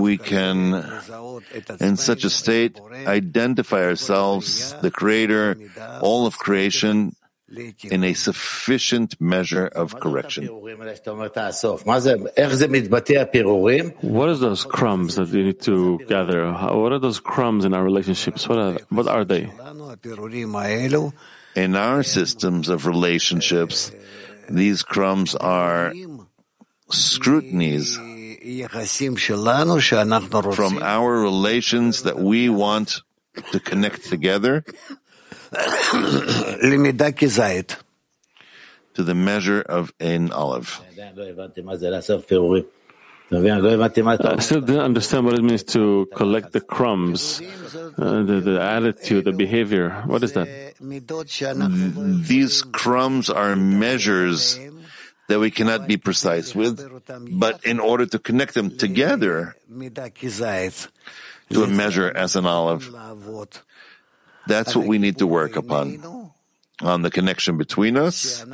we 0.00 0.18
can, 0.18 1.00
in 1.80 1.96
such 1.96 2.24
a 2.24 2.30
state, 2.30 2.80
identify 3.06 3.84
ourselves, 3.84 4.74
the 4.82 4.90
Creator, 4.90 5.56
all 6.00 6.26
of 6.26 6.36
creation, 6.38 7.14
in 7.84 8.02
a 8.02 8.14
sufficient 8.14 9.14
measure 9.20 9.66
of 9.66 10.00
correction. 10.00 10.46
What 10.46 10.88
are 14.28 14.36
those 14.36 14.64
crumbs 14.64 15.14
that 15.14 15.28
you 15.28 15.44
need 15.44 15.60
to 15.62 15.98
gather? 16.08 16.52
What 16.52 16.92
are 16.92 16.98
those 16.98 17.20
crumbs 17.20 17.64
in 17.64 17.72
our 17.74 17.84
relationships? 17.84 18.48
What 18.48 18.58
are, 18.58 18.76
what 18.88 19.06
are 19.06 19.24
they? 19.24 19.52
In 21.54 21.76
our 21.76 22.02
systems 22.02 22.68
of 22.68 22.86
relationships, 22.86 23.92
these 24.50 24.82
crumbs 24.82 25.36
are 25.36 25.94
scrutinies 26.90 27.96
from 30.54 30.82
our 30.82 31.20
relations 31.20 32.02
that 32.02 32.18
we 32.18 32.48
want 32.48 33.00
to 33.52 33.60
connect 33.60 34.04
together 34.04 34.64
to 38.94 39.02
the 39.02 39.14
measure 39.14 39.60
of 39.60 39.92
an 40.00 40.32
olive. 40.32 40.80
I 43.32 44.40
still 44.40 44.60
didn't 44.60 44.82
understand 44.82 45.24
what 45.24 45.34
it 45.34 45.42
means 45.42 45.64
to 45.72 46.06
collect 46.14 46.52
the 46.52 46.60
crumbs, 46.60 47.40
uh, 47.40 48.22
the, 48.22 48.40
the 48.44 48.60
attitude, 48.60 49.24
the 49.24 49.32
behavior. 49.32 50.02
What 50.06 50.22
is 50.22 50.34
that? 50.34 50.74
These 52.28 52.62
crumbs 52.62 53.30
are 53.30 53.56
measures 53.56 54.58
that 55.28 55.40
we 55.40 55.50
cannot 55.50 55.86
be 55.86 55.96
precise 55.96 56.54
with, 56.54 56.80
but 57.38 57.64
in 57.64 57.80
order 57.80 58.06
to 58.06 58.18
connect 58.18 58.54
them 58.54 58.76
together 58.76 59.56
to 61.50 61.62
a 61.62 61.66
measure 61.66 62.10
as 62.10 62.36
an 62.36 62.46
olive, 62.46 62.90
that's 64.46 64.76
what 64.76 64.86
we 64.86 64.98
need 64.98 65.18
to 65.18 65.26
work 65.26 65.56
upon. 65.56 66.30
On 66.82 67.02
the 67.02 67.10
connection 67.10 67.56
between 67.56 67.96
us, 67.96 68.44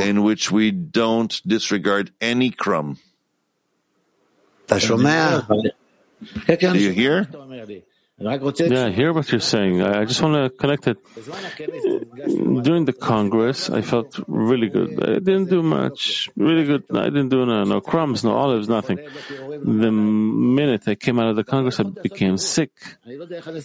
in 0.00 0.22
which 0.24 0.50
we 0.50 0.70
don't 0.70 1.40
disregard 1.46 2.10
any 2.22 2.50
crumb. 2.50 2.96
Do 6.76 6.78
you 6.78 6.90
hear? 6.90 7.28
Yeah, 8.20 8.86
I 8.86 8.90
hear 8.90 9.14
what 9.14 9.32
you're 9.32 9.40
saying. 9.40 9.80
I 9.80 10.04
just 10.04 10.20
want 10.20 10.34
to 10.34 10.50
connect 10.50 10.86
it. 10.86 10.98
During 12.62 12.84
the 12.84 12.92
Congress, 12.92 13.70
I 13.70 13.80
felt 13.80 14.20
really 14.28 14.68
good. 14.68 15.02
I 15.02 15.20
didn't 15.20 15.48
do 15.48 15.62
much. 15.62 16.28
Really 16.36 16.64
good. 16.64 16.84
I 16.92 17.04
didn't 17.04 17.30
do 17.30 17.46
no, 17.46 17.64
no 17.64 17.80
crumbs, 17.80 18.22
no 18.22 18.36
olives, 18.36 18.68
nothing. 18.68 18.98
The 19.64 19.90
minute 19.90 20.86
I 20.86 20.96
came 20.96 21.18
out 21.18 21.28
of 21.28 21.36
the 21.36 21.44
Congress, 21.44 21.80
I 21.80 21.84
became 21.84 22.36
sick. 22.36 22.72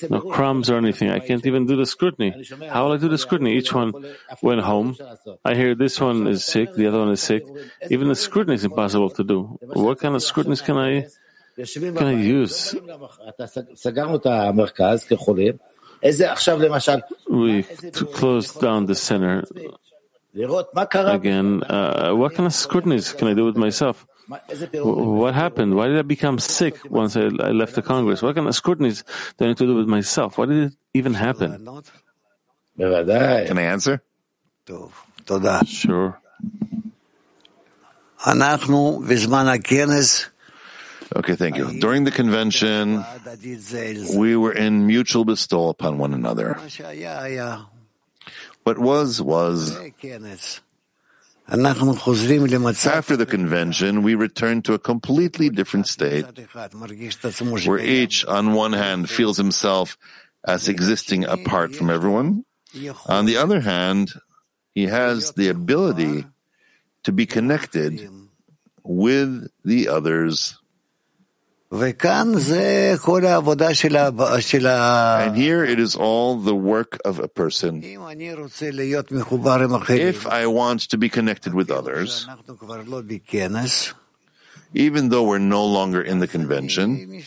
No 0.10 0.22
crumbs 0.22 0.70
or 0.70 0.78
anything. 0.78 1.10
I 1.10 1.20
can't 1.20 1.46
even 1.46 1.66
do 1.66 1.76
the 1.76 1.86
scrutiny. 1.86 2.46
How 2.70 2.86
will 2.86 2.94
I 2.94 2.98
do 2.98 3.10
the 3.10 3.18
scrutiny? 3.18 3.58
Each 3.58 3.74
one 3.74 3.92
went 4.42 4.62
home. 4.62 4.96
I 5.44 5.56
hear 5.56 5.76
this 5.76 6.00
one 6.00 6.28
is 6.28 6.46
sick, 6.46 6.74
the 6.76 6.88
other 6.88 7.00
one 7.00 7.12
is 7.12 7.22
sick. 7.22 7.44
Even 7.90 8.08
the 8.08 8.16
scrutiny 8.16 8.56
is 8.56 8.64
impossible 8.64 9.10
to 9.10 9.24
do. 9.26 9.60
What 9.62 10.00
kind 10.00 10.16
of 10.16 10.24
scrutinies 10.24 10.62
can 10.62 10.78
I 10.78 11.08
can 11.98 12.08
I 12.08 12.14
use? 12.14 12.76
We 17.30 17.64
closed 18.14 18.60
down 18.62 18.86
the 18.86 18.96
center 18.96 19.44
again. 21.16 21.64
Uh, 21.64 22.12
what 22.14 22.36
kind 22.36 22.46
of 22.46 22.54
scrutinies 22.54 23.14
can 23.14 23.28
I 23.30 23.34
do 23.34 23.46
with 23.46 23.56
myself? 23.56 24.06
What 24.84 25.34
happened? 25.34 25.76
Why 25.76 25.88
did 25.88 25.98
I 25.98 26.02
become 26.02 26.40
sick 26.40 26.76
once 26.90 27.16
I, 27.16 27.30
I 27.40 27.52
left 27.52 27.76
the 27.76 27.82
Congress? 27.82 28.22
What 28.22 28.36
kind 28.36 28.48
of 28.48 28.56
scrutiny 28.56 28.90
does 28.90 29.04
that 29.38 29.48
need 29.48 29.58
to 29.58 29.66
do 29.66 29.76
with 29.76 29.88
myself? 29.88 30.38
Why 30.38 30.46
did 30.48 30.58
it 30.68 30.74
even 30.94 31.14
happen? 31.14 31.52
Can 33.48 33.58
I 33.58 33.62
answer? 33.64 34.02
Sure. 35.68 36.20
Okay, 41.16 41.36
thank 41.36 41.56
you. 41.56 41.80
During 41.80 42.04
the 42.04 42.12
convention, 42.12 43.06
we 44.18 44.36
were 44.36 44.52
in 44.52 44.86
mutual 44.86 45.24
bestowal 45.24 45.70
upon 45.70 45.98
one 45.98 46.14
another. 46.14 46.60
What 48.64 48.78
was, 48.78 49.22
was. 49.22 49.78
After 51.48 53.16
the 53.16 53.26
convention, 53.30 54.02
we 54.04 54.16
returned 54.16 54.66
to 54.66 54.74
a 54.74 54.80
completely 54.80 55.50
different 55.50 55.88
state, 55.88 56.26
where 57.66 57.80
each, 57.80 58.26
on 58.26 58.54
one 58.54 58.74
hand, 58.74 59.10
feels 59.10 59.38
himself 59.38 59.98
as 60.44 60.68
existing 60.68 61.24
apart 61.26 61.76
from 61.76 61.90
everyone. 61.90 62.44
On 63.08 63.26
the 63.26 63.38
other 63.38 63.62
hand, 63.62 64.12
he 64.74 64.88
has 64.88 65.32
the 65.34 65.50
ability 65.50 66.26
to 67.04 67.12
be 67.12 67.26
connected 67.26 68.10
with 68.84 69.48
the 69.64 69.88
others. 69.88 70.58
And 71.72 71.96
here 75.36 75.66
it 75.66 75.80
is 75.80 75.96
all 75.96 76.38
the 76.38 76.56
work 76.56 77.00
of 77.04 77.20
a 77.20 77.28
person. 77.28 77.84
If 77.84 78.00
I 80.28 80.46
want 80.46 80.90
to 80.90 80.98
be 80.98 81.10
connected 81.10 81.54
with 81.54 81.70
others, 81.72 82.28
even 84.74 85.10
though 85.10 85.24
we're 85.24 85.40
no 85.40 85.66
longer 85.66 86.02
in 86.02 86.20
the 86.20 86.28
convention, 86.28 87.22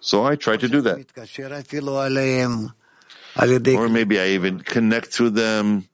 so 0.00 0.24
I 0.24 0.36
try 0.36 0.56
to 0.56 0.68
do 0.68 0.80
that. 0.82 1.06
Or 3.76 3.88
maybe 3.88 4.20
I 4.20 4.28
even 4.28 4.60
connect 4.60 5.08
through 5.08 5.30
them, 5.30 5.88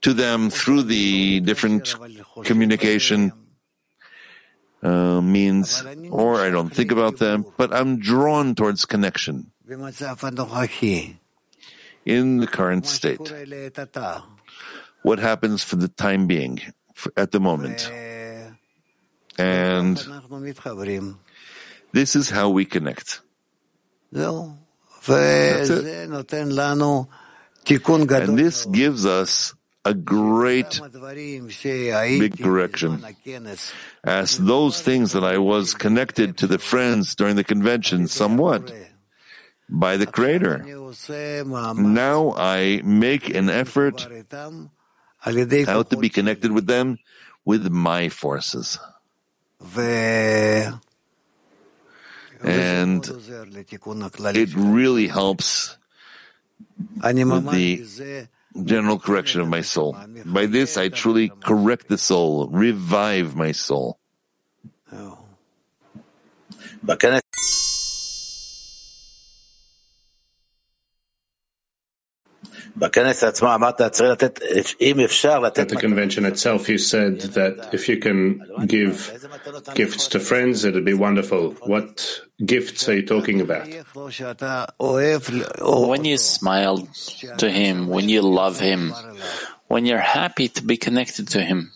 to 0.00 0.14
them 0.14 0.48
through 0.48 0.84
the 0.84 1.40
different 1.40 1.94
communication 2.44 3.32
uh, 4.84 5.20
means, 5.20 5.82
or 6.10 6.40
I 6.40 6.50
don't 6.50 6.68
think 6.68 6.92
about 6.92 7.16
them, 7.18 7.44
but 7.56 7.72
I'm 7.72 7.98
drawn 7.98 8.54
towards 8.54 8.84
connection 8.84 9.50
in 12.04 12.36
the 12.38 12.46
current 12.46 12.86
state. 12.86 13.18
What 15.02 15.18
happens 15.18 15.64
for 15.64 15.76
the 15.76 15.88
time 15.88 16.26
being, 16.26 16.60
at 17.16 17.32
the 17.32 17.40
moment? 17.40 17.90
And 19.36 19.96
this 21.92 22.14
is 22.14 22.30
how 22.30 22.50
we 22.50 22.64
connect. 22.64 23.20
And 28.28 28.38
this 28.38 28.64
gives 28.66 29.06
us 29.06 29.54
a 29.84 29.92
great 29.94 30.80
big 30.80 32.38
correction. 32.42 33.04
As 34.02 34.38
those 34.38 34.80
things 34.80 35.12
that 35.12 35.24
I 35.24 35.38
was 35.38 35.74
connected 35.74 36.38
to 36.38 36.46
the 36.46 36.58
friends 36.58 37.14
during 37.14 37.36
the 37.36 37.44
convention 37.44 38.08
somewhat 38.08 38.72
by 39.68 39.96
the 39.96 40.06
Creator, 40.06 40.64
now 41.76 42.34
I 42.36 42.80
make 42.84 43.28
an 43.34 43.50
effort 43.50 44.06
how 45.20 45.82
to 45.82 45.96
be 45.96 46.08
connected 46.08 46.52
with 46.52 46.66
them 46.66 46.98
with 47.44 47.68
my 47.70 48.08
forces. 48.08 48.78
And 52.42 53.04
it 54.34 54.54
really 54.54 55.06
helps 55.08 55.76
with 57.02 57.50
the 57.50 58.28
general 58.62 58.98
correction 58.98 59.40
of 59.40 59.48
my 59.48 59.62
soul. 59.62 59.96
By 60.24 60.46
this, 60.46 60.76
I 60.76 60.88
truly 60.88 61.30
correct 61.30 61.88
the 61.88 61.98
soul, 61.98 62.48
revive 62.48 63.34
my 63.34 63.52
soul. 63.52 63.98
At 72.80 72.92
the 75.68 75.76
convention 75.78 76.24
itself, 76.24 76.68
you 76.68 76.78
said 76.78 77.20
that 77.20 77.70
if 77.72 77.88
you 77.88 77.98
can 77.98 78.40
give 78.66 79.12
gifts 79.74 80.08
to 80.08 80.18
friends, 80.18 80.64
it'd 80.64 80.84
be 80.84 80.94
wonderful. 80.94 81.52
What 81.66 82.20
gifts 82.44 82.88
are 82.88 82.94
you 82.96 83.06
talking 83.06 83.40
about? 83.40 83.68
When 84.80 86.04
you 86.04 86.18
smile 86.18 86.88
to 87.38 87.50
him, 87.50 87.86
when 87.86 88.08
you 88.08 88.22
love 88.22 88.58
him, 88.58 88.92
when 89.68 89.86
you're 89.86 89.98
happy 89.98 90.48
to 90.48 90.62
be 90.62 90.76
connected 90.76 91.28
to 91.28 91.40
him. 91.42 91.70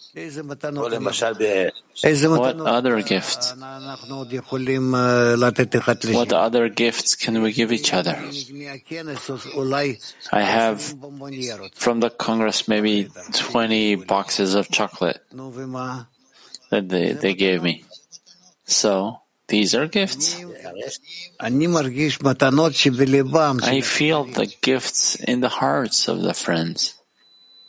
What 2.40 2.56
other 2.66 3.02
gifts? 3.02 3.54
What 6.14 6.32
other 6.32 6.68
gifts 6.68 7.14
can 7.14 7.40
we 7.42 7.52
give 7.52 7.70
each 7.72 7.92
other? 7.94 8.16
I 10.32 10.42
have 10.42 10.82
from 11.74 12.00
the 12.00 12.10
Congress 12.10 12.66
maybe 12.68 13.08
20 13.32 13.94
boxes 14.06 14.54
of 14.54 14.68
chocolate 14.70 15.20
that 16.70 16.88
they, 16.88 17.12
they 17.12 17.34
gave 17.34 17.62
me. 17.62 17.84
So, 18.66 19.20
these 19.46 19.74
are 19.74 19.86
gifts. 19.86 20.36
I 23.62 23.80
feel 23.80 24.24
the 24.24 24.46
gifts 24.60 25.14
in 25.14 25.40
the 25.40 25.48
hearts 25.48 26.08
of 26.08 26.22
the 26.22 26.34
friends. 26.34 26.97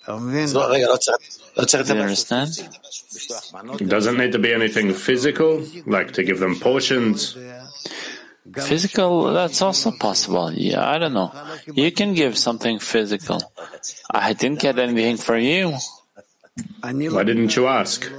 Do 0.09 0.15
you 0.15 2.01
understand? 2.01 2.49
It 3.79 3.89
doesn't 3.89 4.17
need 4.17 4.31
to 4.31 4.39
be 4.39 4.51
anything 4.51 4.93
physical, 4.93 5.63
like 5.85 6.13
to 6.13 6.23
give 6.23 6.39
them 6.39 6.59
portions. 6.59 7.37
Physical, 8.55 9.31
that's 9.33 9.61
also 9.61 9.91
possible. 9.91 10.51
Yeah, 10.51 10.89
I 10.89 10.97
don't 10.97 11.13
know. 11.13 11.31
You 11.71 11.91
can 11.91 12.15
give 12.15 12.35
something 12.39 12.79
physical. 12.79 13.39
I 14.09 14.33
didn't 14.33 14.59
get 14.59 14.79
anything 14.79 15.17
for 15.17 15.37
you. 15.37 15.77
Why 16.81 17.23
didn't 17.23 17.55
you 17.55 17.67
ask? 17.67 18.11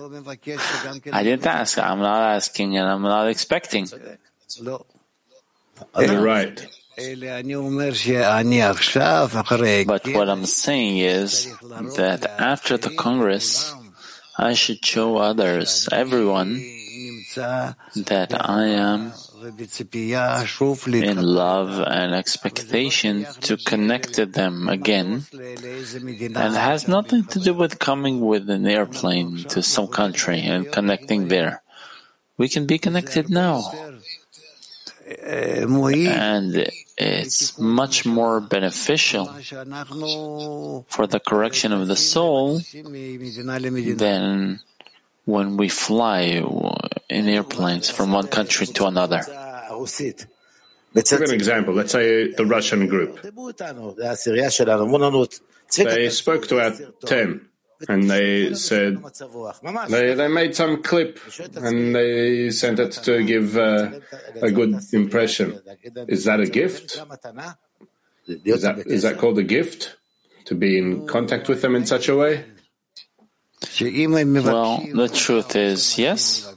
I 1.13 1.23
didn't 1.25 1.47
ask. 1.47 1.77
I'm 1.79 1.99
not 1.99 2.23
asking 2.37 2.77
and 2.77 2.87
I'm 2.87 3.03
not 3.03 3.27
expecting. 3.27 3.89
You're 5.99 6.23
right. 6.23 6.67
But 6.97 7.15
what 10.15 10.29
I'm 10.29 10.45
saying 10.45 10.99
is 10.99 11.47
that 11.97 12.27
after 12.39 12.77
the 12.77 12.91
Congress, 12.91 13.73
I 14.37 14.55
should 14.55 14.85
show 14.85 15.17
others, 15.17 15.89
everyone, 15.93 16.61
that 17.37 18.31
I 18.39 18.67
am 18.67 19.13
in 20.93 21.23
love 21.23 21.79
and 21.87 22.15
expectation 22.15 23.27
to 23.41 23.57
connect 23.57 24.15
to 24.15 24.27
them 24.27 24.69
again, 24.69 25.25
and 25.33 26.55
has 26.57 26.89
nothing 26.89 27.25
to 27.25 27.39
do 27.39 27.55
with 27.55 27.79
coming 27.79 28.21
with 28.21 28.51
an 28.51 28.67
airplane 28.67 29.45
to 29.45 29.63
some 29.63 29.89
country 29.89 30.41
and 30.41 30.71
connecting 30.71 31.29
there. 31.29 31.63
We 32.37 32.49
can 32.49 32.67
be 32.67 32.79
connected 32.79 33.31
now. 33.31 33.63
Uh, 35.11 35.67
and 35.89 36.71
it's 36.97 37.59
much 37.59 38.07
more 38.07 38.41
beneficial 38.41 39.27
for 40.87 41.07
the 41.07 41.21
correction 41.27 41.73
of 41.73 41.89
the 41.89 41.97
soul 41.97 42.61
than 43.97 44.61
when 45.25 45.57
we 45.57 45.69
fly 45.69 46.21
in 47.09 47.29
airplanes 47.29 47.91
from 47.91 48.13
one 48.13 48.29
country 48.29 48.67
to 48.67 48.87
another. 48.87 49.23
Let's 50.93 51.11
give 51.11 51.23
an 51.23 51.35
example. 51.35 51.75
Let's 51.75 51.93
say 51.93 52.33
the 52.33 52.47
Russian 52.47 52.87
group. 52.87 53.21
They 55.77 56.11
spoke 56.11 56.49
to 56.49 56.61
our 56.61 56.73
10 57.07 57.50
and 57.89 58.11
they 58.11 58.55
said 58.55 59.03
they, 59.89 60.15
they 60.15 60.29
made 60.29 60.55
some 60.55 60.83
clip 60.83 61.19
and 61.57 61.95
they 61.95 62.51
sent 62.51 62.79
it 62.79 62.93
to 62.93 63.23
give 63.25 63.57
uh, 63.57 63.91
a 64.43 64.51
good 64.51 64.79
impression. 64.93 65.61
Is 66.09 66.25
that 66.25 66.41
a 66.41 66.47
gift? 66.47 67.01
Is 68.27 68.63
that, 68.63 68.79
is 68.87 69.03
that 69.03 69.19
called 69.19 69.39
a 69.39 69.43
gift? 69.43 69.97
To 70.47 70.55
be 70.55 70.79
in 70.79 71.07
contact 71.07 71.49
with 71.49 71.63
them 71.63 71.77
in 71.77 71.87
such 71.87 72.09
a 72.09 72.17
way? 72.17 72.45
Well, 74.53 74.79
the 74.95 75.09
truth 75.09 75.55
is, 75.55 75.99
yes. 75.99 76.53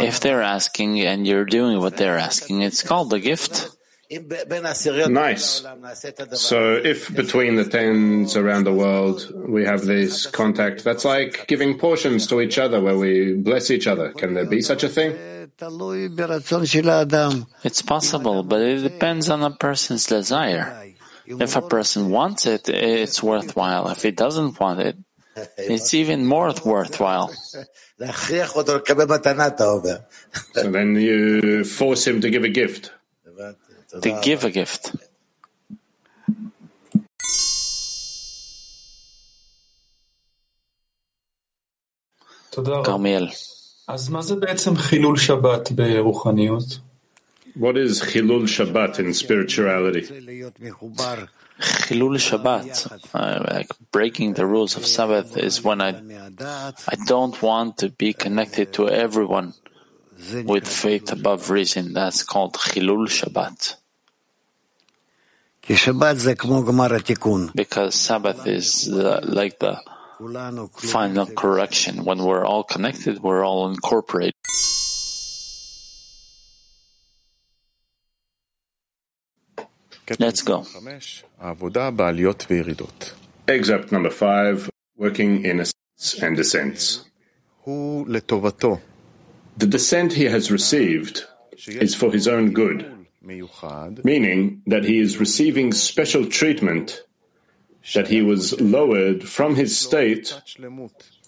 If 0.00 0.20
they're 0.20 0.42
asking 0.42 1.00
and 1.00 1.26
you're 1.26 1.44
doing 1.44 1.78
what 1.80 1.96
they're 1.96 2.18
asking, 2.18 2.62
it's 2.62 2.82
called 2.82 3.12
a 3.12 3.20
gift. 3.20 3.70
Nice. 5.08 5.62
So 6.34 6.80
if 6.82 7.14
between 7.14 7.56
the 7.56 7.64
tens 7.64 8.36
around 8.36 8.64
the 8.64 8.72
world 8.72 9.30
we 9.48 9.64
have 9.66 9.84
this 9.84 10.26
contact, 10.26 10.82
that's 10.82 11.04
like 11.04 11.46
giving 11.46 11.78
portions 11.78 12.26
to 12.28 12.40
each 12.40 12.58
other 12.58 12.80
where 12.80 12.96
we 12.96 13.34
bless 13.34 13.70
each 13.70 13.86
other. 13.86 14.12
Can 14.12 14.32
there 14.34 14.46
be 14.46 14.62
such 14.62 14.82
a 14.82 14.88
thing? 14.88 15.12
It's 17.64 17.82
possible, 17.82 18.42
but 18.44 18.62
it 18.62 18.82
depends 18.82 19.28
on 19.28 19.42
a 19.42 19.50
person's 19.50 20.06
desire. 20.06 20.94
If 21.26 21.56
a 21.56 21.62
person 21.62 22.08
wants 22.10 22.46
it, 22.46 22.68
it's 22.70 23.22
worthwhile. 23.22 23.88
If 23.90 24.02
he 24.02 24.12
doesn't 24.12 24.58
want 24.58 24.80
it, 24.80 24.96
it's 25.58 25.92
even 25.92 26.24
more 26.24 26.54
worthwhile. 26.64 27.30
So 30.54 30.70
then 30.70 30.94
you 30.94 31.64
force 31.64 32.06
him 32.06 32.20
to 32.20 32.30
give 32.30 32.44
a 32.44 32.48
gift 32.48 32.92
to 34.02 34.20
give 34.22 34.44
a 34.44 34.50
gift. 34.50 34.94
Carmel. 42.84 43.28
What 47.54 47.76
is 47.76 48.00
Chilul 48.02 48.46
Shabbat 48.46 48.98
in 49.00 49.14
spirituality? 49.14 50.02
Chilul 51.88 52.18
Shabbat, 52.18 53.14
uh, 53.14 53.44
like 53.50 53.70
breaking 53.90 54.34
the 54.34 54.46
rules 54.46 54.76
of 54.76 54.86
Sabbath, 54.86 55.36
is 55.36 55.64
when 55.64 55.80
I, 55.80 55.90
I 55.90 56.96
don't 57.06 57.40
want 57.42 57.78
to 57.78 57.88
be 57.88 58.12
connected 58.12 58.72
to 58.74 58.88
everyone 58.88 59.54
with 60.44 60.68
faith 60.68 61.10
above 61.10 61.50
reason. 61.50 61.94
That's 61.94 62.22
called 62.22 62.54
Chilul 62.54 63.08
Shabbat. 63.08 63.77
Because 67.54 67.94
Sabbath 67.94 68.46
is 68.46 68.86
the, 68.86 69.20
like 69.22 69.58
the 69.58 69.78
final 70.70 71.26
correction. 71.26 72.04
When 72.04 72.18
we're 72.24 72.44
all 72.44 72.64
connected, 72.64 73.22
we're 73.22 73.44
all 73.44 73.70
incorporated. 73.70 74.34
Let's 80.18 80.42
go. 80.42 80.64
Excerpt 83.46 83.92
number 83.92 84.10
five, 84.10 84.70
working 84.96 85.44
in 85.44 85.60
ascents 85.60 86.22
and 86.22 86.36
descents. 86.36 87.04
The 89.58 89.66
descent 89.66 90.14
he 90.14 90.24
has 90.24 90.50
received 90.50 91.24
is 91.66 91.94
for 91.94 92.10
his 92.10 92.26
own 92.26 92.52
good, 92.52 92.97
meaning 94.04 94.62
that 94.66 94.84
he 94.84 94.98
is 94.98 95.18
receiving 95.18 95.72
special 95.72 96.26
treatment, 96.26 97.04
that 97.94 98.08
he 98.08 98.22
was 98.22 98.60
lowered 98.60 99.22
from 99.28 99.54
his 99.54 99.78
state 99.78 100.34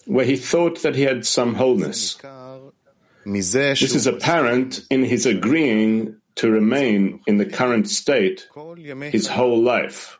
where 0.05 0.25
he 0.25 0.35
thought 0.35 0.81
that 0.81 0.95
he 0.95 1.03
had 1.03 1.25
some 1.25 1.55
wholeness. 1.55 2.17
This 3.23 3.95
is 3.95 4.07
apparent 4.07 4.81
in 4.89 5.03
his 5.03 5.25
agreeing 5.25 6.17
to 6.35 6.49
remain 6.49 7.21
in 7.27 7.37
the 7.37 7.45
current 7.45 7.87
state 7.89 8.47
his 9.11 9.27
whole 9.27 9.61
life. 9.61 10.17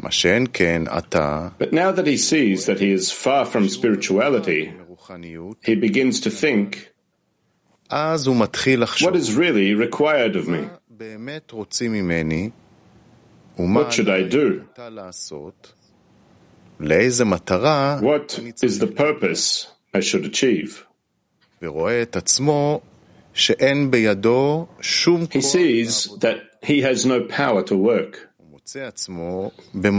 But 0.00 1.72
now 1.72 1.90
that 1.92 2.06
he 2.06 2.16
sees 2.16 2.66
that 2.66 2.80
he 2.80 2.92
is 2.92 3.10
far 3.10 3.44
from 3.44 3.68
spirituality, 3.68 4.72
he 5.62 5.74
begins 5.74 6.20
to 6.20 6.30
think, 6.30 6.87
what 9.06 9.16
is 9.16 9.34
really 9.34 9.74
required 9.74 10.36
of 10.36 10.46
me? 10.48 10.68
What 13.56 13.92
should 13.92 14.08
I 14.08 14.22
do? 14.28 14.64
What 18.02 18.38
is 18.62 18.78
the 18.78 18.86
purpose 18.86 19.66
I 19.94 20.00
should 20.00 20.24
achieve? 20.26 20.86
He 25.32 25.40
sees 25.42 26.08
that 26.20 26.38
he 26.62 26.82
has 26.82 27.04
no 27.06 27.22
power 27.22 27.62
to 27.64 27.76
work 27.76 28.28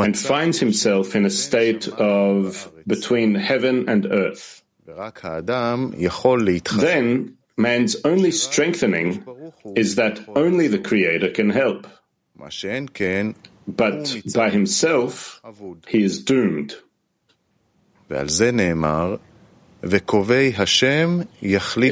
and 0.06 0.16
finds 0.28 0.60
himself 0.60 1.16
in 1.16 1.26
a 1.26 1.30
state 1.30 1.88
of 1.88 2.72
between 2.88 3.36
heaven 3.36 3.90
and 3.90 4.06
earth. 4.06 4.64
Then 6.80 7.38
man's 7.60 7.96
only 8.04 8.32
strengthening 8.32 9.24
is 9.76 9.96
that 9.96 10.20
only 10.36 10.68
the 10.68 10.80
Creator 10.80 11.30
can 11.32 11.50
help. 11.50 11.88
But 13.68 14.16
by 14.34 14.50
himself, 14.50 15.42
he 15.88 16.04
is 16.04 16.24
doomed. 16.24 16.76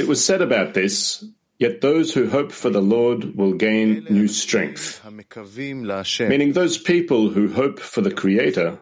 It 0.01 0.07
was 0.07 0.25
said 0.25 0.41
about 0.41 0.73
this 0.73 1.23
Yet 1.59 1.81
those 1.81 2.13
who 2.13 2.29
hope 2.29 2.51
for 2.51 2.69
the 2.69 2.81
Lord 2.81 3.35
will 3.35 3.53
gain 3.53 4.05
new 4.09 4.27
strength. 4.27 5.01
Meaning 6.19 6.53
those 6.53 6.77
people 6.77 7.29
who 7.29 7.51
hope 7.51 7.79
for 7.79 8.01
the 8.01 8.11
Creator 8.11 8.77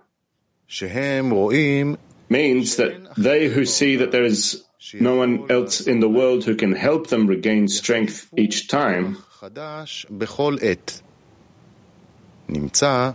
means 2.27 2.75
that 2.75 3.15
they 3.15 3.47
who 3.47 3.65
see 3.65 3.95
that 3.95 4.11
there 4.11 4.25
is 4.25 4.64
no 4.93 5.15
one 5.15 5.45
else 5.49 5.81
in 5.81 5.99
the 5.99 6.09
world 6.09 6.43
who 6.43 6.55
can 6.55 6.73
help 6.73 7.07
them 7.07 7.27
regain 7.27 7.67
strength 7.67 8.29
each 8.38 8.67
time 8.67 9.17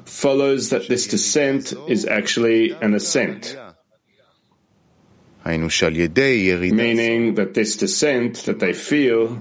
follows 0.04 0.70
that 0.70 0.88
this 0.88 1.06
descent 1.06 1.72
is 1.88 2.04
actually 2.06 2.72
an 2.82 2.94
ascent. 2.94 3.56
Meaning 5.44 7.34
that 7.34 7.54
this 7.54 7.76
descent 7.76 8.44
that 8.44 8.58
they 8.58 8.72
feel 8.72 9.40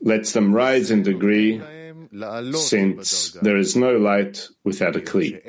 lets 0.00 0.32
them 0.32 0.54
rise 0.54 0.90
in 0.90 1.02
degree 1.02 1.60
since 2.54 3.32
there 3.42 3.56
is 3.56 3.74
no 3.76 3.96
light 3.96 4.48
without 4.64 4.96
a 4.96 5.00
kli. 5.00 5.40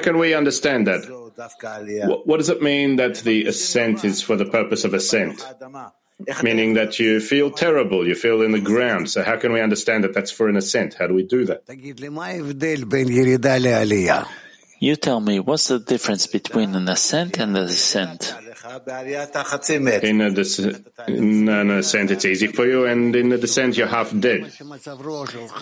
Can 0.00 0.18
we 0.18 0.34
understand 0.34 0.86
that? 0.86 1.06
What, 2.06 2.26
what 2.26 2.36
does 2.38 2.48
it 2.48 2.62
mean 2.62 2.96
that 2.96 3.16
the 3.16 3.46
ascent 3.46 4.04
is 4.04 4.22
for 4.22 4.36
the 4.36 4.46
purpose 4.46 4.84
of 4.84 4.94
ascent? 4.94 5.44
meaning 6.42 6.74
that 6.74 6.98
you 6.98 7.20
feel 7.20 7.50
terrible, 7.50 8.06
you 8.06 8.14
feel 8.14 8.42
in 8.42 8.52
the 8.52 8.60
ground. 8.60 9.10
So 9.10 9.22
how 9.22 9.36
can 9.36 9.52
we 9.52 9.60
understand 9.60 10.04
that 10.04 10.14
that's 10.14 10.30
for 10.30 10.48
an 10.48 10.56
ascent? 10.56 10.94
How 10.94 11.06
do 11.06 11.14
we 11.14 11.22
do 11.22 11.44
that? 11.44 11.66
You 14.78 14.96
tell 14.96 15.20
me, 15.20 15.40
what's 15.40 15.68
the 15.68 15.78
difference 15.78 16.26
between 16.26 16.74
an 16.74 16.88
ascent 16.88 17.38
and 17.38 17.56
a 17.56 17.66
descent? 17.66 18.34
In 20.04 20.20
a, 20.20 20.30
descent, 20.30 20.86
in 21.08 21.48
an 21.48 21.70
ascent, 21.70 22.10
it's 22.10 22.24
easy 22.24 22.46
for 22.48 22.66
you, 22.66 22.86
and 22.86 23.14
in 23.14 23.32
a 23.32 23.38
descent, 23.38 23.76
you're 23.76 23.86
half 23.86 24.12
dead. 24.18 24.52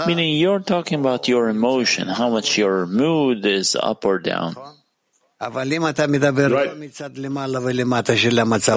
Meaning 0.06 0.36
you're 0.38 0.60
talking 0.60 1.00
about 1.00 1.28
your 1.28 1.48
emotion, 1.48 2.08
how 2.08 2.30
much 2.30 2.58
your 2.58 2.86
mood 2.86 3.44
is 3.46 3.76
up 3.76 4.04
or 4.04 4.18
down. 4.18 4.54
Right. 6.52 6.70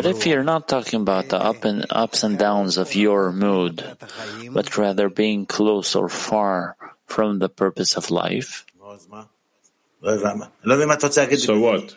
But 0.03 0.17
if 0.17 0.25
you're 0.27 0.43
not 0.43 0.67
talking 0.67 1.01
about 1.01 1.29
the 1.29 1.37
up 1.39 1.63
and 1.63 1.85
ups 1.89 2.23
and 2.23 2.37
downs 2.37 2.77
of 2.77 2.93
your 2.95 3.31
mood, 3.31 3.83
but 4.51 4.77
rather 4.77 5.07
being 5.09 5.45
close 5.45 5.95
or 5.95 6.09
far 6.09 6.75
from 7.05 7.39
the 7.39 7.47
purpose 7.47 7.95
of 7.95 8.11
life. 8.11 8.65
So 11.37 11.59
what? 11.59 11.95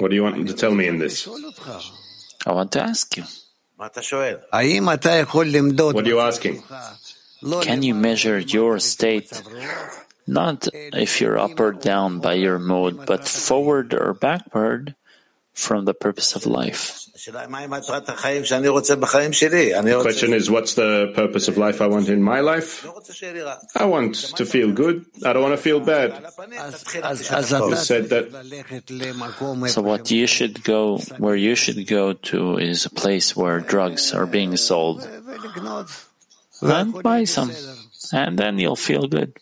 What 0.00 0.10
do 0.10 0.16
you 0.16 0.24
want 0.24 0.48
to 0.48 0.54
tell 0.54 0.74
me 0.74 0.88
in 0.88 0.98
this? 0.98 1.28
I 2.46 2.52
want 2.52 2.72
to 2.72 2.82
ask 2.82 3.16
you. 3.16 3.24
What 3.76 3.96
are 3.96 6.08
you 6.08 6.20
asking? 6.20 6.62
Can 7.62 7.82
you 7.82 7.94
measure 7.94 8.38
your 8.38 8.78
state 8.78 9.32
not 10.26 10.68
if 10.72 11.20
you're 11.20 11.38
up 11.38 11.58
or 11.58 11.72
down 11.72 12.20
by 12.20 12.34
your 12.34 12.58
mood, 12.58 13.00
but 13.06 13.26
forward 13.26 13.94
or 13.94 14.14
backward 14.14 14.94
from 15.52 15.84
the 15.84 15.94
purpose 15.94 16.36
of 16.36 16.46
life. 16.46 16.99
The 17.26 17.32
question 20.02 20.32
is, 20.32 20.50
what's 20.50 20.74
the 20.74 21.12
purpose 21.14 21.46
of 21.48 21.58
life 21.58 21.80
I 21.80 21.86
want 21.86 22.08
in 22.08 22.22
my 22.22 22.40
life? 22.40 22.86
I 23.76 23.84
want 23.84 24.14
to 24.14 24.46
feel 24.46 24.72
good. 24.72 25.04
I 25.24 25.32
don't 25.32 25.42
want 25.42 25.54
to 25.54 25.62
feel 25.62 25.80
bad. 25.80 26.12
You 26.12 27.76
said 27.76 28.08
that. 28.08 29.68
So 29.68 29.82
what 29.82 30.10
you 30.10 30.26
should 30.26 30.64
go, 30.64 30.98
where 31.18 31.36
you 31.36 31.54
should 31.54 31.86
go 31.86 32.14
to 32.14 32.58
is 32.58 32.86
a 32.86 32.90
place 32.90 33.36
where 33.36 33.60
drugs 33.60 34.14
are 34.14 34.26
being 34.26 34.56
sold. 34.56 35.06
Then 36.62 36.92
buy 37.02 37.24
some. 37.24 37.50
And 38.12 38.38
then 38.38 38.58
you'll 38.58 38.76
feel 38.76 39.08
good. 39.08 39.36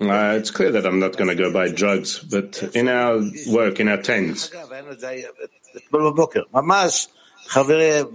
Uh, 0.00 0.36
it's 0.38 0.50
clear 0.50 0.70
that 0.70 0.86
I'm 0.86 1.00
not 1.00 1.16
going 1.16 1.28
to 1.28 1.34
go 1.34 1.52
buy 1.52 1.68
drugs, 1.68 2.20
but 2.20 2.62
in 2.74 2.88
our 2.88 3.18
work, 3.50 3.80
in 3.80 3.88
our 3.88 4.00
tens, 4.00 4.50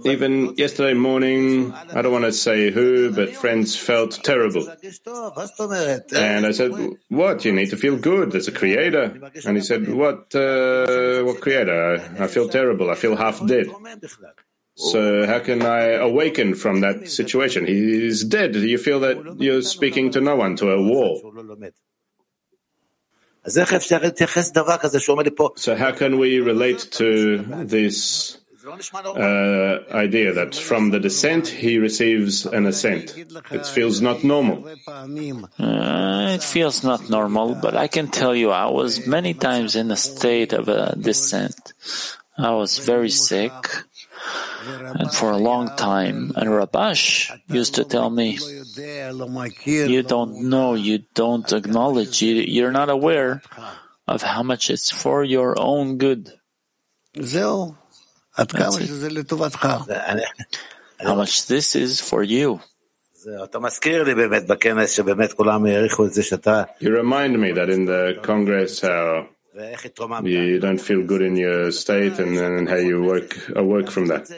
even 0.04 0.54
yesterday 0.56 0.94
morning, 0.94 1.72
I 1.94 2.00
don't 2.02 2.10
want 2.12 2.24
to 2.24 2.32
say 2.32 2.70
who, 2.70 3.12
but 3.12 3.36
friends 3.36 3.76
felt 3.76 4.18
terrible. 4.24 4.64
And 6.16 6.46
I 6.46 6.50
said, 6.52 6.72
what? 7.08 7.44
You 7.44 7.52
need 7.52 7.70
to 7.70 7.76
feel 7.76 7.96
good. 7.96 8.32
There's 8.32 8.48
a 8.48 8.52
creator. 8.52 9.04
And 9.46 9.56
he 9.56 9.62
said, 9.62 9.86
what, 9.92 10.34
uh, 10.34 11.22
what 11.24 11.40
creator? 11.40 12.00
I, 12.18 12.24
I 12.24 12.26
feel 12.26 12.48
terrible. 12.48 12.90
I 12.90 12.94
feel 12.96 13.14
half 13.16 13.44
dead. 13.46 13.66
So 14.78 15.26
how 15.26 15.40
can 15.40 15.62
I 15.62 15.98
awaken 15.98 16.54
from 16.54 16.82
that 16.82 17.10
situation? 17.10 17.66
He 17.66 18.06
is 18.06 18.22
dead. 18.24 18.54
You 18.54 18.78
feel 18.78 19.00
that 19.00 19.36
you're 19.38 19.62
speaking 19.62 20.12
to 20.12 20.20
no 20.20 20.36
one, 20.36 20.54
to 20.56 20.70
a 20.70 20.80
wall. 20.80 21.20
So 25.56 25.74
how 25.76 25.92
can 25.92 26.18
we 26.18 26.38
relate 26.38 26.78
to 26.92 27.38
this 27.64 28.38
uh, 28.64 29.78
idea 29.90 30.32
that 30.34 30.54
from 30.54 30.90
the 30.90 31.00
descent 31.00 31.48
he 31.48 31.78
receives 31.78 32.46
an 32.46 32.66
ascent? 32.66 33.16
It 33.50 33.66
feels 33.66 34.00
not 34.00 34.22
normal. 34.22 34.64
Uh, 35.58 36.34
it 36.38 36.42
feels 36.44 36.84
not 36.84 37.10
normal, 37.10 37.56
but 37.56 37.74
I 37.74 37.88
can 37.88 38.08
tell 38.08 38.34
you 38.34 38.50
I 38.50 38.70
was 38.70 39.08
many 39.08 39.34
times 39.34 39.74
in 39.74 39.90
a 39.90 39.96
state 39.96 40.52
of 40.52 40.68
a 40.68 40.94
descent. 40.94 41.72
I 42.36 42.52
was 42.52 42.78
very 42.78 43.10
sick 43.10 43.52
and 45.00 45.12
for 45.12 45.30
a 45.30 45.36
long 45.38 45.74
time. 45.76 46.32
And 46.36 46.48
Rabash 46.50 47.30
used 47.48 47.74
to 47.76 47.84
tell 47.84 48.10
me, 48.10 48.38
you 49.88 50.02
don't 50.02 50.48
know, 50.48 50.74
you 50.74 50.98
don't 51.14 51.50
acknowledge, 51.52 52.22
you, 52.22 52.34
you're 52.36 52.72
not 52.72 52.90
aware 52.90 53.42
of 54.06 54.22
how 54.22 54.42
much 54.42 54.70
it's 54.70 54.90
for 54.90 55.24
your 55.24 55.54
own 55.58 55.98
good. 55.98 56.32
How 61.00 61.14
much 61.14 61.46
this 61.46 61.74
is 61.76 62.00
for 62.00 62.22
you. 62.22 62.60
You 66.80 66.92
remind 66.94 67.38
me 67.38 67.52
that 67.52 67.68
in 67.68 67.84
the 67.84 68.18
Congress 68.22 68.80
how 68.80 69.28
you 69.54 70.60
don't 70.60 70.78
feel 70.80 71.02
good 71.04 71.22
in 71.22 71.36
your 71.36 71.72
state 71.72 72.18
and 72.18 72.36
then 72.36 72.66
how 72.66 72.76
you 72.76 73.02
work 73.02 73.34
uh, 73.56 73.64
work 73.64 73.90
from 73.90 74.06
that. 74.06 74.28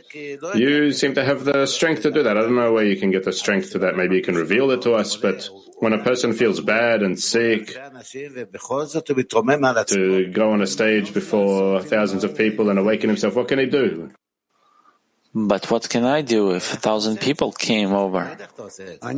You 0.54 0.92
seem 0.92 1.14
to 1.14 1.24
have 1.24 1.44
the 1.44 1.66
strength 1.66 2.02
to 2.02 2.10
do 2.10 2.22
that. 2.22 2.36
I 2.36 2.42
don't 2.42 2.56
know 2.56 2.72
where 2.72 2.84
you 2.84 2.96
can 2.96 3.10
get 3.10 3.24
the 3.24 3.32
strength 3.32 3.72
to 3.72 3.78
that. 3.80 3.96
Maybe 3.96 4.16
you 4.16 4.22
can 4.22 4.36
reveal 4.36 4.70
it 4.70 4.82
to 4.82 4.94
us, 4.94 5.16
but 5.16 5.48
when 5.78 5.92
a 5.92 5.98
person 6.02 6.32
feels 6.32 6.60
bad 6.60 7.02
and 7.02 7.18
sick, 7.18 7.76
to 9.88 10.30
go 10.32 10.50
on 10.50 10.60
a 10.62 10.66
stage 10.66 11.12
before 11.12 11.82
thousands 11.82 12.24
of 12.24 12.36
people 12.36 12.70
and 12.70 12.78
awaken 12.78 13.08
himself, 13.08 13.34
what 13.34 13.48
can 13.48 13.58
he 13.58 13.66
do? 13.66 14.10
But 15.34 15.70
what 15.70 15.88
can 15.88 16.04
I 16.04 16.22
do 16.22 16.50
if 16.54 16.72
a 16.72 16.76
thousand 16.76 17.20
people 17.20 17.52
came 17.52 17.92
over? 17.92 18.36
I 19.00 19.12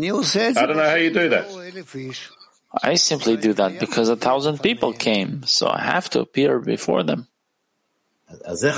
don't 0.67 0.77
know 0.77 0.89
how 0.89 0.97
you 0.97 1.11
do 1.11 1.29
that. 1.31 2.42
I 2.81 2.95
simply 2.95 3.37
do 3.37 3.53
that 3.55 3.79
because 3.79 4.09
a 4.09 4.17
thousand 4.17 4.63
people 4.63 4.93
came, 4.93 5.43
so 5.45 5.69
I 5.69 5.81
have 5.83 6.09
to 6.11 6.21
appear 6.21 6.59
before 6.59 7.03
them. 7.03 7.29
So, 8.47 8.71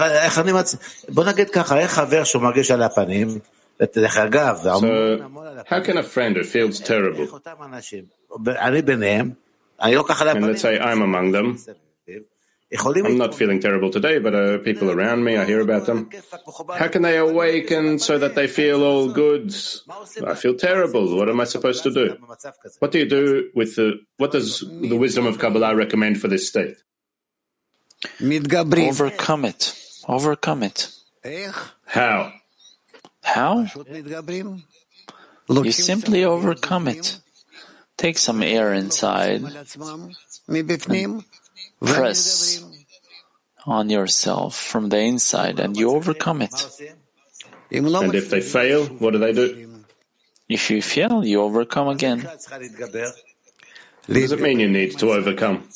how 5.66 5.80
can 5.80 5.96
a 5.98 6.02
friend 6.02 6.36
who 6.36 6.42
feels 6.42 6.80
terrible, 6.80 7.26
and 10.36 10.46
let's 10.46 10.62
say 10.62 10.78
I'm 10.78 11.02
among 11.02 11.30
them, 11.32 11.58
I'm 12.76 13.18
not 13.18 13.34
feeling 13.34 13.60
terrible 13.60 13.90
today, 13.90 14.18
but 14.18 14.34
uh, 14.34 14.58
people 14.58 14.90
around 14.90 15.24
me, 15.24 15.36
I 15.36 15.44
hear 15.44 15.60
about 15.60 15.86
them. 15.86 16.10
How 16.76 16.88
can 16.88 17.02
they 17.02 17.16
awaken 17.18 17.98
so 17.98 18.18
that 18.18 18.34
they 18.34 18.46
feel 18.46 18.82
all 18.82 19.08
good? 19.08 19.54
I 20.26 20.34
feel 20.34 20.54
terrible. 20.54 21.16
What 21.16 21.28
am 21.28 21.40
I 21.40 21.44
supposed 21.44 21.82
to 21.84 21.90
do? 21.90 22.16
What 22.80 22.90
do 22.90 22.98
you 22.98 23.08
do 23.08 23.50
with 23.54 23.76
the, 23.76 24.00
what 24.16 24.32
does 24.32 24.60
the 24.60 24.96
wisdom 24.96 25.26
of 25.26 25.38
Kabbalah 25.38 25.74
recommend 25.76 26.20
for 26.20 26.28
this 26.28 26.48
state? 26.48 26.76
Overcome 28.20 29.44
it. 29.44 29.74
Overcome 30.08 30.62
it. 30.62 30.90
How? 31.86 32.32
How? 33.22 33.66
You 35.48 35.72
simply 35.72 36.24
overcome 36.24 36.88
it. 36.88 37.20
Take 37.96 38.18
some 38.18 38.42
air 38.42 38.74
inside 38.74 39.42
press 41.86 42.64
on 43.66 43.90
yourself 43.90 44.56
from 44.56 44.88
the 44.88 44.98
inside 44.98 45.60
and 45.60 45.76
you 45.76 45.90
overcome 45.90 46.42
it. 46.42 46.52
And 47.70 48.14
if 48.14 48.30
they 48.30 48.40
fail, 48.40 48.86
what 48.86 49.12
do 49.12 49.18
they 49.18 49.32
do? 49.32 49.84
If 50.48 50.70
you 50.70 50.82
fail, 50.82 51.24
you 51.24 51.40
overcome 51.40 51.88
again. 51.88 52.20
What 52.20 54.14
does 54.14 54.32
it 54.32 54.40
mean 54.40 54.60
you 54.60 54.68
need 54.68 54.98
to 54.98 55.12
overcome? 55.12 55.68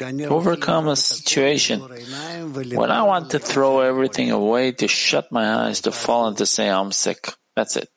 Overcome 0.00 0.88
a 0.88 0.96
situation. 0.96 1.80
When 1.80 2.90
I 2.90 3.02
want 3.02 3.30
to 3.30 3.38
throw 3.38 3.80
everything 3.80 4.30
away, 4.30 4.72
to 4.72 4.88
shut 4.88 5.30
my 5.30 5.66
eyes, 5.66 5.82
to 5.82 5.92
fall 5.92 6.26
and 6.26 6.36
to 6.38 6.46
say, 6.46 6.68
I'm 6.68 6.90
sick. 6.92 7.28
That's 7.54 7.76
it. 7.76 7.90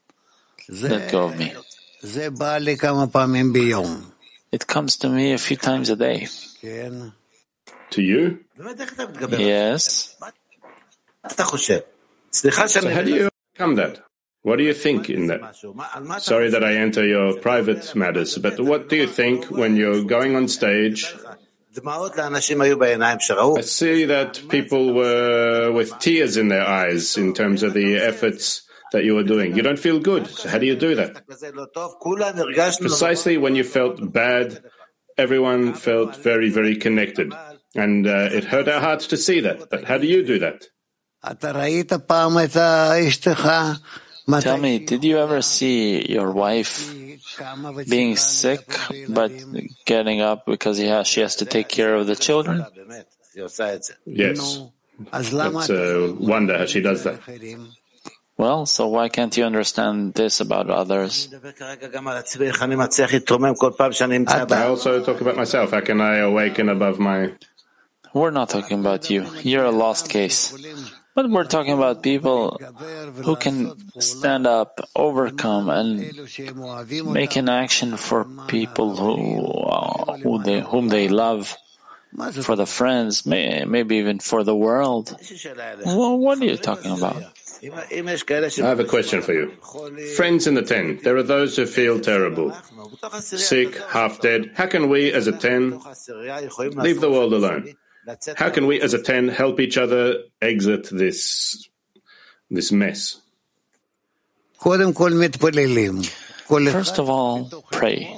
Let 0.69 1.11
go 1.11 1.25
of 1.25 1.37
me. 1.37 1.53
It 4.51 4.67
comes 4.67 4.97
to 4.97 5.09
me 5.09 5.33
a 5.33 5.37
few 5.37 5.57
times 5.57 5.89
a 5.89 5.95
day. 5.95 6.27
To 7.91 8.01
you? 8.01 8.39
Yes. 9.37 10.15
So 12.31 12.49
how 12.89 13.01
do 13.01 13.11
you 13.11 13.29
overcome 13.57 13.75
that? 13.75 14.03
What 14.43 14.57
do 14.57 14.63
you 14.63 14.73
think 14.73 15.09
in 15.09 15.27
that? 15.27 15.55
Sorry 16.19 16.49
that 16.49 16.63
I 16.63 16.75
enter 16.75 17.05
your 17.05 17.37
private 17.39 17.93
matters, 17.95 18.37
but 18.37 18.59
what 18.59 18.87
do 18.87 18.95
you 18.95 19.07
think 19.07 19.45
when 19.51 19.75
you're 19.75 20.03
going 20.03 20.35
on 20.35 20.47
stage? 20.47 21.13
I 21.75 23.61
see 23.61 24.05
that 24.05 24.41
people 24.49 24.93
were 24.93 25.71
with 25.71 25.99
tears 25.99 26.37
in 26.37 26.47
their 26.47 26.65
eyes 26.65 27.17
in 27.17 27.33
terms 27.33 27.61
of 27.61 27.73
the 27.73 27.97
efforts 27.97 28.63
that 28.93 29.03
you 29.03 29.15
were 29.15 29.23
doing. 29.23 29.55
You 29.55 29.63
don't 29.63 29.79
feel 29.79 29.99
good. 29.99 30.27
So 30.27 30.49
how 30.49 30.57
do 30.59 30.65
you 30.65 30.75
do 30.75 30.95
that? 30.95 31.27
Precisely 32.79 33.37
when 33.37 33.55
you 33.55 33.63
felt 33.63 34.13
bad, 34.13 34.63
everyone 35.17 35.73
felt 35.73 36.15
very, 36.15 36.49
very 36.49 36.75
connected. 36.77 37.33
And 37.77 38.07
uh, 38.07 38.29
it 38.31 38.43
hurt 38.43 38.67
our 38.67 38.81
hearts 38.81 39.07
to 39.07 39.17
see 39.17 39.39
that. 39.41 39.69
But 39.69 39.83
how 39.85 39.97
do 39.99 40.07
you 40.07 40.25
do 40.25 40.39
that? 40.39 40.65
Tell 44.41 44.57
me, 44.57 44.79
did 44.79 45.03
you 45.05 45.19
ever 45.19 45.41
see 45.41 46.11
your 46.11 46.31
wife 46.31 46.93
being 47.87 48.17
sick 48.17 48.59
but 49.07 49.31
getting 49.85 50.21
up 50.21 50.45
because 50.45 50.79
has, 50.79 51.07
she 51.07 51.21
has 51.21 51.37
to 51.37 51.45
take 51.45 51.69
care 51.69 51.95
of 51.95 52.07
the 52.07 52.15
children? 52.15 52.65
Yes. 54.05 54.59
That's 55.11 55.69
a 55.69 56.13
wonder 56.19 56.57
how 56.57 56.65
she 56.65 56.81
does 56.81 57.03
that. 57.03 57.19
Well, 58.37 58.65
so 58.65 58.87
why 58.87 59.09
can't 59.09 59.35
you 59.37 59.45
understand 59.45 60.13
this 60.13 60.39
about 60.41 60.69
others? 60.69 61.29
I 64.51 64.65
also 64.67 65.03
talk 65.03 65.21
about 65.21 65.35
myself. 65.37 65.71
How 65.71 65.81
can 65.81 66.01
I 66.01 66.17
awaken 66.17 66.69
above 66.69 66.99
my 66.99 67.33
we're 68.17 68.31
not 68.31 68.49
talking 68.49 68.79
about 68.79 69.09
you. 69.09 69.25
You're 69.41 69.65
a 69.65 69.71
lost 69.71 70.09
case. 70.09 70.53
But 71.15 71.29
we're 71.31 71.45
talking 71.45 71.73
about 71.73 72.03
people 72.03 72.59
who 73.25 73.35
can 73.35 73.73
stand 73.99 74.45
up, 74.45 74.87
overcome, 74.95 75.69
and 75.69 76.13
make 77.05 77.35
an 77.35 77.49
action 77.49 77.97
for 77.97 78.25
people 78.47 78.95
who, 78.95 79.41
who 80.21 80.43
they, 80.43 80.61
whom 80.61 80.89
they 80.89 81.07
love, 81.07 81.57
for 82.43 82.55
the 82.55 82.67
friends, 82.67 83.25
may, 83.25 83.65
maybe 83.65 83.97
even 83.97 84.19
for 84.19 84.43
the 84.43 84.55
world. 84.55 85.17
Well, 85.85 86.19
what 86.19 86.37
are 86.37 86.45
you 86.45 86.57
talking 86.57 86.91
about? 86.91 87.23
I 87.63 88.67
have 88.69 88.79
a 88.79 88.85
question 88.85 89.23
for 89.23 89.33
you. 89.33 89.49
Friends 90.15 90.45
in 90.45 90.53
the 90.53 90.61
ten, 90.61 90.99
there 91.03 91.17
are 91.17 91.23
those 91.23 91.55
who 91.55 91.65
feel 91.65 91.99
terrible, 91.99 92.55
sick, 93.11 93.75
half 93.89 94.21
dead. 94.21 94.51
How 94.53 94.67
can 94.67 94.89
we, 94.89 95.11
as 95.11 95.25
a 95.25 95.31
ten, 95.31 95.81
leave 96.75 97.01
the 97.01 97.09
world 97.11 97.33
alone? 97.33 97.73
How 98.37 98.49
can 98.49 98.67
we 98.67 98.79
as 98.81 98.93
a 98.93 99.01
ten 99.01 99.27
help 99.27 99.59
each 99.59 99.77
other 99.77 100.23
exit 100.41 100.87
this 100.91 101.67
this 102.49 102.71
mess? 102.71 103.19
First 106.71 106.99
of 106.99 107.09
all, 107.09 107.45
pray. 107.71 108.15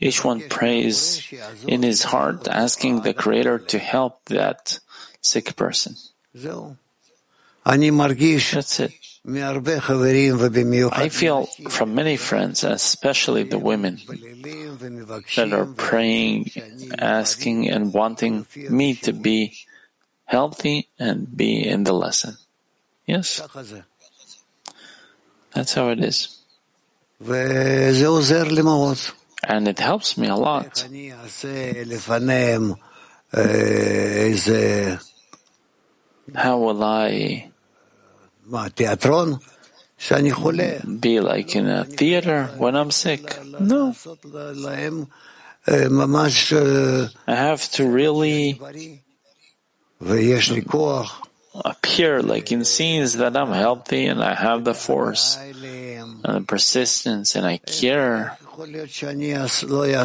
Each 0.00 0.24
one 0.24 0.40
prays 0.48 1.22
in 1.68 1.82
his 1.84 2.02
heart, 2.02 2.48
asking 2.48 3.02
the 3.02 3.14
Creator 3.14 3.60
to 3.70 3.78
help 3.78 4.24
that 4.26 4.80
sick 5.20 5.54
person. 5.54 5.94
That's 8.54 8.80
it. 8.80 8.92
I 9.24 11.08
feel 11.08 11.46
from 11.68 11.94
many 11.94 12.16
friends, 12.16 12.64
especially 12.64 13.44
the 13.44 13.58
women, 13.58 14.00
that 15.36 15.52
are 15.52 15.66
praying, 15.66 16.50
asking, 16.98 17.70
and 17.70 17.94
wanting 17.94 18.46
me 18.56 18.94
to 18.94 19.12
be 19.12 19.54
healthy 20.24 20.88
and 20.98 21.36
be 21.36 21.64
in 21.64 21.84
the 21.84 21.92
lesson. 21.92 22.36
Yes. 23.06 23.40
That's 25.54 25.74
how 25.74 25.90
it 25.90 26.02
is. 26.02 26.38
And 29.44 29.68
it 29.68 29.78
helps 29.78 30.18
me 30.18 30.26
a 30.28 30.36
lot. 30.36 30.88
How 36.34 36.58
will 36.58 36.82
I 36.82 37.51
be 41.00 41.20
like 41.20 41.56
in 41.56 41.68
a 41.68 41.84
theater 41.84 42.46
when 42.58 42.76
I'm 42.76 42.90
sick? 42.90 43.22
No. 43.58 43.94
I 47.26 47.34
have 47.34 47.70
to 47.72 47.88
really 47.88 48.58
appear 51.54 52.20
like 52.22 52.50
in 52.50 52.64
scenes 52.64 53.14
that 53.18 53.36
I'm 53.36 53.52
healthy 53.52 54.06
and 54.06 54.22
I 54.22 54.34
have 54.34 54.64
the 54.64 54.74
force 54.74 55.36
and 55.38 56.34
the 56.34 56.40
persistence 56.46 57.36
and 57.36 57.46
I 57.46 57.58
care. 57.58 58.36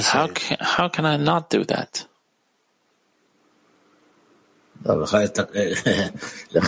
How 0.05 0.27
can, 0.27 0.57
how 0.61 0.87
can 0.89 1.05
I 1.05 1.17
not 1.17 1.49
do 1.49 1.63
that? 1.65 2.05
לא, 4.86 5.00
לך 5.00 5.16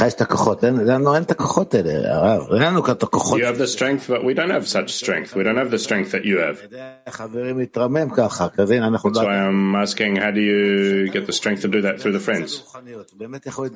יש 0.06 0.14
את 0.14 0.20
הכוחות, 0.20 0.62
לנו 0.62 1.14
אין 1.14 1.22
את 1.22 1.30
הכוחות 1.30 1.74
האלה, 1.74 2.14
הרב, 2.14 2.52
אין 2.52 2.62
לנו 2.62 2.90
את 2.92 3.02
הכוחות. 3.02 3.40
You 3.40 3.44
have 3.44 3.58
the 3.58 3.66
strength, 3.66 4.08
but 4.08 4.22
we 4.22 4.34
don't 4.34 4.50
have 4.50 4.68
such 4.68 4.90
strength. 4.90 5.34
We 5.34 5.42
don't 5.42 5.56
have 5.56 5.70
the 5.70 5.78
strength 5.78 6.12
that 6.12 6.24
you 6.24 6.38
have. 6.38 6.76
חברים 7.08 7.58
להתרמם 7.58 8.10
ככה, 8.16 8.48
כזה 8.48 8.78
אנחנו... 8.78 9.10
That's 9.10 9.16
why 9.16 9.48
I'm 9.48 9.74
asking, 9.74 10.16
how 10.16 10.30
do 10.30 10.40
you 10.40 11.10
get 11.12 11.26
the 11.26 11.32
strength 11.32 11.62
to 11.62 11.68
do 11.68 11.80
that 11.82 12.00
through 12.00 12.12
the 12.12 12.20
friends? 12.20 12.62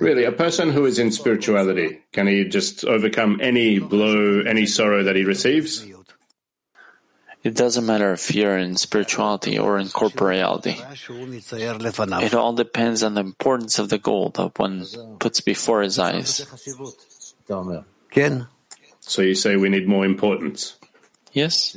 Really, 0.01 0.25
a 0.25 0.33
person 0.33 0.71
who 0.71 0.85
is 0.87 0.99
in 0.99 1.11
spirituality, 1.11 1.99
can 2.13 2.27
he 2.29 2.45
just 2.45 2.85
overcome 2.85 3.41
any 3.41 3.81
blow, 3.81 4.43
any 4.47 4.67
sorrow 4.67 5.03
that 5.03 5.17
he 5.17 5.25
receives? 5.25 5.85
It 7.44 7.56
doesn't 7.56 7.86
matter 7.86 8.14
if 8.14 8.34
you're 8.34 8.58
in 8.58 8.78
spirituality 8.78 9.60
or 9.60 9.78
in 9.78 9.88
corporeality. 9.88 10.80
It 12.24 12.34
all 12.34 12.54
depends 12.54 13.04
on 13.04 13.16
the 13.16 13.22
importance 13.22 13.80
of 13.80 13.90
the 13.90 13.98
goal 13.98 14.30
that 14.30 14.58
one 14.58 14.86
puts 15.20 15.42
before 15.42 15.82
his 15.82 16.00
eyes. 16.00 16.48
So 19.02 19.22
you 19.22 19.36
say 19.36 19.58
we 19.58 19.68
need 19.68 19.88
more 19.88 20.06
importance? 20.06 20.78
Yes. 21.34 21.76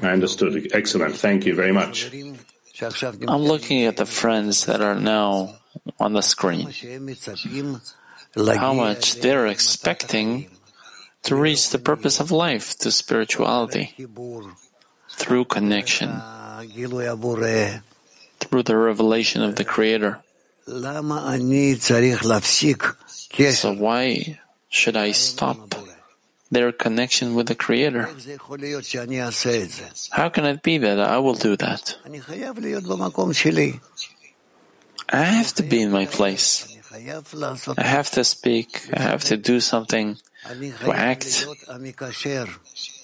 I 0.00 0.08
understood. 0.08 0.70
Excellent. 0.72 1.16
Thank 1.16 1.44
you 1.44 1.54
very 1.54 1.72
much. 1.72 2.10
I'm 3.28 3.42
looking 3.42 3.84
at 3.84 3.98
the 3.98 4.06
friends 4.06 4.66
that 4.66 4.80
are 4.80 4.94
now 4.94 5.56
on 6.00 6.14
the 6.14 6.22
screen. 6.22 6.70
How 8.36 8.72
much 8.72 9.14
they're 9.16 9.46
expecting 9.46 10.50
to 11.26 11.34
reach 11.34 11.70
the 11.70 11.78
purpose 11.78 12.20
of 12.20 12.30
life, 12.30 12.78
to 12.78 12.90
spirituality, 12.90 13.94
through 15.10 15.44
connection, 15.44 16.22
through 18.38 18.62
the 18.62 18.76
revelation 18.76 19.42
of 19.42 19.56
the 19.56 19.64
Creator. 19.64 20.22
So 23.50 23.72
why 23.74 24.38
should 24.68 24.96
I 24.96 25.10
stop 25.10 25.74
their 26.50 26.70
connection 26.70 27.34
with 27.34 27.48
the 27.48 27.56
Creator? 27.56 28.08
How 30.12 30.28
can 30.28 30.44
it 30.46 30.62
be 30.62 30.78
that 30.78 31.00
I 31.00 31.18
will 31.18 31.34
do 31.34 31.56
that? 31.56 31.96
I 35.08 35.22
have 35.22 35.54
to 35.54 35.62
be 35.62 35.82
in 35.82 35.90
my 35.90 36.06
place. 36.06 36.72
I 36.94 37.84
have 37.84 38.10
to 38.12 38.22
speak. 38.24 38.88
I 38.94 39.02
have 39.02 39.24
to 39.24 39.36
do 39.36 39.60
something 39.60 40.18
to 40.80 40.92
act. 40.92 41.46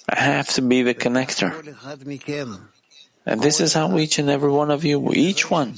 I 0.08 0.20
have 0.20 0.48
to 0.50 0.62
be 0.62 0.82
the 0.82 0.94
connector. 0.94 1.52
And 3.24 3.40
this 3.40 3.60
is 3.60 3.74
how 3.74 3.96
each 3.98 4.18
and 4.18 4.28
every 4.28 4.50
one 4.50 4.70
of 4.70 4.84
you, 4.84 5.12
each 5.12 5.50
one, 5.50 5.74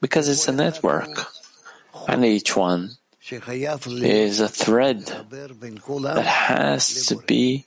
because 0.00 0.28
it's 0.28 0.48
a 0.48 0.52
network, 0.52 1.08
and 2.08 2.24
each 2.24 2.56
one 2.56 2.96
is 3.30 4.40
a 4.40 4.48
thread 4.48 5.00
that 5.02 6.24
has 6.24 7.06
to 7.06 7.16
be 7.16 7.66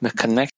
the 0.00 0.10
connection. 0.10 0.52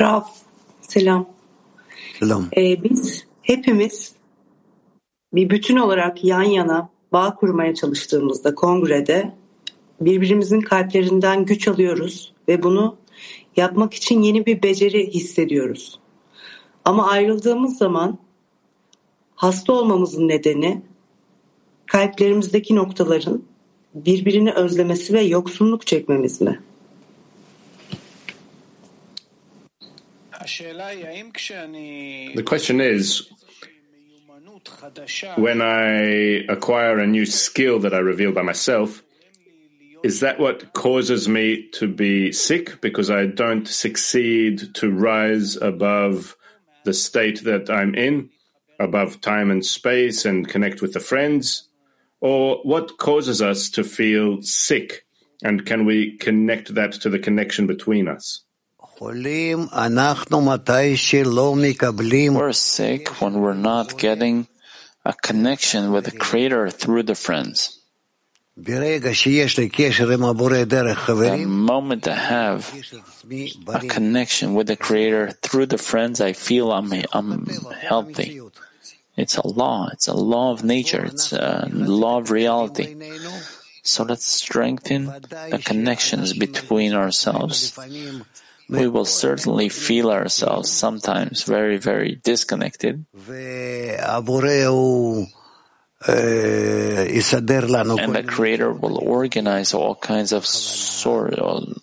Rav, 0.00 0.26
selam. 0.82 1.26
Selam. 2.18 2.50
Ee, 2.56 2.72
eh, 2.72 2.76
biz 2.76 3.24
hepimiz 3.44 4.12
bir 5.32 5.50
bütün 5.50 5.76
olarak 5.76 6.24
yan 6.24 6.42
yana 6.42 6.90
bağ 7.12 7.34
kurmaya 7.34 7.74
çalıştığımızda 7.74 8.54
kongrede 8.54 9.34
birbirimizin 10.00 10.60
kalplerinden 10.60 11.44
güç 11.44 11.68
alıyoruz 11.68 12.32
ve 12.48 12.62
bunu 12.62 12.96
yapmak 13.56 13.94
için 13.94 14.22
yeni 14.22 14.46
bir 14.46 14.62
beceri 14.62 15.10
hissediyoruz. 15.14 16.00
Ama 16.84 17.08
ayrıldığımız 17.08 17.78
zaman 17.78 18.18
hasta 19.34 19.72
olmamızın 19.72 20.28
nedeni 20.28 20.82
kalplerimizdeki 21.86 22.76
noktaların 22.76 23.42
birbirini 23.94 24.52
özlemesi 24.52 25.14
ve 25.14 25.20
yoksunluk 25.20 25.86
çekmemiz 25.86 26.40
mi? 26.40 26.60
The 32.34 32.42
question 32.42 32.80
is 32.80 33.28
when 35.36 35.62
I 35.62 36.44
acquire 36.48 36.98
a 36.98 37.06
new 37.06 37.26
skill 37.26 37.78
that 37.80 37.94
I 37.94 37.98
reveal 37.98 38.32
by 38.32 38.42
myself, 38.42 39.02
is 40.02 40.20
that 40.20 40.38
what 40.38 40.74
causes 40.74 41.28
me 41.28 41.68
to 41.70 41.88
be 41.88 42.30
sick 42.30 42.80
because 42.82 43.10
I 43.10 43.26
don't 43.26 43.66
succeed 43.66 44.74
to 44.74 44.90
rise 44.90 45.56
above 45.56 46.36
the 46.84 46.92
state 46.92 47.44
that 47.44 47.70
I'm 47.70 47.94
in, 47.94 48.28
above 48.78 49.22
time 49.22 49.50
and 49.50 49.64
space 49.64 50.26
and 50.26 50.46
connect 50.46 50.82
with 50.82 50.92
the 50.92 51.00
friends? 51.00 51.68
Or 52.20 52.60
what 52.64 52.98
causes 52.98 53.40
us 53.40 53.70
to 53.70 53.84
feel 53.84 54.42
sick? 54.42 55.06
And 55.42 55.64
can 55.64 55.86
we 55.86 56.18
connect 56.18 56.74
that 56.74 56.92
to 56.92 57.10
the 57.10 57.18
connection 57.18 57.66
between 57.66 58.06
us? 58.06 58.43
We're 62.34 62.52
sick 62.52 63.20
when 63.20 63.40
we're 63.40 63.54
not 63.54 63.98
getting 63.98 64.46
a 65.04 65.12
connection 65.12 65.90
with 65.90 66.04
the 66.04 66.12
Creator 66.12 66.70
through 66.70 67.02
the 67.02 67.14
friends. 67.14 67.80
The 71.40 71.46
moment 71.46 72.06
I 72.06 72.14
have 72.14 72.72
a 73.66 73.80
connection 73.80 74.54
with 74.54 74.68
the 74.68 74.76
Creator 74.76 75.32
through 75.42 75.66
the 75.66 75.78
friends, 75.78 76.20
I 76.20 76.32
feel 76.32 76.70
I'm, 76.70 76.92
I'm 77.12 77.46
healthy. 77.74 78.40
It's 79.16 79.36
a 79.36 79.46
law. 79.46 79.88
It's 79.92 80.06
a 80.06 80.14
law 80.14 80.52
of 80.52 80.62
nature. 80.62 81.04
It's 81.04 81.32
a 81.32 81.68
law 81.72 82.18
of 82.18 82.30
reality. 82.30 82.94
So 83.82 84.04
let's 84.04 84.24
strengthen 84.24 85.06
the 85.50 85.60
connections 85.62 86.32
between 86.32 86.94
ourselves 86.94 87.74
we 88.68 88.88
will 88.88 89.04
certainly 89.04 89.68
feel 89.68 90.10
ourselves 90.10 90.70
sometimes 90.70 91.42
very, 91.44 91.76
very 91.76 92.16
disconnected. 92.22 93.04
And 97.98 98.14
the 98.14 98.22
Creator 98.26 98.72
will 98.72 98.98
organize 99.02 99.72
all 99.72 99.94
kinds 99.94 100.32
of 100.32 100.44
sort 100.44 101.34
of 101.34 101.80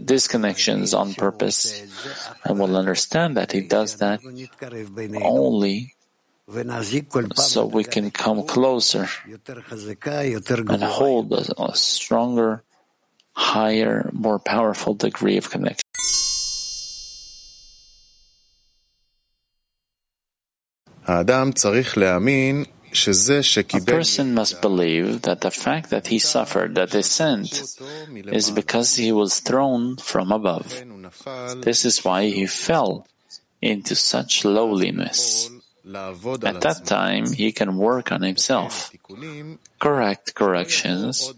disconnections 0.00 0.96
on 0.98 1.12
purpose, 1.14 1.82
and 2.44 2.58
will 2.58 2.76
understand 2.76 3.36
that 3.36 3.52
He 3.52 3.60
does 3.60 3.96
that 3.96 4.20
only 5.20 5.94
so 7.36 7.66
we 7.66 7.84
can 7.84 8.10
come 8.10 8.46
closer 8.46 9.08
and 9.28 10.82
hold 10.82 11.32
a, 11.32 11.62
a 11.62 11.76
stronger, 11.76 12.62
higher, 13.34 14.10
more 14.12 14.38
powerful 14.38 14.94
degree 14.94 15.36
of 15.36 15.50
connection. 15.50 15.79
A 21.10 21.24
person 23.84 24.34
must 24.34 24.62
believe 24.62 25.22
that 25.22 25.40
the 25.40 25.50
fact 25.50 25.90
that 25.90 26.06
he 26.06 26.20
suffered 26.20 26.76
the 26.76 26.86
descent 26.86 27.50
is 28.30 28.50
because 28.52 28.94
he 28.94 29.10
was 29.10 29.40
thrown 29.40 29.96
from 29.96 30.30
above. 30.30 30.70
This 31.66 31.84
is 31.84 32.04
why 32.04 32.26
he 32.30 32.46
fell 32.46 33.08
into 33.60 33.96
such 33.96 34.44
lowliness. 34.44 35.50
At 35.84 36.60
that 36.62 36.82
time, 36.86 37.32
he 37.32 37.50
can 37.50 37.76
work 37.76 38.12
on 38.12 38.22
himself, 38.22 38.92
correct 39.80 40.34
corrections, 40.36 41.34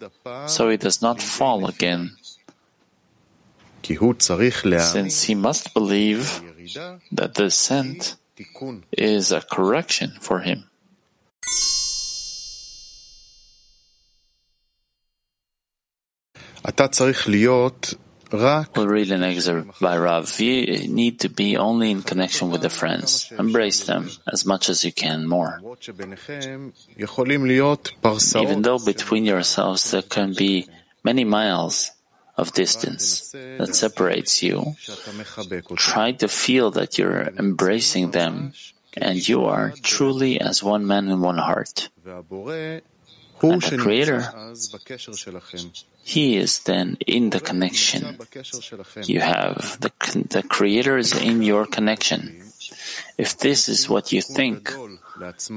so 0.47 0.69
he 0.69 0.77
does 0.77 1.01
not 1.01 1.23
fall 1.23 1.65
again. 1.67 2.13
Since 3.83 5.23
he 5.23 5.35
must 5.35 5.73
believe 5.73 6.43
that 7.11 7.35
the 7.35 7.45
descent 7.49 8.17
is 8.93 9.33
a 9.33 9.41
correction 9.41 10.13
for 10.21 10.41
him. 10.41 10.65
We'll 18.33 18.87
read 18.87 19.11
an 19.11 19.23
excerpt 19.23 19.81
by 19.81 19.99
Rav. 19.99 20.41
You 20.41 20.89
need 20.89 21.21
to 21.21 21.29
be 21.29 21.57
only 21.59 21.91
in 21.91 22.03
connection 22.03 22.51
with 22.51 22.63
the 22.63 22.71
friends. 22.71 23.31
Embrace 23.39 23.85
them 23.85 24.09
as 24.33 24.47
much 24.47 24.71
as 24.71 24.85
you 24.85 24.93
can 24.93 25.27
more. 25.27 25.61
Even 28.37 28.63
though 28.63 28.79
between 28.79 29.25
yourselves 29.25 29.91
there 29.91 30.03
can 30.03 30.33
be 30.33 30.67
many 31.05 31.25
miles 31.25 31.91
of 32.37 32.53
distance 32.53 33.31
that 33.33 33.75
separates 33.75 34.43
you, 34.43 34.75
try 35.77 36.13
to 36.13 36.29
feel 36.29 36.71
that 36.71 36.99
you're 36.99 37.29
embracing 37.39 38.11
them 38.13 38.53
and 38.97 39.29
you 39.29 39.45
are 39.45 39.73
truly 39.83 40.41
as 40.41 40.63
one 40.63 40.87
man 40.87 41.09
in 41.09 41.21
one 41.21 41.39
heart. 41.39 41.89
And 43.45 43.61
the 43.61 43.77
Creator 43.79 44.29
he 46.05 46.37
is 46.37 46.61
then 46.61 46.97
in 47.07 47.31
the 47.31 47.41
connection. 47.41 48.19
You 49.05 49.21
have 49.21 49.79
the, 49.81 49.93
the 50.31 50.43
Creator 50.43 50.99
is 50.99 51.15
in 51.15 51.43
your 51.43 51.67
connection. 51.67 52.52
If 53.19 53.39
this 53.39 53.69
is 53.69 53.89
what 53.89 54.13
you 54.13 54.23
think, 54.23 54.73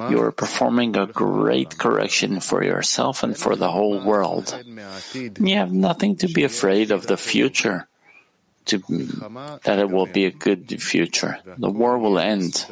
you 0.10 0.22
are 0.22 0.32
performing 0.32 0.96
a 0.98 1.06
great 1.08 1.78
correction 1.78 2.40
for 2.40 2.64
yourself 2.64 3.24
and 3.24 3.38
for 3.38 3.56
the 3.56 3.72
whole 3.72 4.00
world. 4.00 4.56
You 5.14 5.56
have 5.56 5.72
nothing 5.72 6.18
to 6.18 6.28
be 6.28 6.44
afraid 6.44 6.92
of 6.92 7.08
the 7.08 7.18
future, 7.18 7.88
to, 8.66 8.80
that 9.64 9.80
it 9.80 9.90
will 9.90 10.06
be 10.06 10.26
a 10.26 10.32
good 10.32 10.82
future. 10.82 11.40
The 11.58 11.70
war 11.70 11.98
will 11.98 12.20
end 12.20 12.66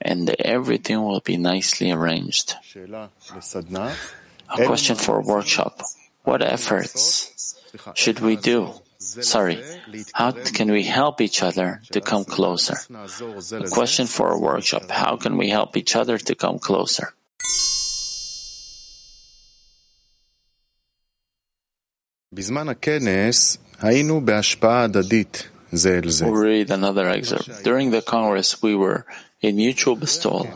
and 0.00 0.28
everything 0.38 1.02
will 1.02 1.20
be 1.20 1.36
nicely 1.36 1.90
arranged. 1.90 2.54
A 4.50 4.66
question 4.66 4.96
for 4.96 5.18
a 5.18 5.22
workshop. 5.22 5.80
What 6.24 6.42
efforts 6.42 7.56
should 7.94 8.20
we 8.20 8.36
do? 8.36 8.74
Sorry, 9.04 9.62
how 10.14 10.32
can 10.32 10.72
we 10.72 10.82
help 10.84 11.20
each 11.20 11.42
other 11.42 11.82
to 11.92 12.00
come 12.00 12.24
closer? 12.24 12.76
A 13.52 13.68
question 13.70 14.06
for 14.06 14.32
a 14.32 14.38
workshop. 14.38 14.90
How 14.90 15.16
can 15.16 15.36
we 15.36 15.50
help 15.50 15.76
each 15.76 15.94
other 15.94 16.16
to 16.18 16.34
come 16.34 16.58
closer? 16.58 17.12
We'll 26.26 26.42
read 26.42 26.70
another 26.70 27.08
excerpt. 27.08 27.62
During 27.62 27.90
the 27.90 28.02
Congress, 28.02 28.62
we 28.62 28.74
were 28.74 29.06
in 29.40 29.56
mutual 29.56 29.96
bestowal. 29.96 30.48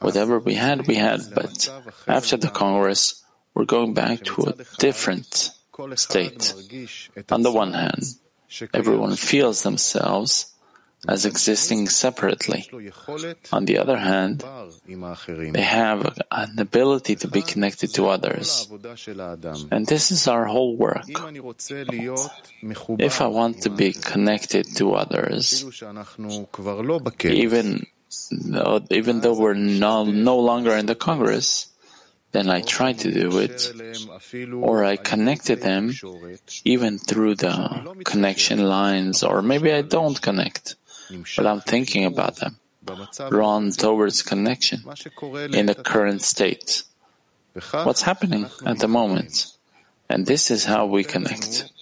Whatever 0.00 0.38
we 0.38 0.54
had, 0.54 0.86
we 0.86 0.96
had, 0.96 1.20
but 1.34 1.68
after 2.06 2.36
the 2.36 2.48
Congress, 2.48 3.22
we're 3.54 3.64
going 3.64 3.94
back 3.94 4.22
to 4.24 4.42
a 4.42 4.54
different 4.78 5.50
state. 5.96 6.54
On 7.30 7.42
the 7.42 7.52
one 7.52 7.72
hand, 7.72 8.04
everyone 8.72 9.16
feels 9.16 9.62
themselves 9.62 10.52
as 11.08 11.24
existing 11.24 11.88
separately. 11.88 12.68
On 13.52 13.64
the 13.64 13.78
other 13.78 13.96
hand, 13.96 14.44
they 14.86 15.62
have 15.62 16.18
an 16.30 16.58
ability 16.58 17.16
to 17.16 17.28
be 17.28 17.42
connected 17.42 17.94
to 17.94 18.08
others. 18.08 18.68
And 19.70 19.86
this 19.86 20.10
is 20.10 20.26
our 20.26 20.46
whole 20.46 20.76
work. 20.76 21.04
If 22.98 23.20
I 23.20 23.26
want 23.26 23.62
to 23.62 23.70
be 23.70 23.92
connected 23.92 24.66
to 24.76 24.94
others, 24.94 25.64
even 27.24 27.86
though, 28.30 28.80
even 28.90 29.20
though 29.20 29.38
we're 29.38 29.54
no, 29.54 30.04
no 30.04 30.38
longer 30.38 30.72
in 30.76 30.86
the 30.86 30.94
Congress, 30.94 31.68
then 32.36 32.50
I 32.50 32.60
try 32.60 32.92
to 32.92 33.08
do 33.10 33.38
it, 33.38 33.72
or 34.52 34.84
I 34.84 34.96
connected 34.96 35.62
them 35.62 35.94
even 36.64 36.98
through 36.98 37.36
the 37.36 37.56
connection 38.04 38.68
lines, 38.68 39.22
or 39.22 39.40
maybe 39.40 39.72
I 39.72 39.80
don't 39.80 40.20
connect, 40.20 40.76
but 41.36 41.46
I'm 41.46 41.62
thinking 41.62 42.04
about 42.04 42.36
them, 42.36 42.60
drawn 43.30 43.72
towards 43.72 44.22
connection 44.22 44.84
in 45.52 45.64
the 45.64 45.74
current 45.74 46.20
state. 46.20 46.84
What's 47.72 48.02
happening 48.02 48.46
at 48.66 48.78
the 48.80 48.88
moment? 48.88 49.46
And 50.10 50.26
this 50.26 50.50
is 50.50 50.64
how 50.64 50.84
we 50.84 51.04
connect. 51.04 51.72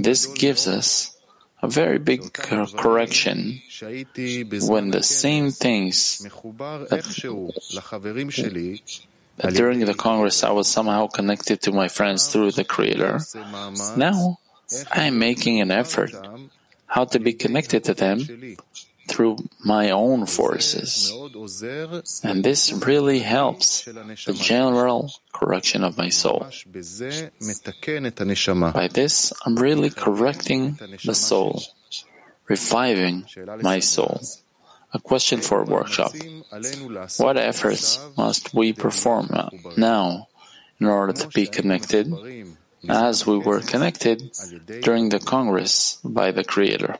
This 0.00 0.26
gives 0.26 0.68
us 0.68 1.16
a 1.62 1.68
very 1.68 1.98
big 1.98 2.32
correction 2.32 3.60
when 4.68 4.90
the 4.90 5.02
same 5.02 5.50
things 5.50 6.18
that 6.90 7.04
during 9.52 9.80
the 9.84 9.94
Congress 9.94 10.42
I 10.44 10.50
was 10.50 10.68
somehow 10.68 11.06
connected 11.06 11.62
to 11.62 11.72
my 11.72 11.88
friends 11.88 12.28
through 12.28 12.52
the 12.52 12.64
Creator. 12.64 13.20
Now 13.96 14.38
I 14.92 15.04
am 15.04 15.18
making 15.18 15.60
an 15.60 15.70
effort 15.70 16.12
how 16.86 17.04
to 17.04 17.18
be 17.18 17.32
connected 17.32 17.84
to 17.84 17.94
them 17.94 18.56
through 19.08 19.38
my 19.64 19.90
own 19.90 20.26
forces. 20.26 21.12
And 22.22 22.44
this 22.44 22.72
really 22.72 23.20
helps 23.20 23.84
the 23.84 24.34
general 24.34 25.10
correction 25.32 25.82
of 25.82 25.96
my 25.96 26.10
soul. 26.10 26.46
By 28.72 28.88
this, 28.88 29.32
I'm 29.44 29.56
really 29.56 29.90
correcting 29.90 30.78
the 31.04 31.14
soul, 31.14 31.62
reviving 32.48 33.24
my 33.62 33.80
soul. 33.80 34.20
A 34.94 34.98
question 34.98 35.40
for 35.40 35.62
a 35.62 35.64
workshop. 35.64 36.12
What 37.18 37.36
efforts 37.36 38.00
must 38.16 38.54
we 38.54 38.72
perform 38.72 39.28
now 39.76 40.28
in 40.80 40.86
order 40.86 41.12
to 41.12 41.28
be 41.28 41.46
connected 41.46 42.12
as 42.88 43.26
we 43.26 43.38
were 43.38 43.60
connected 43.60 44.30
during 44.82 45.10
the 45.10 45.18
Congress 45.18 45.98
by 46.04 46.30
the 46.30 46.44
Creator? 46.44 46.96